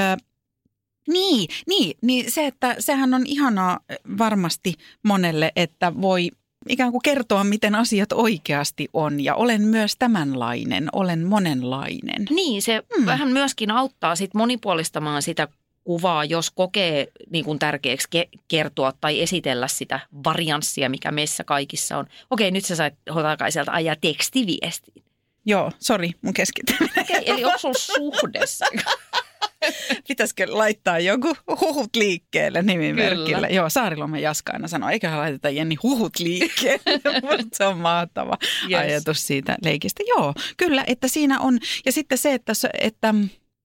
niin, 1.08 1.48
niin, 1.66 1.98
niin 2.02 2.32
se, 2.32 2.46
että 2.46 2.76
sehän 2.78 3.14
on 3.14 3.26
ihanaa 3.26 3.80
varmasti 4.18 4.74
monelle, 5.02 5.52
että 5.56 5.92
voi 6.00 6.30
ikään 6.68 6.90
kuin 6.92 7.02
kertoa, 7.02 7.44
miten 7.44 7.74
asiat 7.74 8.12
oikeasti 8.12 8.88
on. 8.92 9.20
Ja 9.24 9.34
olen 9.34 9.62
myös 9.62 9.96
tämänlainen, 9.98 10.88
olen 10.92 11.26
monenlainen. 11.26 12.26
Niin, 12.30 12.62
se 12.62 12.82
mm. 12.98 13.06
vähän 13.06 13.28
myöskin 13.32 13.70
auttaa 13.70 14.16
sit 14.16 14.34
monipuolistamaan 14.34 15.22
sitä 15.22 15.48
kuvaa, 15.86 16.24
jos 16.24 16.50
kokee 16.50 17.08
niin 17.30 17.44
kuin 17.44 17.58
tärkeäksi 17.58 18.08
ke- 18.16 18.38
kertoa 18.48 18.92
tai 19.00 19.22
esitellä 19.22 19.68
sitä 19.68 20.00
varianssia, 20.24 20.88
mikä 20.88 21.10
meissä 21.10 21.44
kaikissa 21.44 21.98
on. 21.98 22.06
Okei, 22.30 22.50
nyt 22.50 22.64
sä 22.64 22.76
sait 22.76 22.94
Hotakaiselta 23.14 23.72
ajaa 23.72 23.96
tekstiviestiin. 24.00 25.04
Joo, 25.44 25.72
sori, 25.78 26.10
mun 26.22 26.34
keskittyminen. 26.34 27.00
Okei, 27.00 27.30
eli 27.30 27.44
onko 27.44 27.58
sulla 27.58 27.74
suhdessa? 27.78 28.66
Pitäisikö 30.08 30.46
laittaa 30.48 30.98
joku 30.98 31.36
huhut 31.60 31.96
liikkeelle 31.96 32.62
nimimerkillä? 32.62 33.34
Kyllä. 33.34 33.48
Joo, 33.48 33.70
Saarilomen 33.70 34.22
Jaska 34.22 34.52
aina 34.52 34.68
sanoo, 34.68 34.90
eiköhän 34.90 35.18
laiteta 35.18 35.50
Jenni 35.50 35.74
huhut 35.82 36.18
liikkeelle. 36.18 37.00
Musta 37.22 37.46
se 37.52 37.64
on 37.64 37.78
mahtava 37.78 38.38
yes. 38.70 38.80
Ajatus 38.80 39.26
siitä 39.26 39.56
leikistä. 39.64 40.02
Joo, 40.08 40.34
kyllä, 40.56 40.84
että 40.86 41.08
siinä 41.08 41.40
on. 41.40 41.58
Ja 41.86 41.92
sitten 41.92 42.18
se, 42.18 42.34
että, 42.34 42.52
että 42.80 43.14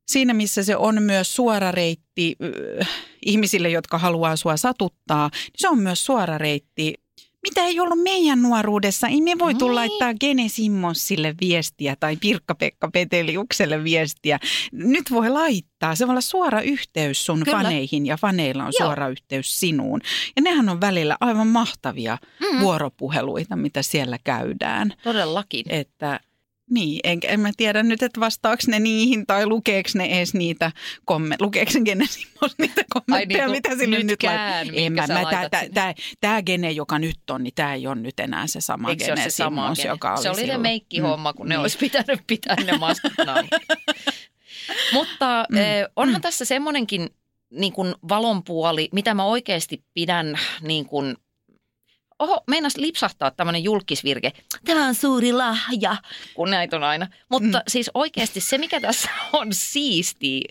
siinä 0.07 0.33
missä 0.33 0.63
se 0.63 0.75
on 0.75 1.03
myös 1.03 1.35
suora 1.35 1.71
reitti 1.71 2.35
ihmisille, 3.25 3.69
jotka 3.69 3.97
haluaa 3.97 4.35
sua 4.35 4.57
satuttaa, 4.57 5.29
niin 5.33 5.51
se 5.55 5.69
on 5.69 5.79
myös 5.79 6.05
suora 6.05 6.37
reitti 6.37 6.93
mitä 7.49 7.65
ei 7.65 7.79
ollut 7.79 7.99
meidän 8.03 8.41
nuoruudessa. 8.41 9.07
Ei 9.07 9.21
me 9.21 9.39
voitu 9.39 9.65
Niin. 9.67 9.75
laittaa 9.75 10.13
Gene 10.13 10.47
Simmonsille 10.47 11.35
viestiä 11.41 11.95
tai 11.99 12.15
Pirkka-Pekka 12.17 12.89
Peteliukselle 12.93 13.83
viestiä. 13.83 14.39
Nyt 14.71 15.11
voi 15.11 15.29
laittaa. 15.29 15.95
Se 15.95 16.07
voi 16.07 16.13
olla 16.13 16.21
suora 16.21 16.61
yhteys 16.61 17.25
sun 17.25 17.39
Kyllä. 17.43 17.57
faneihin 17.57 18.05
ja 18.05 18.17
faneilla 18.17 18.63
on 18.65 18.71
Joo. 18.79 18.87
suora 18.87 19.07
yhteys 19.07 19.59
sinuun. 19.59 20.01
Ja 20.35 20.41
nehän 20.41 20.69
on 20.69 20.81
välillä 20.81 21.17
aivan 21.19 21.47
mahtavia 21.47 22.17
Mm, 22.39 22.59
vuoropuheluita, 22.59 23.55
mitä 23.55 23.81
siellä 23.81 24.17
käydään. 24.23 24.93
todellakin. 25.03 25.65
Että 25.69 26.19
niin, 26.71 26.99
en, 27.03 27.19
en 27.23 27.39
mä 27.39 27.51
tiedä 27.57 27.83
nyt, 27.83 28.03
että 28.03 28.19
vastaako 28.19 28.63
ne 28.67 28.79
niihin 28.79 29.25
tai 29.27 29.45
lukeeko 29.45 29.89
ne 29.95 30.05
edes 30.05 30.33
niitä 30.41 30.71
kommentteja. 31.05 31.45
Lukeeko 31.45 31.71
ne 31.75 31.81
Gene 31.81 32.05
niitä 32.57 32.81
kommentteja, 32.89 33.45
niin, 33.47 33.51
mitä 33.51 33.69
sille 33.77 33.97
nyt 33.97 34.07
nytkään, 34.07 34.67
lait- 34.67 34.73
En 34.75 34.93
mä, 34.93 35.01
mä, 35.01 35.07
tää, 35.07 35.23
laitat 35.23 35.51
tää, 35.51 35.59
sinne. 35.61 35.73
tää, 35.73 35.93
tää 36.21 36.41
Gene, 36.43 36.71
joka 36.71 36.99
nyt 36.99 37.29
on, 37.29 37.43
niin 37.43 37.53
tämä 37.55 37.73
ei 37.73 37.87
ole 37.87 37.95
nyt 37.95 38.19
enää 38.19 38.47
se 38.47 38.61
sama 38.61 38.89
Eikö 38.89 39.03
se 39.05 39.11
Gene 39.11 39.23
se 39.23 39.29
sama 39.29 39.61
Simmons, 39.61 39.77
gene? 39.77 39.89
joka 39.89 40.13
oli 40.13 40.21
Se 40.23 40.29
oli 40.29 40.35
se 40.35 40.41
silloin. 40.41 40.61
meikkihomma, 40.61 41.33
kun 41.33 41.49
ne 41.49 41.55
niin. 41.55 41.61
olisi 41.61 41.77
pitänyt 41.77 42.19
pitää 42.27 42.55
ne 42.65 42.77
maskit. 42.77 43.13
Mutta 44.93 45.45
Mm. 45.49 45.57
eh, 45.57 45.85
onhan 45.95 46.21
tässä 46.21 46.45
semmoinenkin 46.45 47.09
niin 47.51 47.73
kuin 47.73 47.95
valon 48.09 48.43
puoli, 48.43 48.89
mitä 48.91 49.13
mä 49.13 49.25
oikeasti 49.25 49.83
pidän 49.93 50.39
niin 50.61 50.85
kuin, 50.85 51.15
oho, 52.21 52.43
meinas 52.47 52.77
lipsahtaa 52.77 53.31
tämmöinen 53.31 53.63
julkisvirke. 53.63 54.31
Tämä 54.65 54.87
on 54.87 54.95
suuri 54.95 55.33
lahja, 55.33 55.95
kun 56.33 56.49
näitä 56.49 56.75
on 56.75 56.83
aina. 56.83 57.07
Mutta 57.29 57.57
Mm. 57.57 57.63
siis 57.67 57.91
oikeasti 57.93 58.39
se, 58.39 58.57
mikä 58.57 58.79
tässä 58.79 59.09
on 59.33 59.47
siisti, 59.51 60.41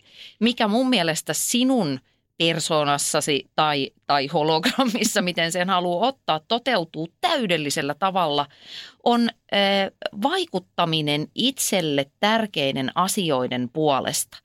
mikä 0.41 0.69
mun 0.69 0.89
mielestä 0.89 1.35
sinun 1.35 2.01
persoonassasi 2.39 3.51
tai, 3.57 3.91
tai 4.07 4.27
hologrammissa, 4.27 5.23
miten 5.23 5.53
sen 5.53 5.69
haluaa 5.69 6.09
ottaa, 6.09 6.41
toteutuu 6.49 7.09
täydellisellä 7.21 7.95
tavalla, 7.95 8.47
on 9.05 9.29
äh, 9.31 10.11
vaikuttaminen 10.23 11.27
itselle 11.35 12.07
tärkeiden 12.21 12.91
asioiden 12.95 13.71
puolesta. 13.73 14.39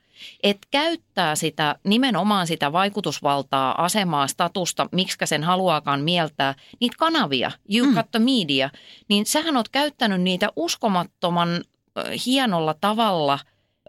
Et 0.44 0.58
käyttää 0.72 1.36
sitä 1.36 1.76
nimenomaan 1.84 2.48
sitä 2.48 2.72
vaikutusvaltaa, 2.72 3.84
asemaa, 3.84 4.28
statusta, 4.28 4.90
miksi 4.92 5.18
sen 5.26 5.44
haluaakaan 5.44 6.02
mieltää, 6.02 6.56
niitä 6.80 6.96
kanavia, 7.00 7.52
you 7.76 7.88
Mm. 7.88 7.94
got 7.96 8.12
the 8.12 8.20
media, 8.20 8.70
niin 9.10 9.26
sähän 9.26 9.58
oot 9.58 9.70
käyttänyt 9.70 10.22
niitä 10.22 10.50
uskomattoman 10.56 11.50
äh, 11.98 12.04
hienolla 12.26 12.76
tavalla 12.82 13.40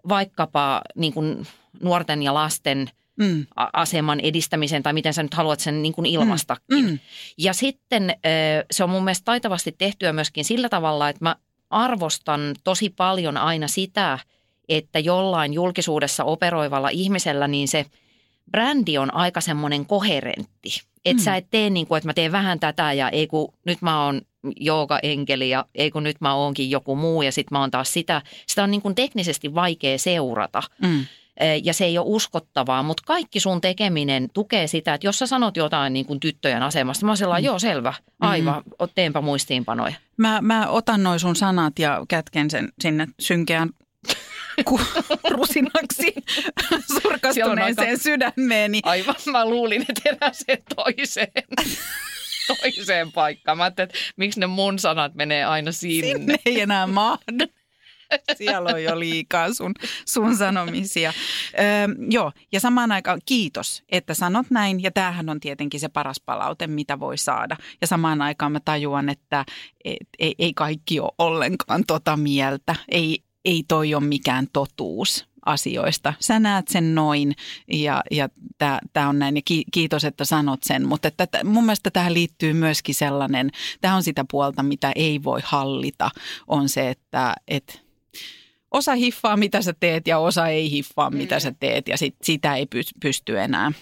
vaikkapa 0.09 0.83
niin 0.95 1.13
kuin 1.13 1.47
nuorten 1.83 2.23
ja 2.23 2.35
lasten 2.35 2.91
Mm, 3.21 3.47
a- 3.57 3.69
aseman 3.73 4.21
edistämisen 4.21 4.83
tai 4.83 4.93
miten 4.93 5.15
sä 5.15 5.23
nyt 5.23 5.35
haluat 5.35 5.61
sen 5.61 5.83
niin 5.83 5.93
kuin 5.93 6.07
ilmastakin. 6.07 6.85
mm, 6.87 6.99
Ja 7.39 7.53
sitten 7.53 8.15
se 8.71 8.85
on 8.85 8.91
mun 8.91 9.05
mielestä 9.05 9.25
taitavasti 9.25 9.75
tehtyä 9.79 10.13
myöskin 10.13 10.45
sillä 10.45 10.69
tavalla, 10.69 11.09
että 11.09 11.25
mä 11.25 11.37
arvostan 11.71 12.41
tosi 12.65 12.91
paljon 12.91 13.37
aina 13.37 13.69
sitä, 13.69 14.19
että 14.69 14.99
jollain 14.99 15.53
julkisuudessa 15.53 16.25
operoivalla 16.25 16.89
ihmisellä 16.89 17.49
niin 17.49 17.69
se 17.69 17.87
brändi 18.51 18.99
on 18.99 19.15
aika 19.15 19.41
semmoinen 19.41 19.87
koherentti. 19.87 20.83
Että 21.05 21.21
Mm. 21.21 21.25
sä 21.25 21.37
et 21.37 21.47
tee 21.51 21.71
niin 21.71 21.87
kuin, 21.87 21.97
että 21.97 22.09
mä 22.09 22.15
teen 22.15 22.33
vähän 22.33 22.61
tätä 22.61 22.93
ja 22.93 23.09
ei 23.11 23.27
kun 23.27 23.53
nyt 23.65 23.83
mä 23.83 24.05
oon 24.05 24.21
enkeli 25.03 25.51
ja 25.51 25.65
ei 25.75 25.91
kun 25.91 26.03
nyt 26.03 26.21
mä 26.21 26.35
oonkin 26.35 26.71
joku 26.71 26.97
muu 26.97 27.23
ja 27.23 27.33
sit 27.33 27.51
mä 27.51 27.61
oon 27.61 27.71
taas 27.71 27.93
sitä. 27.93 28.23
Sitä 28.47 28.63
on 28.63 28.71
niin 28.71 28.83
kuin 28.83 28.95
teknisesti 28.95 29.55
vaikea 29.55 29.99
seurata 29.99 30.63
mm. 30.83 31.07
Ja 31.63 31.75
se 31.75 31.85
ei 31.85 31.99
ole 31.99 32.07
uskottavaa, 32.09 32.83
mutta 32.83 33.03
kaikki 33.07 33.41
sun 33.41 33.61
tekeminen 33.61 34.31
tukee 34.33 34.67
sitä, 34.67 34.95
että 34.95 35.07
jos 35.07 35.19
sä 35.19 35.27
sanot 35.27 35.57
jotain 35.57 35.93
niin 35.93 36.07
kuin 36.07 36.21
tyttöjen 36.21 36.63
asemasta, 36.63 37.07
mä 37.07 37.17
sellainen, 37.17 37.47
joo 37.47 37.59
selvä, 37.59 37.95
aivan, 38.21 38.63
mm 38.81 38.89
teenpä 38.95 39.21
muistiinpanoja. 39.21 39.95
Mä, 40.17 40.39
mä 40.43 40.67
otan 40.69 41.03
noin 41.03 41.21
sun 41.21 41.37
sanat 41.37 41.79
ja 41.79 42.05
kätken 42.09 42.51
sen 42.51 42.69
sinne 42.81 43.07
synkeään 43.21 43.71
ku- 44.65 44.81
rusinaksi 45.31 46.15
surkastuneeseen 47.03 47.89
aika- 47.89 48.03
sydämeeni. 48.03 48.81
Aivan, 48.83 49.15
mä 49.33 49.45
luulin, 49.47 49.85
että 49.89 50.03
eräseen 50.05 50.63
toiseen, 50.77 51.33
toiseen 52.63 53.13
paikkaan. 53.13 53.59
Mä 53.59 53.65
ajattelin, 53.65 53.89
että 53.89 53.99
miksi 54.17 54.41
ne 54.41 54.47
mun 54.47 54.79
sanat 54.79 55.15
menee 55.15 55.45
aina 55.45 55.73
sinne. 55.73 56.13
Sinne 56.13 56.37
ei 56.47 56.61
enää 56.61 56.87
mahdu. 56.87 57.45
Siellä 58.37 58.71
on 58.75 58.83
jo 58.83 58.99
liikaa 58.99 59.55
sun, 59.55 59.75
sun 60.09 60.37
sanomisia. 60.37 61.13
Öö, 61.59 61.95
joo, 62.11 62.33
ja 62.53 62.61
samaan 62.61 62.93
aikaan 62.93 63.21
kiitos, 63.27 63.83
että 63.89 64.15
sanot 64.15 64.47
näin. 64.51 64.83
Ja 64.83 64.91
tämähän 64.91 65.29
on 65.29 65.41
tietenkin 65.41 65.81
se 65.81 65.89
paras 65.89 66.21
palaute, 66.21 66.67
mitä 66.67 67.01
voi 67.01 67.19
saada. 67.19 67.57
Ja 67.81 67.87
samaan 67.87 68.23
aikaan 68.23 68.53
mä 68.53 68.61
tajuan, 68.65 69.09
että 69.09 69.45
et, 69.85 70.09
ei, 70.19 70.35
ei 70.39 70.53
kaikki 70.55 71.01
ole 71.01 71.13
ollenkaan 71.19 71.85
tota 71.87 72.17
mieltä. 72.17 72.75
Ei, 72.89 73.19
ei 73.47 73.65
toi 73.69 73.95
ole 73.95 74.05
mikään 74.05 74.47
totuus 74.53 75.27
asioista. 75.47 76.15
Sä 76.21 76.41
näet 76.41 76.69
sen 76.69 76.95
noin 76.95 77.33
ja, 77.73 78.03
ja 78.11 78.29
tämä 78.93 79.09
on 79.09 79.19
näin 79.19 79.37
ja 79.37 79.43
ki, 79.45 79.65
kiitos, 79.73 80.05
että 80.05 80.25
sanot 80.25 80.63
sen. 80.63 80.89
Mutta 80.89 81.09
että, 81.09 81.25
että 81.25 81.45
mun 81.45 81.65
mielestä 81.65 81.91
tähän 81.91 82.15
liittyy 82.15 82.53
myöskin 82.53 82.95
sellainen, 82.95 83.51
tämä 83.81 83.97
on 83.97 84.03
sitä 84.03 84.25
puolta, 84.31 84.63
mitä 84.63 84.93
ei 84.95 85.23
voi 85.25 85.41
hallita, 85.45 86.11
on 86.47 86.69
se, 86.69 86.91
että 86.91 87.35
et, 87.49 87.83
osa 88.71 88.95
hiffaa, 88.95 89.37
mitä 89.37 89.63
sä 89.63 89.75
teet 89.81 90.07
ja 90.07 90.19
osa 90.19 90.47
ei 90.47 90.71
hiffaa, 90.71 91.11
mitä 91.11 91.35
Mm. 91.35 91.41
sä 91.41 91.55
teet 91.61 91.89
ja 91.89 91.99
sit, 91.99 92.17
sitä 92.23 92.57
ei 92.57 92.67
py, 92.67 92.81
pysty 93.01 93.41
enää 93.41 93.73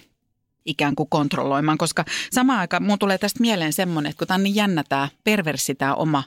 ikään 0.65 0.95
kuin 0.95 1.09
kontrolloimaan, 1.09 1.77
koska 1.77 2.05
samaan 2.31 2.59
aikaan 2.59 2.83
mun 2.83 2.99
tulee 2.99 3.17
tästä 3.17 3.41
mieleen 3.41 3.73
semmoinen, 3.73 4.09
että 4.09 4.17
kun 4.19 4.27
tämä 4.27 4.35
on 4.35 4.43
niin 4.43 4.55
jännä 4.55 4.83
tämä 4.89 5.09
perverssi 5.23 5.75
tämä 5.75 5.95
oma, 5.95 6.23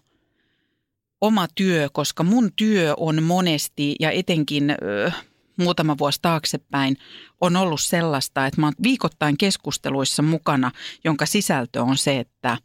oma 1.21 1.49
työ, 1.55 1.89
koska 1.93 2.23
mun 2.23 2.53
työ 2.57 2.95
on 2.97 3.23
monesti 3.23 3.97
ja 4.01 4.11
etenkin 4.11 4.71
ö, 4.71 5.11
muutama 5.57 5.99
vuosi 5.99 6.19
taaksepäin 6.23 6.97
on 7.41 7.57
ollut 7.57 7.81
sellaista, 7.81 8.47
että 8.47 8.61
mä 8.61 8.67
oon 8.67 8.75
viikoittain 8.83 9.39
keskusteluissa 9.39 10.23
mukana, 10.23 10.71
jonka 11.05 11.27
sisältö 11.27 11.83
on 11.83 11.97
se, 11.97 12.19
että 12.19 12.59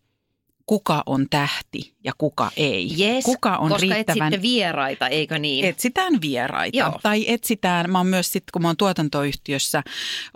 kuka 0.66 1.04
on 1.06 1.28
tähti 1.30 1.93
ja 2.04 2.12
kuka 2.18 2.51
ei. 2.58 2.89
Yes, 2.99 3.24
kuka 3.24 3.58
on 3.58 3.70
koska 3.70 3.82
riittävän 3.82 4.28
etsitte 4.28 4.41
vieraita, 4.41 5.08
eikö 5.08 5.39
niin? 5.39 5.66
Etsitään 5.66 6.22
vieraita 6.22 6.78
Joo. 6.78 6.99
tai 7.04 7.26
etsitään, 7.28 7.91
mä 7.91 7.97
oon 7.97 8.08
myös 8.08 8.32
sitten 8.32 8.51
kun 8.54 8.62
mä 8.62 8.68
oon 8.68 8.78
tuotantoyhtiössä 8.78 9.84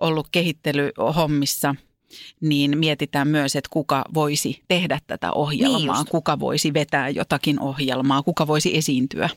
ollut 0.02 0.28
kehittelyhommissa, 0.32 1.76
niin 2.42 2.78
mietitään 2.78 3.28
myös, 3.28 3.56
että 3.56 3.70
kuka 3.72 4.06
voisi 4.14 4.64
tehdä 4.68 5.00
tätä 5.08 5.28
Niin 5.28 5.36
ohjelmaa, 5.38 5.98
just. 5.98 6.10
kuka 6.10 6.40
voisi 6.40 6.74
vetää 6.74 7.10
jotakin 7.10 7.60
ohjelmaa, 7.60 8.24
kuka 8.24 8.48
voisi 8.48 8.78
esiintyä, 8.78 9.30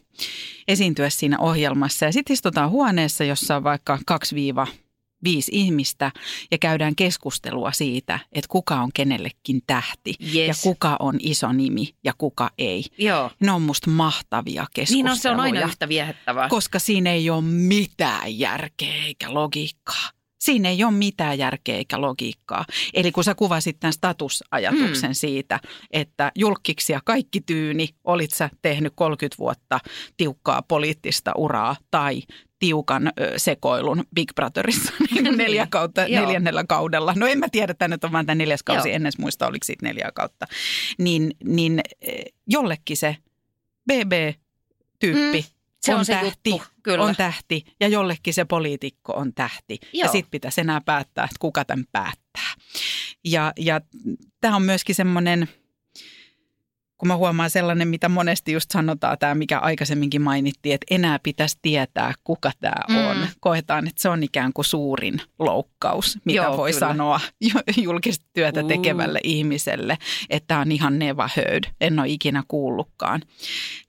esiintyä 0.68 1.10
siinä 1.10 1.38
ohjelmassa. 1.38 2.04
Ja 2.06 2.12
sitten 2.12 2.34
istutaan 2.34 2.70
huoneessa, 2.70 3.24
jossa 3.24 3.56
on 3.56 3.64
vaikka 3.64 3.98
2-5 4.66 4.70
ihmistä 5.52 6.12
ja 6.50 6.58
käydään 6.58 6.94
keskustelua 6.96 7.72
siitä, 7.72 8.18
että 8.32 8.48
kuka 8.48 8.80
on 8.82 8.90
kenellekin 8.94 9.62
tähti 9.66 10.14
ja 10.20 10.46
Yes. 10.46 10.62
kuka 10.62 10.96
on 10.98 11.16
iso 11.18 11.52
nimi 11.52 11.94
ja 12.04 12.12
kuka 12.18 12.50
ei. 12.58 12.84
Joo. 12.98 13.30
Ne 13.40 13.52
on 13.52 13.62
musta 13.62 13.90
mahtavia 13.90 14.66
keskusteluja. 14.74 15.04
Niin 15.04 15.10
on, 15.10 15.18
se 15.18 15.30
on 15.30 15.40
aina 15.40 15.60
yhtä 15.60 15.88
viehättävää. 15.88 16.48
Koska 16.48 16.78
siinä 16.78 17.12
ei 17.12 17.30
ole 17.30 17.42
mitään 17.42 18.38
järkeä 18.38 18.94
eikä 19.04 19.34
logiikkaa. 19.34 20.10
Siinä 20.40 20.68
ei 20.68 20.84
ole 20.84 20.92
mitään 20.92 21.38
järkeä 21.38 21.76
eikä 21.76 22.00
logiikkaa. 22.00 22.64
Eli 22.94 23.12
kun 23.12 23.24
sä 23.24 23.34
kuvasit 23.34 23.80
tämän 23.80 23.92
statusajatuksen 23.92 25.10
mm. 25.10 25.14
siitä, 25.14 25.60
että 25.90 26.32
julkkiksi 26.34 26.92
ja 26.92 27.00
kaikki 27.04 27.40
tyyni, 27.40 27.88
olit 28.04 28.30
sä 28.30 28.50
tehnyt 28.62 28.92
30 28.96 29.38
vuotta 29.38 29.80
tiukkaa 30.16 30.62
poliittista 30.62 31.32
uraa 31.36 31.76
tai 31.90 32.22
tiukan 32.58 33.06
ö, 33.06 33.32
sekoilun 33.36 34.04
Big 34.14 34.28
Brotherissa 34.34 34.92
niin 35.14 35.24
Niin, 35.24 35.38
neljä 35.38 35.66
kautta, 35.70 36.02
neljännellä 36.08 36.64
kaudella. 36.68 37.14
No 37.16 37.26
en 37.26 37.38
mä 37.38 37.48
tiedä, 37.52 37.70
että 37.70 37.88
nyt 37.88 38.04
on 38.04 38.12
vaan 38.12 38.26
tämä 38.26 38.34
neljäs 38.34 38.62
kausi, 38.62 38.88
Joo. 38.88 38.96
en 38.96 39.02
edes 39.02 39.18
muista, 39.18 39.46
oliko 39.46 39.64
siitä 39.64 39.86
neljä 39.86 40.10
kautta. 40.14 40.46
Niin, 40.98 41.30
niin 41.44 41.80
jollekin 42.46 42.96
se 42.96 43.16
BB-tyyppi 43.92 45.38
Mm, 45.38 45.59
se 45.80 45.94
on, 45.94 45.98
on 45.98 46.04
se 46.04 46.12
tähti, 46.12 46.50
juttu, 46.50 46.66
kyllä. 46.82 47.04
on 47.04 47.16
tähti 47.16 47.64
ja 47.80 47.88
jollekin 47.88 48.34
se 48.34 48.44
poliitikko 48.44 49.12
on 49.12 49.34
tähti. 49.34 49.78
Ja 49.82 50.04
Joo. 50.04 50.12
sitten 50.12 50.30
pitäisi 50.30 50.60
enää 50.60 50.80
päättää, 50.80 51.24
että 51.24 51.36
kuka 51.40 51.64
tämän 51.64 51.84
päättää. 51.92 52.54
Ja, 53.24 53.52
ja 53.58 53.80
tämä 54.40 54.56
on 54.56 54.62
myöskin 54.62 54.94
semmoinen, 54.94 55.48
kun 57.00 57.08
mä 57.08 57.16
huomaan 57.16 57.50
sellainen, 57.50 57.88
mitä 57.88 58.08
monesti 58.08 58.52
just 58.52 58.70
sanotaan, 58.70 59.18
tämä 59.18 59.34
mikä 59.34 59.58
aikaisemminkin 59.58 60.22
mainittiin, 60.22 60.74
että 60.74 60.86
enää 60.94 61.18
pitäisi 61.22 61.58
tietää, 61.62 62.14
kuka 62.24 62.50
tämä 62.60 62.72
Mm. 62.88 63.06
on. 63.10 63.28
Koetaan, 63.40 63.86
että 63.88 64.02
se 64.02 64.08
on 64.08 64.22
ikään 64.22 64.52
kuin 64.52 64.64
suurin 64.64 65.20
loukkaus, 65.38 66.18
mitä 66.24 66.36
Joo, 66.42 66.56
voi 66.56 66.70
kyllä. 66.72 66.80
sanoa 66.88 67.20
julkista 67.82 68.26
työtä 68.32 68.62
Uh. 68.62 68.68
tekevälle 68.68 69.20
ihmiselle, 69.24 69.98
että 70.30 70.46
tämä 70.46 70.60
on 70.60 70.72
ihan 70.72 70.98
never 70.98 71.28
heard, 71.36 71.64
en 71.80 71.98
ole 71.98 72.08
ikinä 72.08 72.42
kuullutkaan. 72.48 73.22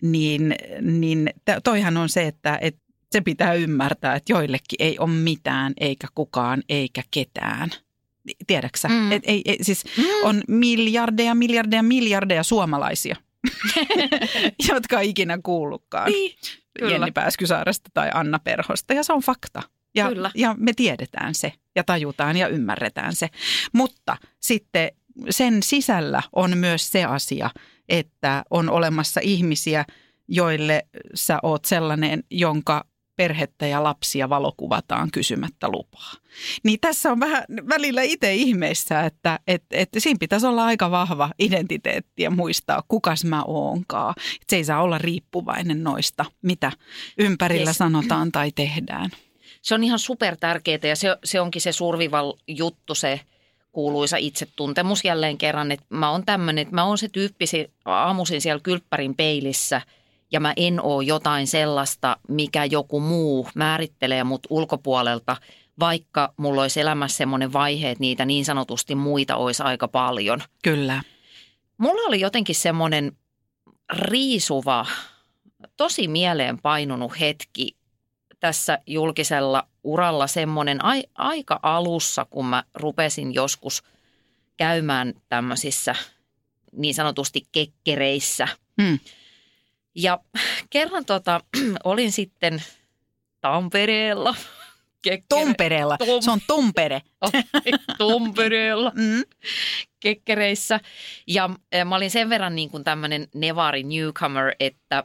Niin, 0.01 0.55
niin 0.81 1.29
toihan 1.63 1.97
on 1.97 2.09
se, 2.09 2.27
että 2.27 2.57
et 2.61 2.75
Se 3.11 3.21
pitää 3.21 3.53
ymmärtää, 3.53 4.15
että 4.15 4.33
joillekin 4.33 4.75
ei 4.79 4.99
ole 4.99 5.09
mitään, 5.09 5.73
eikä 5.79 6.07
kukaan, 6.15 6.63
eikä 6.69 7.03
ketään. 7.11 7.69
Tiedäksä? 8.47 8.87
Mm. 8.87 9.11
Et 9.11 9.23
ei, 9.25 9.41
ei, 9.45 9.57
siis 9.61 9.83
Mm. 9.97 10.03
on 10.23 10.41
miljardeja, 10.47 11.35
miljardeja, 11.35 11.83
miljardeja 11.83 12.43
suomalaisia, 12.43 13.15
jotka 14.69 14.99
ei 14.99 15.09
ikinä 15.09 15.39
kuullutkaan 15.43 16.11
Niin, 16.11 16.35
kyllä. 16.79 16.91
Jenni 16.91 17.11
Pääskysaaresta 17.11 17.89
tai 17.93 18.09
Anna 18.13 18.39
Perhosta. 18.39 18.93
Ja 18.93 19.03
se 19.03 19.13
on 19.13 19.21
fakta. 19.21 19.63
Ja, 19.95 20.07
Kyllä. 20.09 20.31
ja 20.35 20.55
me 20.59 20.73
tiedetään 20.73 21.35
se 21.35 21.53
ja 21.75 21.83
tajutaan 21.83 22.37
ja 22.37 22.47
ymmärretään 22.47 23.15
se. 23.15 23.29
Mutta 23.73 24.17
sitten 24.39 24.91
sen 25.29 25.63
sisällä 25.63 26.21
on 26.35 26.57
myös 26.57 26.91
se 26.91 27.03
asia, 27.03 27.49
että 27.89 28.43
on 28.49 28.69
olemassa 28.69 29.19
ihmisiä, 29.23 29.85
joille 30.27 30.85
sä 31.13 31.39
oot 31.43 31.65
sellainen, 31.65 32.23
jonka 32.31 32.85
perhettä 33.21 33.67
ja 33.67 33.83
lapsia 33.83 34.29
valokuvataan 34.29 35.11
kysymättä 35.11 35.69
lupaa. 35.69 36.13
Niin 36.63 36.79
tässä 36.79 37.11
on 37.11 37.19
vähän 37.19 37.43
välillä 37.69 38.01
itse 38.01 38.33
ihmeissä, 38.33 39.01
että, 39.01 39.39
että, 39.47 39.77
että 39.77 39.99
siinä 39.99 40.17
pitäisi 40.19 40.47
olla 40.47 40.65
aika 40.65 40.91
vahva 40.91 41.29
identiteetti 41.39 42.23
ja 42.23 42.31
muistaa, 42.31 42.83
kukas 42.87 43.25
mä 43.25 43.43
oonkaan. 43.47 44.13
Että 44.17 44.45
se 44.49 44.55
ei 44.55 44.63
saa 44.63 44.81
olla 44.81 44.97
riippuvainen 44.97 45.83
noista, 45.83 46.25
mitä 46.41 46.71
ympärillä 47.17 47.69
Yes. 47.69 47.77
sanotaan 47.77 48.31
tai 48.31 48.51
tehdään. 48.51 49.09
Se 49.61 49.75
on 49.75 49.83
ihan 49.83 49.99
super 49.99 50.35
tärkeää 50.39 50.79
ja 50.83 50.95
se, 50.95 51.17
se 51.23 51.41
onkin 51.41 51.61
se 51.61 51.71
survival 51.71 52.33
juttu, 52.47 52.95
se 52.95 53.19
kuuluisa 53.71 54.17
itsetuntemus 54.17 55.05
jälleen 55.05 55.37
kerran, 55.37 55.71
että 55.71 55.85
mä 55.89 56.11
oon 56.11 56.25
tämmöinen, 56.25 56.61
että 56.61 56.75
mä 56.75 56.83
oon 56.83 56.97
se 56.97 57.09
tyyppi 57.09 57.45
aamuisin 57.85 58.41
siellä 58.41 58.61
kylppärin 58.63 59.15
peilissä 59.15 59.81
ja 60.31 60.39
mä 60.39 60.53
en 60.55 60.81
oo 60.81 61.01
jotain 61.01 61.47
sellaista, 61.47 62.17
mikä 62.27 62.65
joku 62.65 62.99
muu 62.99 63.47
määrittelee 63.55 64.23
mut 64.23 64.41
ulkopuolelta, 64.49 65.37
vaikka 65.79 66.33
mulla 66.37 66.61
olisi 66.61 66.79
elämässä 66.79 67.17
semmoinen 67.17 67.53
vaihe, 67.53 67.89
että 67.89 68.01
niitä 68.01 68.25
niin 68.25 68.45
sanotusti 68.45 68.95
muita 68.95 69.35
olisi 69.35 69.63
aika 69.63 69.87
paljon. 69.87 70.41
Kyllä. 70.63 71.03
Mulla 71.77 72.01
oli 72.07 72.19
jotenkin 72.19 72.55
semmoinen 72.55 73.11
riisuva, 73.93 74.85
tosi 75.77 76.07
mieleen 76.07 76.61
painunut 76.61 77.19
hetki 77.19 77.75
tässä 78.39 78.79
julkisella 78.87 79.67
uralla 79.83 80.27
semmoinen 80.27 80.85
ai, 80.85 81.03
aika 81.15 81.59
alussa, 81.63 82.25
kun 82.25 82.45
mä 82.45 82.63
rupesin 82.73 83.33
joskus 83.33 83.83
käymään 84.57 85.13
tämmöisissä 85.29 85.95
niin 86.71 86.93
sanotusti 86.93 87.43
kekkereissä. 87.51 88.47
Hmm. 88.81 88.99
Ja 89.95 90.19
kerran 90.69 91.05
tota, 91.05 91.41
olin 91.83 92.11
sitten 92.11 92.63
Tampereella. 93.41 94.35
Kekkere- 95.07 95.25
Tompereella. 95.29 95.97
Tom- 96.03 96.21
Se 96.23 96.31
on 96.31 96.39
Tompere. 96.47 97.01
Tampereella 97.97 98.91
Mm. 98.95 99.23
kekkereissä. 99.99 100.79
Ja 101.27 101.49
eh, 101.71 101.85
mä 101.85 101.95
olin 101.95 102.11
sen 102.11 102.29
verran 102.29 102.55
niin 102.55 102.69
kuin 102.69 102.83
tämmöinen 102.83 103.27
nevari 103.35 103.83
newcomer, 103.83 104.55
että, 104.59 105.03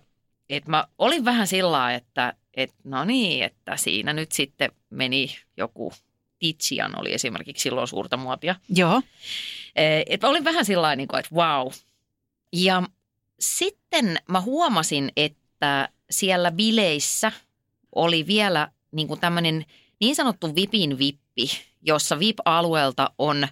että 0.49 0.70
mä 0.70 0.84
olin 0.99 1.24
vähän 1.24 1.47
sillä 1.47 1.95
että, 1.95 2.32
että 2.55 2.76
no 2.84 3.05
niin, 3.05 3.45
että 3.45 3.76
siinä 3.76 4.12
nyt 4.12 4.32
sitten 4.32 4.72
meni 4.91 5.37
joku 5.57 5.93
Titsian 6.39 7.01
oli 7.01 7.12
esimerkiksi 7.12 7.62
silloin 7.62 7.89
suurta 7.89 8.16
muotia. 8.16 8.55
Joo. 8.68 9.03
Eh, 9.76 10.03
Että 10.07 10.28
olin 10.28 10.45
vähän 10.45 10.64
sillä 10.64 10.97
niin 10.97 11.09
kuin, 11.09 11.20
että 11.20 11.34
wow. 11.34 11.68
Ja 12.53 12.82
sitten 13.41 14.16
mä 14.28 14.41
huomasin, 14.41 15.12
että 15.16 15.89
siellä 16.11 16.51
bileissä 16.51 17.32
oli 17.95 18.26
vielä 18.26 18.68
niin 18.93 19.09
kuin 19.09 19.20
tämmöinen 19.20 19.64
niin 20.01 20.16
sanottu 20.16 20.55
VIPin 20.55 20.99
vippi, 20.99 21.51
jossa 21.82 22.18
VIP-alueelta 22.18 23.11
on, 23.18 23.49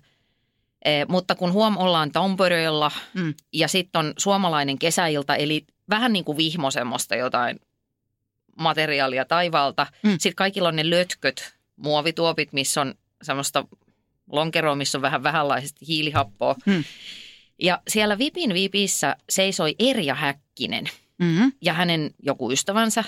eh, 0.84 1.06
mutta 1.08 1.34
kun 1.34 1.52
huom 1.52 1.76
ollaan 1.76 2.12
Tampereella 2.12 2.90
Mm. 3.14 3.34
ja 3.52 3.68
sitten 3.68 3.98
on 3.98 4.12
suomalainen 4.18 4.78
kesäilta, 4.78 5.36
eli 5.36 5.66
vähän 5.90 6.12
niin 6.12 6.24
kuin 6.24 6.38
vihmo 6.38 6.70
semmoista 6.70 7.16
jotain 7.16 7.60
materiaalia 8.58 9.24
taivaalta. 9.24 9.86
Mm. 10.02 10.10
Sitten 10.10 10.34
kaikilla 10.34 10.68
on 10.68 10.76
ne 10.76 10.90
lötköt, 10.90 11.54
muovituopit, 11.76 12.52
missä 12.52 12.80
on 12.80 12.94
semmoista 13.22 13.64
lonkeroa, 14.32 14.74
missä 14.74 14.98
on 14.98 15.02
vähän 15.02 15.22
vähänlaisesti 15.22 15.86
hiilihappoa. 15.88 16.54
Mm. 16.66 16.84
Ja 17.62 17.82
siellä 17.88 18.18
Vipin 18.18 18.54
Vipissä 18.54 19.16
seisoi 19.30 19.74
Erja 19.78 20.14
Häkkinen 20.14 20.84
Mm. 21.18 21.52
ja 21.62 21.72
hänen 21.72 22.10
joku 22.22 22.50
ystävänsä. 22.50 23.04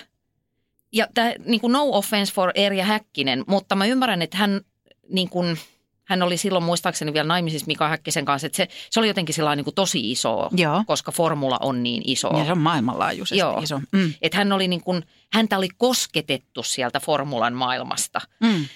Ja 0.93 1.07
tämä, 1.15 1.33
niin 1.45 1.61
kuin 1.61 1.73
no 1.73 1.89
offense 1.91 2.33
for 2.33 2.53
Erja 2.55 2.85
Häkkinen, 2.85 3.45
mutta 3.47 3.75
mä 3.77 3.87
ymmärrän, 3.87 4.23
että 4.23 4.37
hän, 4.37 4.61
niin 5.09 5.29
kuin, 5.29 5.59
hän 6.05 6.23
oli 6.23 6.37
silloin 6.37 6.65
muistaakseni 6.65 7.13
vielä 7.13 7.29
naimisissa 7.29 7.67
Mika 7.67 7.89
Häkkisen 7.89 8.25
kanssa, 8.25 8.47
että 8.47 8.57
se, 8.57 8.69
se 8.91 9.01
oli 9.01 9.09
jotenkin 9.09 9.35
sillä 9.35 9.57
niin 9.57 9.65
kuin 9.65 9.75
tosi 9.75 10.11
iso, 10.11 10.49
Joo. 10.57 10.85
koska 10.87 11.13
formula 11.13 11.59
on 11.61 11.83
niin 11.83 12.03
iso. 12.07 12.39
Ja 12.39 12.45
se 12.45 12.53
on 12.53 12.59
maailmanlaajuisesti 12.59 13.39
Joo. 13.39 13.59
iso. 13.59 13.81
Mm. 13.93 14.15
Että 14.23 14.39
hän 14.39 14.53
oli 14.53 14.69
niin 14.69 14.83
kuin, 14.83 15.03
häntä 15.33 15.59
oli 15.59 15.69
kosketettu 15.77 16.63
sieltä 16.63 17.01
formulan 17.01 17.55
maailmasta. 17.55 18.21
Mm. 18.41 18.67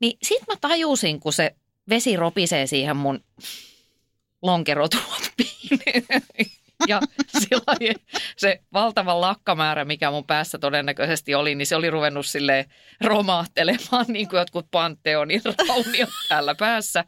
Niin 0.00 0.18
sit 0.22 0.42
mä 0.48 0.54
tajusin, 0.60 1.20
kun 1.20 1.32
se 1.32 1.54
vesi 1.88 2.16
ropisee 2.16 2.66
siihen 2.66 2.96
mun 2.96 3.20
lonkerotuoppiin. 4.44 5.80
ja 6.88 7.00
silloin 7.40 7.96
se 8.36 8.60
valtava 8.72 9.20
lakkamäärä, 9.20 9.84
mikä 9.84 10.10
mun 10.10 10.24
päässä 10.24 10.58
todennäköisesti 10.58 11.34
oli, 11.34 11.54
niin 11.54 11.66
se 11.66 11.76
oli 11.76 11.90
ruvennut 11.90 12.26
sille 12.26 12.66
romahtelemaan 13.00 14.06
niin 14.08 14.28
kuin 14.28 14.38
jotkut 14.38 14.66
Panteonin 14.70 15.42
rauniot 15.68 16.10
täällä 16.28 16.54
päässä. 16.54 17.04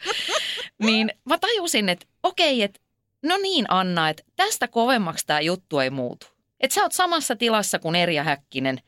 Niin 0.78 1.12
mä 1.24 1.38
tajusin, 1.38 1.88
että 1.88 2.06
okei, 2.22 2.62
että 2.62 2.80
no 3.22 3.36
niin 3.36 3.64
Anna, 3.68 4.08
että 4.08 4.22
tästä 4.36 4.68
kovemmaksi 4.68 5.26
tämä 5.26 5.40
juttu 5.40 5.78
ei 5.78 5.90
muutu. 5.90 6.26
Että 6.60 6.74
sä 6.74 6.82
oot 6.82 6.92
samassa 6.92 7.36
tilassa 7.36 7.78
kuin 7.78 7.94
Erja 7.94 8.24
Häkkinen 8.24 8.80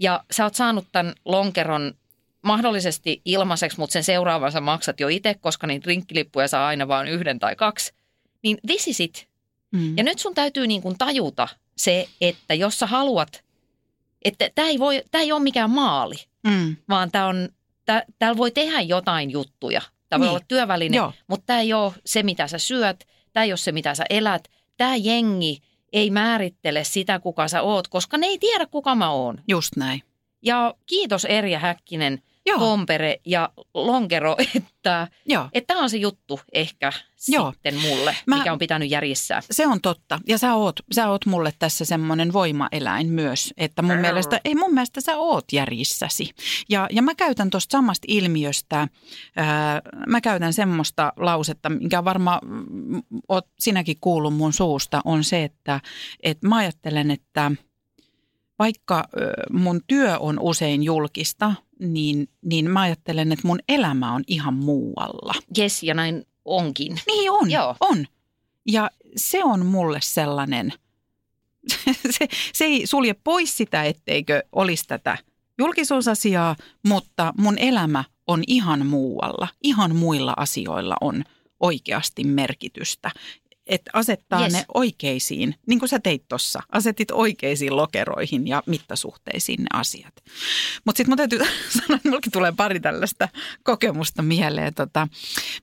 ja 0.00 0.24
sä 0.30 0.44
oot 0.44 0.54
saanut 0.54 0.86
tämän 0.92 1.14
lonkeron 1.24 1.94
mahdollisesti 2.42 3.20
ilmaiseksi, 3.24 3.78
mutta 3.78 3.92
sen 3.92 4.04
seuraavan 4.04 4.52
sä 4.52 4.60
maksat 4.60 5.00
jo 5.00 5.08
itse, 5.08 5.34
koska 5.34 5.66
niitä 5.66 5.86
rinkkilippuja 5.86 6.48
saa 6.48 6.66
aina 6.66 6.88
vain 6.88 7.08
yhden 7.08 7.38
tai 7.38 7.56
kaksi. 7.56 7.92
Niin 8.42 8.58
this 8.66 8.88
is 8.88 9.00
it. 9.00 9.28
Mm. 9.72 9.96
Ja 9.96 10.04
nyt 10.04 10.18
sun 10.18 10.34
täytyy 10.34 10.66
niin 10.66 10.82
kuin 10.82 10.98
tajuta 10.98 11.48
se, 11.76 12.08
että 12.20 12.54
jos 12.54 12.78
sä 12.78 12.86
haluat, 12.86 13.44
että 14.24 14.50
tämä 14.54 14.68
ei, 14.68 14.78
voi, 14.78 15.02
tää 15.10 15.20
ei 15.20 15.32
ole 15.32 15.42
mikään 15.42 15.70
maali, 15.70 16.14
Mm. 16.46 16.76
vaan 16.88 17.10
tää 17.10 17.26
on, 17.26 17.48
tää, 17.84 18.02
täällä 18.18 18.36
voi 18.36 18.50
tehdä 18.50 18.80
jotain 18.80 19.30
juttuja. 19.30 19.82
Tämä 20.08 20.18
voi 20.20 20.26
Niin. 20.26 20.30
olla 20.36 20.44
työväline, 20.48 20.96
Joo. 20.96 21.12
mutta 21.26 21.46
tämä 21.46 21.60
ei 21.60 21.72
ole 21.72 21.92
se, 22.06 22.22
mitä 22.22 22.46
sä 22.48 22.58
syöt, 22.58 23.04
tämä 23.32 23.44
ei 23.44 23.52
ole 23.52 23.56
se, 23.56 23.72
mitä 23.72 23.94
sä 23.94 24.04
elät. 24.10 24.48
Tämä 24.76 24.96
jengi 24.96 25.58
ei 25.92 26.10
määrittele 26.10 26.84
sitä, 26.84 27.18
kuka 27.18 27.48
sä 27.48 27.62
oot, 27.62 27.88
koska 27.88 28.18
ne 28.18 28.26
ei 28.26 28.38
tiedä, 28.38 28.66
kuka 28.66 28.94
mä 28.94 29.10
oon. 29.10 29.40
Just 29.48 29.76
näin. 29.76 30.02
Ja 30.42 30.74
kiitos 30.86 31.24
Erja 31.24 31.58
Häkkinen, 31.58 32.22
Joo. 32.46 32.58
Kompere 32.58 33.20
ja 33.26 33.48
Lonkero, 33.74 34.36
että 34.56 35.08
Joo. 35.26 35.48
tämä 35.66 35.80
on 35.80 35.90
se 35.90 35.96
juttu 35.96 36.40
ehkä 36.52 36.92
Joo. 37.28 37.52
sitten 37.52 37.80
mulle, 37.80 38.16
Mä- 38.26 38.38
mikä 38.38 38.52
on 38.52 38.58
pitänyt 38.58 38.90
järjestää. 38.90 39.42
Se 39.50 39.66
on 39.66 39.80
totta. 39.80 40.20
Ja 40.28 40.38
sä 40.38 40.54
oot, 40.54 40.80
sä 40.94 41.08
oot 41.10 41.26
mulle 41.26 41.52
tässä 41.58 41.84
semmoinen 41.84 42.32
voimaeläin 42.32 43.08
myös, 43.08 43.54
että 43.56 43.82
mun 43.82 43.92
Brr. 43.92 44.00
mielestä, 44.00 44.40
ei 44.44 44.54
mun 44.54 44.74
mielestä 44.74 45.00
sä 45.00 45.16
oot 45.16 45.44
järjissäsi. 45.52 46.30
Ja, 46.68 46.88
ja 46.90 47.02
mä 47.02 47.14
käytän 47.14 47.50
tuosta 47.50 47.72
samasta 47.72 48.04
ilmiöstä, 48.08 48.88
ää, 49.36 49.82
mä 50.06 50.20
käytän 50.20 50.52
semmoista 50.52 51.12
lausetta, 51.16 51.68
mikä 51.68 52.04
varmaan 52.04 52.40
mm, 52.44 53.02
oot 53.28 53.46
sinäkin 53.58 53.96
kuullut 54.00 54.34
mun 54.34 54.52
suusta, 54.52 55.00
on 55.04 55.24
se, 55.24 55.44
että, 55.44 55.80
että 56.22 56.48
mä 56.48 56.56
ajattelen, 56.56 57.10
että 57.10 57.52
vaikka 58.58 59.04
mun 59.50 59.80
työ 59.86 60.18
on 60.18 60.38
usein 60.40 60.82
julkista, 60.82 61.54
niin, 61.78 62.28
niin 62.42 62.70
mä 62.70 62.80
ajattelen, 62.80 63.32
että 63.32 63.46
mun 63.48 63.60
elämä 63.68 64.14
on 64.14 64.22
ihan 64.26 64.54
muualla. 64.54 65.34
Jes, 65.56 65.82
ja 65.82 65.94
näin 65.94 66.26
onkin. 66.44 67.00
Niin 67.06 67.30
on, 67.30 67.50
Joo. 67.50 67.76
on. 67.80 68.06
Ja 68.66 68.90
se 69.16 69.44
on 69.44 69.66
mulle 69.66 69.98
sellainen, 70.02 70.72
se, 72.18 72.28
se 72.52 72.64
ei 72.64 72.86
sulje 72.86 73.14
pois 73.24 73.56
sitä, 73.56 73.84
etteikö 73.84 74.42
olisi 74.52 74.86
tätä 74.86 75.18
julkisuusasiaa, 75.58 76.56
mutta 76.82 77.34
mun 77.38 77.58
elämä 77.58 78.04
on 78.26 78.42
ihan 78.46 78.86
muualla. 78.86 79.48
Ihan 79.62 79.96
muilla 79.96 80.34
asioilla 80.36 80.96
on 81.00 81.24
oikeasti 81.60 82.24
merkitystä. 82.24 83.10
Että 83.66 83.90
asettaa 83.94 84.42
Yes. 84.42 84.52
ne 84.52 84.64
oikeisiin, 84.74 85.54
niin 85.66 85.78
kuin 85.78 85.88
sä 85.88 85.98
teit 85.98 86.28
tuossa, 86.28 86.60
asetit 86.72 87.10
oikeisiin 87.10 87.76
lokeroihin 87.76 88.48
ja 88.48 88.62
mittasuhteisiin 88.66 89.60
ne 89.62 89.66
asiat. 89.72 90.14
Mutta 90.84 90.96
sitten 90.96 91.10
mun 91.10 91.16
täytyy 91.16 91.38
sanoa, 91.72 91.96
että 91.96 92.08
mullekin 92.08 92.32
tulee 92.32 92.52
pari 92.56 92.80
tällaista 92.80 93.28
kokemusta 93.62 94.22
mieleen. 94.22 94.74
Tota, 94.74 95.08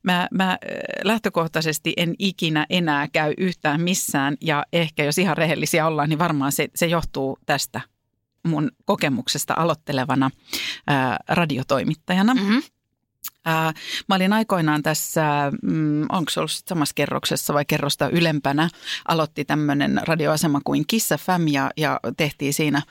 mä, 0.03 0.27
mä 0.33 0.51
äh, 0.51 0.57
lähtökohtaisesti 1.03 1.93
en 1.97 2.15
ikinä 2.19 2.65
enää 2.69 3.07
käy 3.07 3.33
yhtään 3.37 3.81
missään 3.81 4.37
ja 4.41 4.65
ehkä 4.73 5.03
jos 5.03 5.17
ihan 5.17 5.37
rehellisiä 5.37 5.87
ollaan, 5.87 6.09
niin 6.09 6.19
varmaan 6.19 6.51
se, 6.51 6.67
se 6.75 6.85
johtuu 6.85 7.39
tästä 7.45 7.81
mun 8.47 8.71
kokemuksesta 8.85 9.53
aloittelevana 9.57 10.31
ää, 10.87 11.17
radiotoimittajana. 11.27 12.33
Mm-hmm. 12.33 12.61
Ää, 13.45 13.73
mä 14.09 14.15
olin 14.15 14.33
aikoinaan 14.33 14.83
tässä, 14.83 15.51
mm, 15.63 16.01
onko 16.09 16.29
se 16.29 16.39
ollut 16.39 16.51
samassa 16.51 16.93
kerroksessa 16.95 17.53
vai 17.53 17.65
kerrosta 17.65 18.09
ylempänä, 18.09 18.69
aloitti 19.07 19.45
tämmöinen 19.45 20.01
radioasema 20.03 20.61
kuin 20.63 20.83
Kiss 20.87 21.09
FM 21.09 21.47
ja, 21.47 21.71
ja 21.77 21.99
tehtiin 22.17 22.53
siinä 22.53 22.81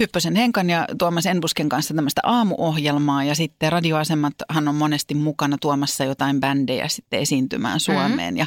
Hyppösen 0.00 0.34
Henkan 0.36 0.70
ja 0.70 0.86
Tuomas 0.98 1.26
Enbusken 1.26 1.68
kanssa 1.68 1.94
tämmöistä 1.94 2.20
aamuohjelmaa 2.24 3.24
ja 3.24 3.34
sitten 3.34 3.72
radioasemathan 3.72 4.68
on 4.68 4.74
monesti 4.74 5.14
mukana 5.14 5.56
tuomassa 5.60 6.04
jotain 6.04 6.40
bändejä 6.40 6.88
sitten 6.88 7.20
esiintymään 7.20 7.80
Suomeen 7.80 8.34
mm-hmm. 8.34 8.36
ja 8.36 8.46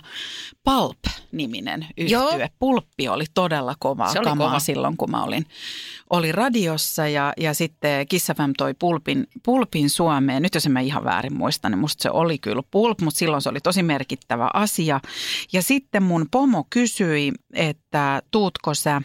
Pulp-niminen 0.63 1.87
Joo. 1.97 2.29
yhtye. 2.29 2.49
Pulppi 2.59 3.07
oli 3.07 3.25
todella 3.33 3.75
kovaa 3.79 4.13
Se 4.13 4.19
oli 4.19 4.25
kamaa 4.25 4.47
kova. 4.47 4.59
silloin, 4.59 4.97
kun 4.97 5.11
mä 5.11 5.23
olin, 5.23 5.45
olin 6.09 6.33
radiossa 6.33 7.07
ja, 7.07 7.33
ja 7.37 7.53
sitten 7.53 8.07
Kiss 8.07 8.27
FM 8.27 8.51
toi 8.57 8.73
Pulpin, 8.73 9.27
Pulpin 9.45 9.89
Suomeen. 9.89 10.43
Nyt 10.43 10.55
jos 10.55 10.65
en 10.65 10.71
mä 10.71 10.79
ihan 10.79 11.03
väärin 11.03 11.37
muista, 11.37 11.48
niin 11.69 11.79
musta 11.79 12.03
se 12.03 12.09
oli 12.11 12.37
kyllä 12.37 12.63
Pulp, 12.71 13.01
mutta 13.01 13.17
silloin 13.17 13.41
se 13.41 13.49
oli 13.49 13.59
tosi 13.59 13.83
merkittävä 13.83 14.49
asia. 14.53 14.99
Ja 15.53 15.61
sitten 15.61 16.03
mun 16.03 16.25
pomo 16.31 16.67
kysyi, 16.69 17.31
että 17.53 18.21
tuutko 18.31 18.73
sä 18.73 19.01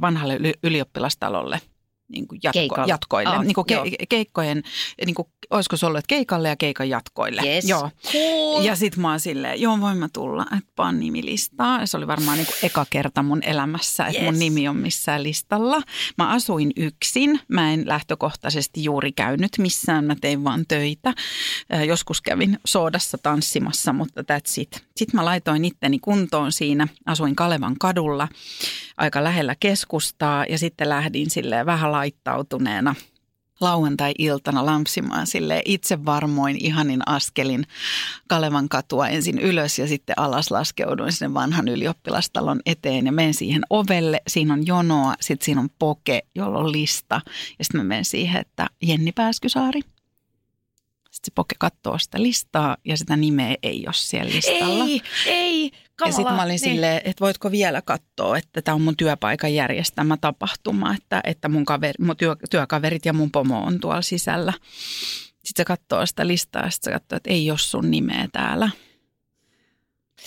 vanhalle 0.00 0.36
yli- 0.36 0.54
ylioppilastalolle 0.62 1.60
niin 2.08 2.28
kuin 2.28 2.40
jatko, 2.42 2.58
Keikalle. 2.58 2.88
jatkoille, 2.90 3.30
Aa, 3.36 3.42
niin 3.42 3.54
kuin 3.54 3.64
joo. 3.70 3.84
ke, 3.84 4.06
keikkojen, 4.08 4.62
niin 5.06 5.14
kuin, 5.14 5.28
olisiko 5.50 5.76
se 5.76 5.86
ollut, 5.86 5.98
että 5.98 6.08
keikalle 6.08 6.48
ja 6.48 6.56
keikan 6.56 6.88
jatkoille. 6.88 7.42
Yes. 7.42 7.68
Joo. 7.68 7.90
Cool. 8.12 8.64
Ja 8.64 8.76
sit 8.76 8.96
mä 8.96 9.10
oon 9.10 9.20
silleen, 9.20 9.60
joo 9.60 9.80
voin 9.80 9.98
mä 9.98 10.08
tulla, 10.12 10.42
että 10.58 10.72
paan 10.76 11.00
nimilistaa. 11.00 11.80
Ja 11.80 11.86
se 11.86 11.96
oli 11.96 12.06
varmaan 12.06 12.36
niin 12.38 12.46
kuin 12.46 12.56
eka 12.62 12.86
kerta 12.90 13.22
mun 13.22 13.42
elämässä, 13.42 14.06
että 14.06 14.18
Yes. 14.22 14.24
mun 14.24 14.38
nimi 14.38 14.68
on 14.68 14.76
missään 14.76 15.22
listalla. 15.22 15.82
Mä 16.18 16.28
asuin 16.28 16.72
yksin, 16.76 17.40
mä 17.48 17.72
en 17.72 17.88
lähtökohtaisesti 17.88 18.84
juuri 18.84 19.12
käynyt 19.12 19.50
missään, 19.58 20.04
mä 20.04 20.16
tein 20.20 20.44
vaan 20.44 20.64
töitä. 20.68 21.14
Äh, 21.74 21.84
Joskus 21.84 22.20
kävin 22.20 22.58
soodassa 22.66 23.18
tanssimassa, 23.22 23.92
mutta 23.92 24.20
that's 24.22 24.60
it. 24.60 24.84
Sitten 24.96 25.20
mä 25.20 25.24
laitoin 25.24 25.64
itteni 25.64 25.98
kuntoon 25.98 26.52
siinä, 26.52 26.88
asuin 27.06 27.36
Kalevan 27.36 27.74
kadulla 27.80 28.28
aika 28.96 29.24
lähellä 29.24 29.56
keskustaa 29.60 30.44
ja 30.48 30.58
sitten 30.58 30.88
lähdin 30.88 31.30
silleen 31.30 31.66
vähän 31.66 31.92
laittautuneena 31.92 32.94
lauantai-iltana 33.60 34.66
lampsimaan 34.66 35.26
sille 35.26 35.62
itse 35.64 36.04
varmoin 36.04 36.56
ihanin 36.60 37.02
askelin 37.06 37.66
Kalevan 38.28 38.68
katua 38.68 39.08
ensin 39.08 39.38
ylös 39.38 39.78
ja 39.78 39.86
sitten 39.86 40.18
alas 40.18 40.50
laskeuduin 40.50 41.12
sinne 41.12 41.34
vanhan 41.34 41.68
ylioppilastalon 41.68 42.60
eteen 42.66 43.06
ja 43.06 43.12
menen 43.12 43.34
siihen 43.34 43.62
ovelle. 43.70 44.22
Siinä 44.28 44.54
on 44.54 44.66
jonoa, 44.66 45.14
sitten 45.20 45.44
siinä 45.44 45.60
on 45.60 45.70
poke, 45.78 46.22
jolla 46.34 46.58
on 46.58 46.72
lista 46.72 47.20
ja 47.58 47.64
sitten 47.64 47.80
mä 47.80 47.84
menen 47.84 48.04
siihen, 48.04 48.40
että 48.40 48.66
Jenni 48.82 49.12
Pääskysaari. 49.12 49.80
Sitten 51.26 51.32
se 51.32 51.34
poke 51.34 51.54
katsoo 51.58 51.98
sitä 51.98 52.22
listaa 52.22 52.76
ja 52.84 52.96
sitä 52.96 53.16
nimeä 53.16 53.56
ei 53.62 53.84
ole 53.86 53.94
siellä 53.94 54.32
listalla. 54.32 54.84
Ei, 54.84 55.02
ei, 55.26 55.70
Ja 56.06 56.12
sitten 56.12 56.34
mä 56.34 56.42
olin 56.42 56.48
niin. 56.48 56.58
silleen, 56.58 56.96
että 57.04 57.20
voitko 57.24 57.50
vielä 57.50 57.82
katsoa, 57.82 58.38
että 58.38 58.62
tämä 58.62 58.74
on 58.74 58.80
mun 58.80 58.96
työpaikan 58.96 59.54
järjestämä 59.54 60.16
tapahtuma, 60.16 60.94
että, 60.94 61.20
että 61.24 61.48
mun, 61.48 61.64
kaveri, 61.64 62.04
mun 62.04 62.16
työ, 62.16 62.36
työkaverit 62.50 63.06
ja 63.06 63.12
mun 63.12 63.30
pomo 63.30 63.64
on 63.64 63.80
tuolla 63.80 64.02
sisällä. 64.02 64.52
Sitten 65.44 65.56
se 65.56 65.64
katsoo 65.64 66.06
sitä 66.06 66.26
listaa 66.26 66.62
ja 66.64 66.70
sitten 66.70 66.92
se 66.92 66.98
katsoo, 66.98 67.16
että 67.16 67.30
ei 67.30 67.50
ole 67.50 67.58
sun 67.58 67.90
nimeä 67.90 68.28
täällä. 68.32 68.70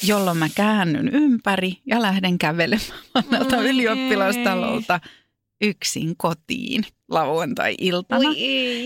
Jolloin 0.03 0.37
mä 0.37 0.49
käännyn 0.55 1.09
ympäri 1.09 1.77
ja 1.85 2.01
lähden 2.01 2.37
kävelemään 2.37 2.99
vanhalta 3.15 3.57
ylioppilastalolta 3.61 4.99
yksin 5.61 6.17
kotiin 6.17 6.83
lauantai-iltana. 7.09 8.29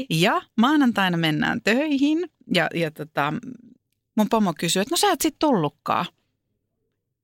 Ja 0.09 0.41
maanantaina 0.57 1.17
mennään 1.17 1.61
töihin 1.61 2.29
ja, 2.53 2.67
ja 2.73 2.91
tota, 2.91 3.33
mun 4.15 4.29
pomo 4.29 4.53
kysyy, 4.59 4.81
että 4.81 4.93
no 4.93 4.97
sä 4.97 5.11
et 5.11 5.21
sit 5.21 5.35
tullutkaan. 5.39 6.05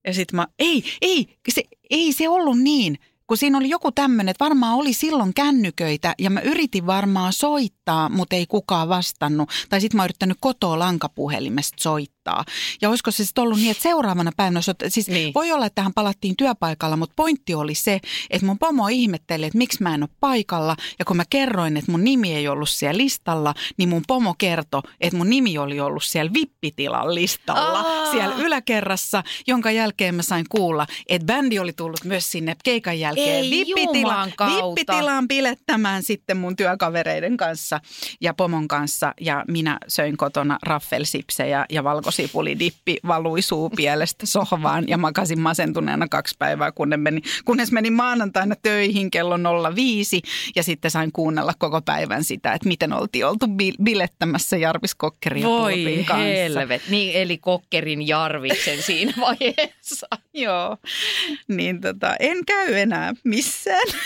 Ja 0.08 0.14
sit 0.14 0.32
mä, 0.34 0.48
ei, 0.60 0.84
ei, 1.02 1.38
se, 1.50 1.64
ei 1.90 2.14
se 2.14 2.30
ollut 2.30 2.60
niin. 2.60 3.00
Kun 3.28 3.38
siinä 3.38 3.58
oli 3.58 3.70
joku 3.70 3.92
tämmöinen, 3.92 4.30
että 4.30 4.46
varmaan 4.46 4.76
oli 4.76 4.94
silloin 4.94 5.34
kännyköitä 5.34 6.16
ja 6.20 6.30
mä 6.30 6.42
yritin 6.42 6.86
varmaan 6.86 7.34
soittaa, 7.34 8.10
mutta 8.10 8.36
ei 8.36 8.46
kukaan 8.46 8.90
vastannut. 8.90 9.50
Tai 9.70 9.82
sitten 9.82 9.98
mä 9.98 10.02
oon 10.02 10.06
yrittänyt 10.06 10.38
kotoa 10.40 10.80
lankapuhelimesta 10.80 11.84
soittaa. 11.84 12.19
Ja 12.82 12.90
olisiko 12.90 13.12
se 13.12 13.26
sitten 13.26 13.42
ollut 13.42 13.58
niin, 13.60 13.72
että 13.72 13.84
seuraavana 13.84 14.32
päivänä, 14.38 14.60
siis 14.88 15.08
Niin. 15.08 15.34
voi 15.34 15.52
olla, 15.52 15.66
että 15.66 15.76
tähän 15.76 15.94
palattiin 15.94 16.38
työpaikalla, 16.38 16.98
mutta 16.98 17.14
pointti 17.16 17.54
oli 17.56 17.76
se, 17.76 18.00
että 18.30 18.46
mun 18.46 18.60
pomo 18.60 18.88
ihmetteli, 18.88 19.46
että 19.46 19.58
miksi 19.58 19.84
mä 19.84 19.94
en 19.96 20.04
ole 20.04 20.10
paikalla. 20.20 20.76
Ja 21.00 21.06
kun 21.06 21.18
mä 21.18 21.24
kerroin, 21.30 21.78
että 21.78 21.92
mun 21.92 22.04
nimi 22.04 22.36
ei 22.36 22.48
ollut 22.48 22.70
siellä 22.70 22.98
listalla, 22.98 23.54
niin 23.78 23.90
mun 23.90 24.04
pomo 24.08 24.36
kertoi, 24.38 24.82
että 25.02 25.18
mun 25.18 25.30
nimi 25.30 25.58
oli 25.58 25.80
ollut 25.80 26.04
siellä 26.04 26.34
vippitilan 26.34 27.16
listalla, 27.16 27.80
Aa. 27.80 28.12
siellä 28.12 28.36
yläkerrassa, 28.36 29.24
jonka 29.48 29.72
jälkeen 29.72 30.16
mä 30.16 30.22
sain 30.22 30.46
kuulla, 30.50 30.88
että 31.10 31.26
bändi 31.26 31.60
oli 31.60 31.74
tullut 31.74 32.04
myös 32.04 32.32
sinne 32.32 32.56
keikan 32.64 33.00
jälkeen 33.00 33.44
Ei 33.44 33.50
vippitila, 33.50 34.12
Juman 34.14 34.34
kautta. 34.38 34.66
vippitilaan 34.68 35.28
bilettämään 35.28 36.04
sitten 36.04 36.38
mun 36.38 36.56
työkavereiden 36.56 37.38
kanssa 37.38 37.80
ja 38.22 38.34
pomon 38.34 38.68
kanssa. 38.68 39.14
Ja 39.22 39.44
minä 39.48 39.78
söin 39.88 40.18
kotona 40.18 40.60
raffelsipsejä 40.64 41.66
ja 41.70 41.84
valkosipulidippi 42.20 42.98
valui 43.08 43.42
suupielestä 43.42 44.26
sohvaan 44.26 44.88
ja 44.88 44.98
makasin 44.98 45.40
masentuneena 45.40 46.08
kaksi 46.08 46.36
päivää, 46.40 46.72
kunnes 46.72 47.00
menin, 47.00 47.24
kunnes 47.46 47.72
menin 47.72 47.94
maanantaina 47.94 48.56
töihin 48.62 49.12
kello 49.12 49.36
05 49.76 50.22
ja 50.56 50.64
sitten 50.64 50.92
sain 50.92 51.12
kuunnella 51.12 51.54
koko 51.60 51.82
päivän 51.82 52.24
sitä, 52.24 52.54
että 52.54 52.68
miten 52.68 52.94
oltiin 52.94 53.26
oltu 53.26 53.46
bi- 53.46 53.84
bilettämässä 53.84 54.58
Jarvis 54.58 54.96
Kokkerin 54.96 55.44
Voi 55.44 56.04
kanssa. 56.08 56.26
helvet. 56.26 56.82
Niin, 56.90 57.16
eli 57.16 57.38
Kokkerin 57.38 58.08
Jarviksen 58.08 58.82
siinä 58.82 59.14
vaiheessa. 59.22 60.08
Joo, 60.34 60.78
niin 61.48 61.82
tota, 61.82 62.16
en 62.20 62.46
käy 62.46 62.74
enää 62.74 63.14
missään. 63.24 63.88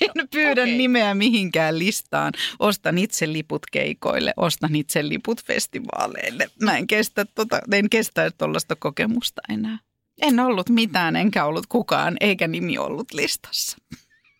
En 0.00 0.28
pyydä 0.30 0.62
okay. 0.62 0.74
nimeä 0.74 1.14
mihinkään 1.14 1.78
listaan. 1.78 2.32
Ostan 2.58 2.98
itse 2.98 3.32
liput 3.32 3.62
keikoille, 3.72 4.32
ostan 4.36 4.76
itse 4.76 5.08
liput 5.08 5.44
festivaaleille. 5.44 6.50
Mä 6.62 6.76
en 6.76 6.86
kestä, 6.86 7.24
tota, 7.24 7.45
en 7.72 7.90
kestä 7.90 8.30
tuollaista 8.30 8.76
kokemusta 8.76 9.42
enää. 9.48 9.78
En 10.22 10.40
ollut 10.40 10.68
mitään, 10.68 11.16
enkä 11.16 11.44
ollut 11.44 11.66
kukaan, 11.66 12.16
eikä 12.20 12.48
nimi 12.48 12.78
ollut 12.78 13.12
listassa. 13.12 13.76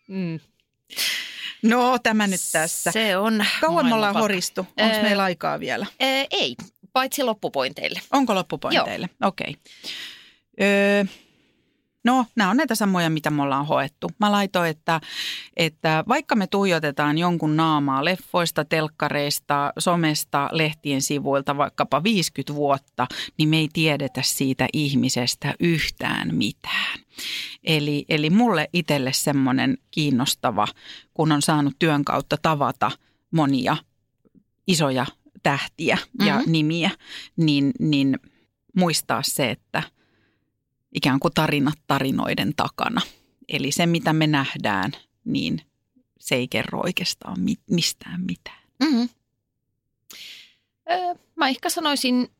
Mm. 0.07 0.39
No, 1.63 1.99
tämä 1.99 2.27
nyt 2.27 2.39
tässä. 2.51 2.91
Se 2.91 3.17
on 3.17 3.45
Kauan 3.61 3.85
me 3.85 3.93
ollaan 3.93 4.15
horistu. 4.15 4.61
Onko 4.61 4.95
Ää, 4.95 5.03
meillä 5.03 5.23
aikaa 5.23 5.59
vielä? 5.59 5.85
Ää, 5.99 6.25
ei, 6.31 6.55
paitsi 6.93 7.23
loppupointeille. 7.23 8.01
Onko 8.11 8.35
loppupointeille? 8.35 9.09
Okei. 9.23 9.49
Okay. 9.49 9.61
Öö, 10.61 11.05
no, 12.07 12.25
nämä 12.35 12.49
on 12.49 12.57
näitä 12.57 12.75
samoja, 12.75 13.09
mitä 13.09 13.29
me 13.29 13.41
ollaan 13.41 13.65
hoettu. 13.67 14.11
Mä 14.19 14.31
laitoin, 14.31 14.69
että, 14.69 15.01
että 15.57 16.03
vaikka 16.07 16.35
me 16.35 16.47
tuijotetaan 16.47 17.17
jonkun 17.17 17.57
naamaa 17.57 18.05
leffoista, 18.05 18.65
telkkareista, 18.65 19.73
somesta, 19.79 20.49
lehtien 20.51 21.01
sivuilta 21.01 21.57
vaikkapa 21.57 22.03
50 22.03 22.55
vuotta, 22.55 23.07
niin 23.37 23.49
me 23.49 23.57
ei 23.57 23.69
tiedetä 23.73 24.21
siitä 24.23 24.67
ihmisestä 24.73 25.53
yhtään 25.59 26.35
mitään. 26.35 26.99
Eli, 27.63 28.05
eli 28.09 28.29
mulle 28.29 28.69
itselle 28.73 29.13
semmoinen 29.13 29.77
kiinnostava, 29.91 30.67
kun 31.13 31.31
on 31.31 31.41
saanut 31.41 31.73
työn 31.79 32.05
kautta 32.05 32.37
tavata 32.41 32.91
monia 33.31 33.77
isoja 34.67 35.05
tähtiä 35.43 35.97
ja 36.25 36.39
Mhm. 36.39 36.51
nimiä, 36.51 36.89
niin, 37.37 37.71
niin 37.79 38.19
muistaa 38.75 39.21
se, 39.23 39.51
että 39.51 39.83
ikään 40.95 41.19
kuin 41.19 41.33
tarinat 41.33 41.79
tarinoiden 41.87 42.53
takana. 42.55 43.01
Eli 43.47 43.71
se, 43.71 43.85
mitä 43.85 44.13
me 44.13 44.27
nähdään, 44.27 44.91
niin 45.25 45.61
se 46.19 46.35
ei 46.35 46.47
kerro 46.47 46.81
oikeastaan 46.83 47.39
mi- 47.39 47.59
mistään 47.69 48.21
mitään. 48.21 48.61
Mm-hmm. 48.83 49.09
Öö, 50.91 51.15
mä 51.35 51.47
ehkä 51.47 51.69
sanoisin 51.69 52.31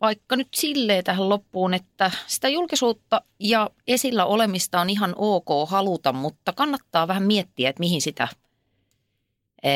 vaikka 0.00 0.36
nyt 0.36 0.48
silleen 0.56 1.04
tähän 1.04 1.28
loppuun, 1.28 1.74
että 1.74 2.10
sitä 2.26 2.48
julkisuutta 2.48 3.22
ja 3.38 3.70
esillä 3.86 4.24
olemista 4.24 4.80
on 4.80 4.90
ihan 4.90 5.14
ok 5.16 5.68
haluta, 5.68 6.12
mutta 6.12 6.52
kannattaa 6.52 7.08
vähän 7.08 7.22
miettiä, 7.22 7.70
että 7.70 7.80
mihin 7.80 8.02
sitä 8.02 8.28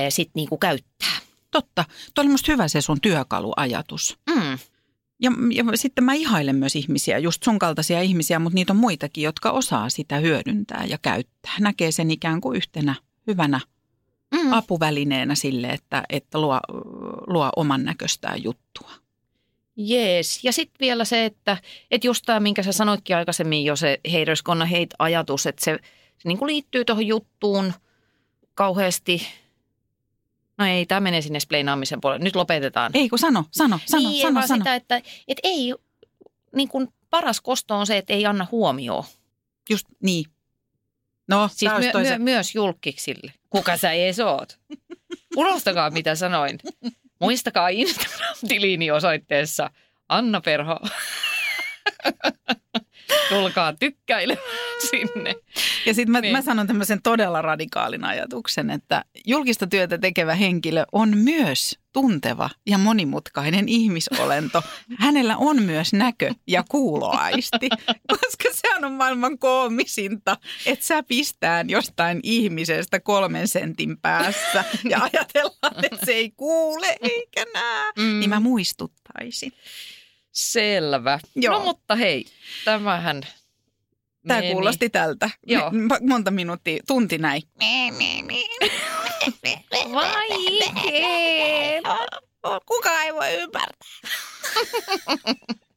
sitten 0.09 0.33
niinku 0.35 0.59
käyttää. 0.59 1.16
Totta. 1.51 1.85
Tuo 2.14 2.23
oli 2.23 2.31
musta 2.31 2.53
hyvä 2.53 2.68
se 2.68 2.81
sun 2.81 3.01
työkaluajatus. 3.01 4.18
Mm. 4.31 4.59
Ja, 5.23 5.31
ja 5.51 5.64
sitten 5.75 6.05
mä 6.05 6.14
ihailen 6.14 6.57
myös 6.57 6.77
ihmisiä, 6.77 7.18
just 7.18 7.43
sun 7.43 7.59
kaltaisia 7.59 8.03
ihmisiä, 8.03 8.39
mutta 8.39 8.55
niitä 8.55 8.73
on 8.73 8.77
muitakin, 8.77 9.25
jotka 9.25 9.51
osaa 9.51 9.89
sitä 9.89 10.18
hyödyntää 10.18 10.85
ja 10.85 10.99
käyttää. 11.03 11.53
Näkee 11.61 11.93
sen 11.93 12.11
ikään 12.11 12.41
kuin 12.41 12.57
yhtenä 12.57 12.95
hyvänä 13.27 13.61
Mm. 14.33 14.53
apuvälineenä 14.53 15.35
sille, 15.35 15.68
että, 15.68 16.03
että 16.09 16.41
luo, 16.41 16.61
luo 17.27 17.51
oman 17.57 17.85
näköistään 17.85 18.45
juttua. 18.45 18.91
Jees. 19.77 20.45
Ja 20.45 20.53
sitten 20.53 20.77
vielä 20.81 21.05
se, 21.05 21.25
että, 21.25 21.57
että 21.91 22.07
just 22.07 22.23
tämä, 22.27 22.41
minkä 22.41 22.62
sä 22.62 22.73
sanoitkin 22.73 23.16
aikaisemmin 23.16 23.64
jo 23.64 23.77
se 23.77 24.01
haters 24.12 24.43
gonna 24.43 24.66
hate 24.66 24.87
ajatus, 24.99 25.47
että 25.47 25.64
se, 25.64 25.79
se 26.18 26.29
niin 26.29 26.39
kuin 26.39 26.47
liittyy 26.47 26.85
tuohon 26.85 27.07
juttuun 27.07 27.73
kauheasti, 28.55 29.27
no 30.62 30.68
ei, 30.68 30.86
tämä 30.86 31.00
menee 31.00 31.22
sinne 31.22 31.40
spleinaamisen 31.40 32.00
puolelle. 32.00 32.24
Nyt 32.24 32.36
lopetetaan. 32.36 32.92
Ei 32.94 33.08
kun 33.08 33.18
sano, 33.18 33.44
sano, 33.50 33.78
sano, 33.86 34.08
niin, 34.08 34.22
sano, 34.22 34.34
vaan 34.34 34.48
sano. 34.48 34.60
sitä, 34.60 34.74
että, 34.74 34.96
että 35.28 35.40
ei, 35.42 35.74
niin 36.56 36.68
kuin 36.68 36.88
paras 37.10 37.40
kosto 37.40 37.74
on 37.74 37.86
se, 37.86 37.96
että 37.96 38.12
ei 38.12 38.26
anna 38.26 38.46
huomioon. 38.50 39.04
Just 39.70 39.86
niin. 40.02 40.24
No, 41.28 41.48
Siis 41.52 41.72
my, 41.72 42.00
my, 42.00 42.18
myös 42.18 42.54
julkiksille. 42.54 43.32
Kuka 43.50 43.76
sä 43.76 43.92
ees 43.92 44.20
oot? 44.20 44.58
Unohtakaa 45.36 45.90
mitä 45.90 46.14
sanoin. 46.14 46.58
Muistakaa 47.20 47.68
Instagram-tiliini 47.68 48.90
osoitteessa 48.90 49.70
Anna 50.08 50.40
Perho. 50.40 50.78
Tulkaa 53.28 53.72
tykkäilemään 53.72 54.46
sinne. 54.90 55.34
Ja 55.86 55.94
sitten 55.94 56.12
mä, 56.12 56.20
Niin. 56.20 56.32
mä 56.32 56.42
sanon 56.42 56.66
tämmöisen 56.66 57.02
todella 57.02 57.42
radikaalin 57.42 58.04
ajatuksen, 58.04 58.70
että 58.70 59.04
julkista 59.26 59.66
työtä 59.66 59.98
tekevä 59.98 60.34
henkilö 60.34 60.84
on 60.92 61.18
myös 61.18 61.78
tunteva 61.92 62.50
ja 62.66 62.78
monimutkainen 62.78 63.68
ihmisolento. 63.68 64.62
Hänellä 64.98 65.36
on 65.36 65.62
myös 65.62 65.92
näkö- 65.92 66.34
ja 66.46 66.64
kuuloaisti, 66.68 67.68
koska 68.12 68.48
se 68.52 68.74
on 68.86 68.92
maailman 68.92 69.38
koomisinta, 69.38 70.36
että 70.66 70.84
sä 70.86 71.02
pistään 71.02 71.70
jostain 71.70 72.20
ihmisestä 72.22 73.00
kolmen 73.00 73.48
sentin 73.48 73.98
päässä 74.00 74.64
ja 74.88 74.98
ajatellaan, 75.02 75.84
että 75.84 76.06
se 76.06 76.12
ei 76.12 76.30
kuule 76.36 76.96
eikä 77.00 77.44
näe. 77.54 77.92
Mm. 77.98 78.20
Niin 78.20 78.30
mä 78.30 78.40
muistuttaisin. 78.40 79.52
Selvä. 80.33 81.18
Joo. 81.37 81.55
No 81.59 81.64
mutta 81.64 81.95
hei, 81.97 82.24
tämähän 82.64 83.20
Tämä 84.28 84.41
meni. 84.41 84.53
kuulosti 84.53 84.91
tältä. 84.91 85.30
Joo. 85.47 85.70
Me- 85.70 85.99
Monta 86.01 86.30
minuuttia, 86.30 86.83
tunti 86.87 87.18
näin. 87.18 87.43
Vaikea. 89.93 91.83
Kuka 92.66 93.03
ei 93.03 93.14
voi 93.14 93.33
ymmärtää. 93.35 93.89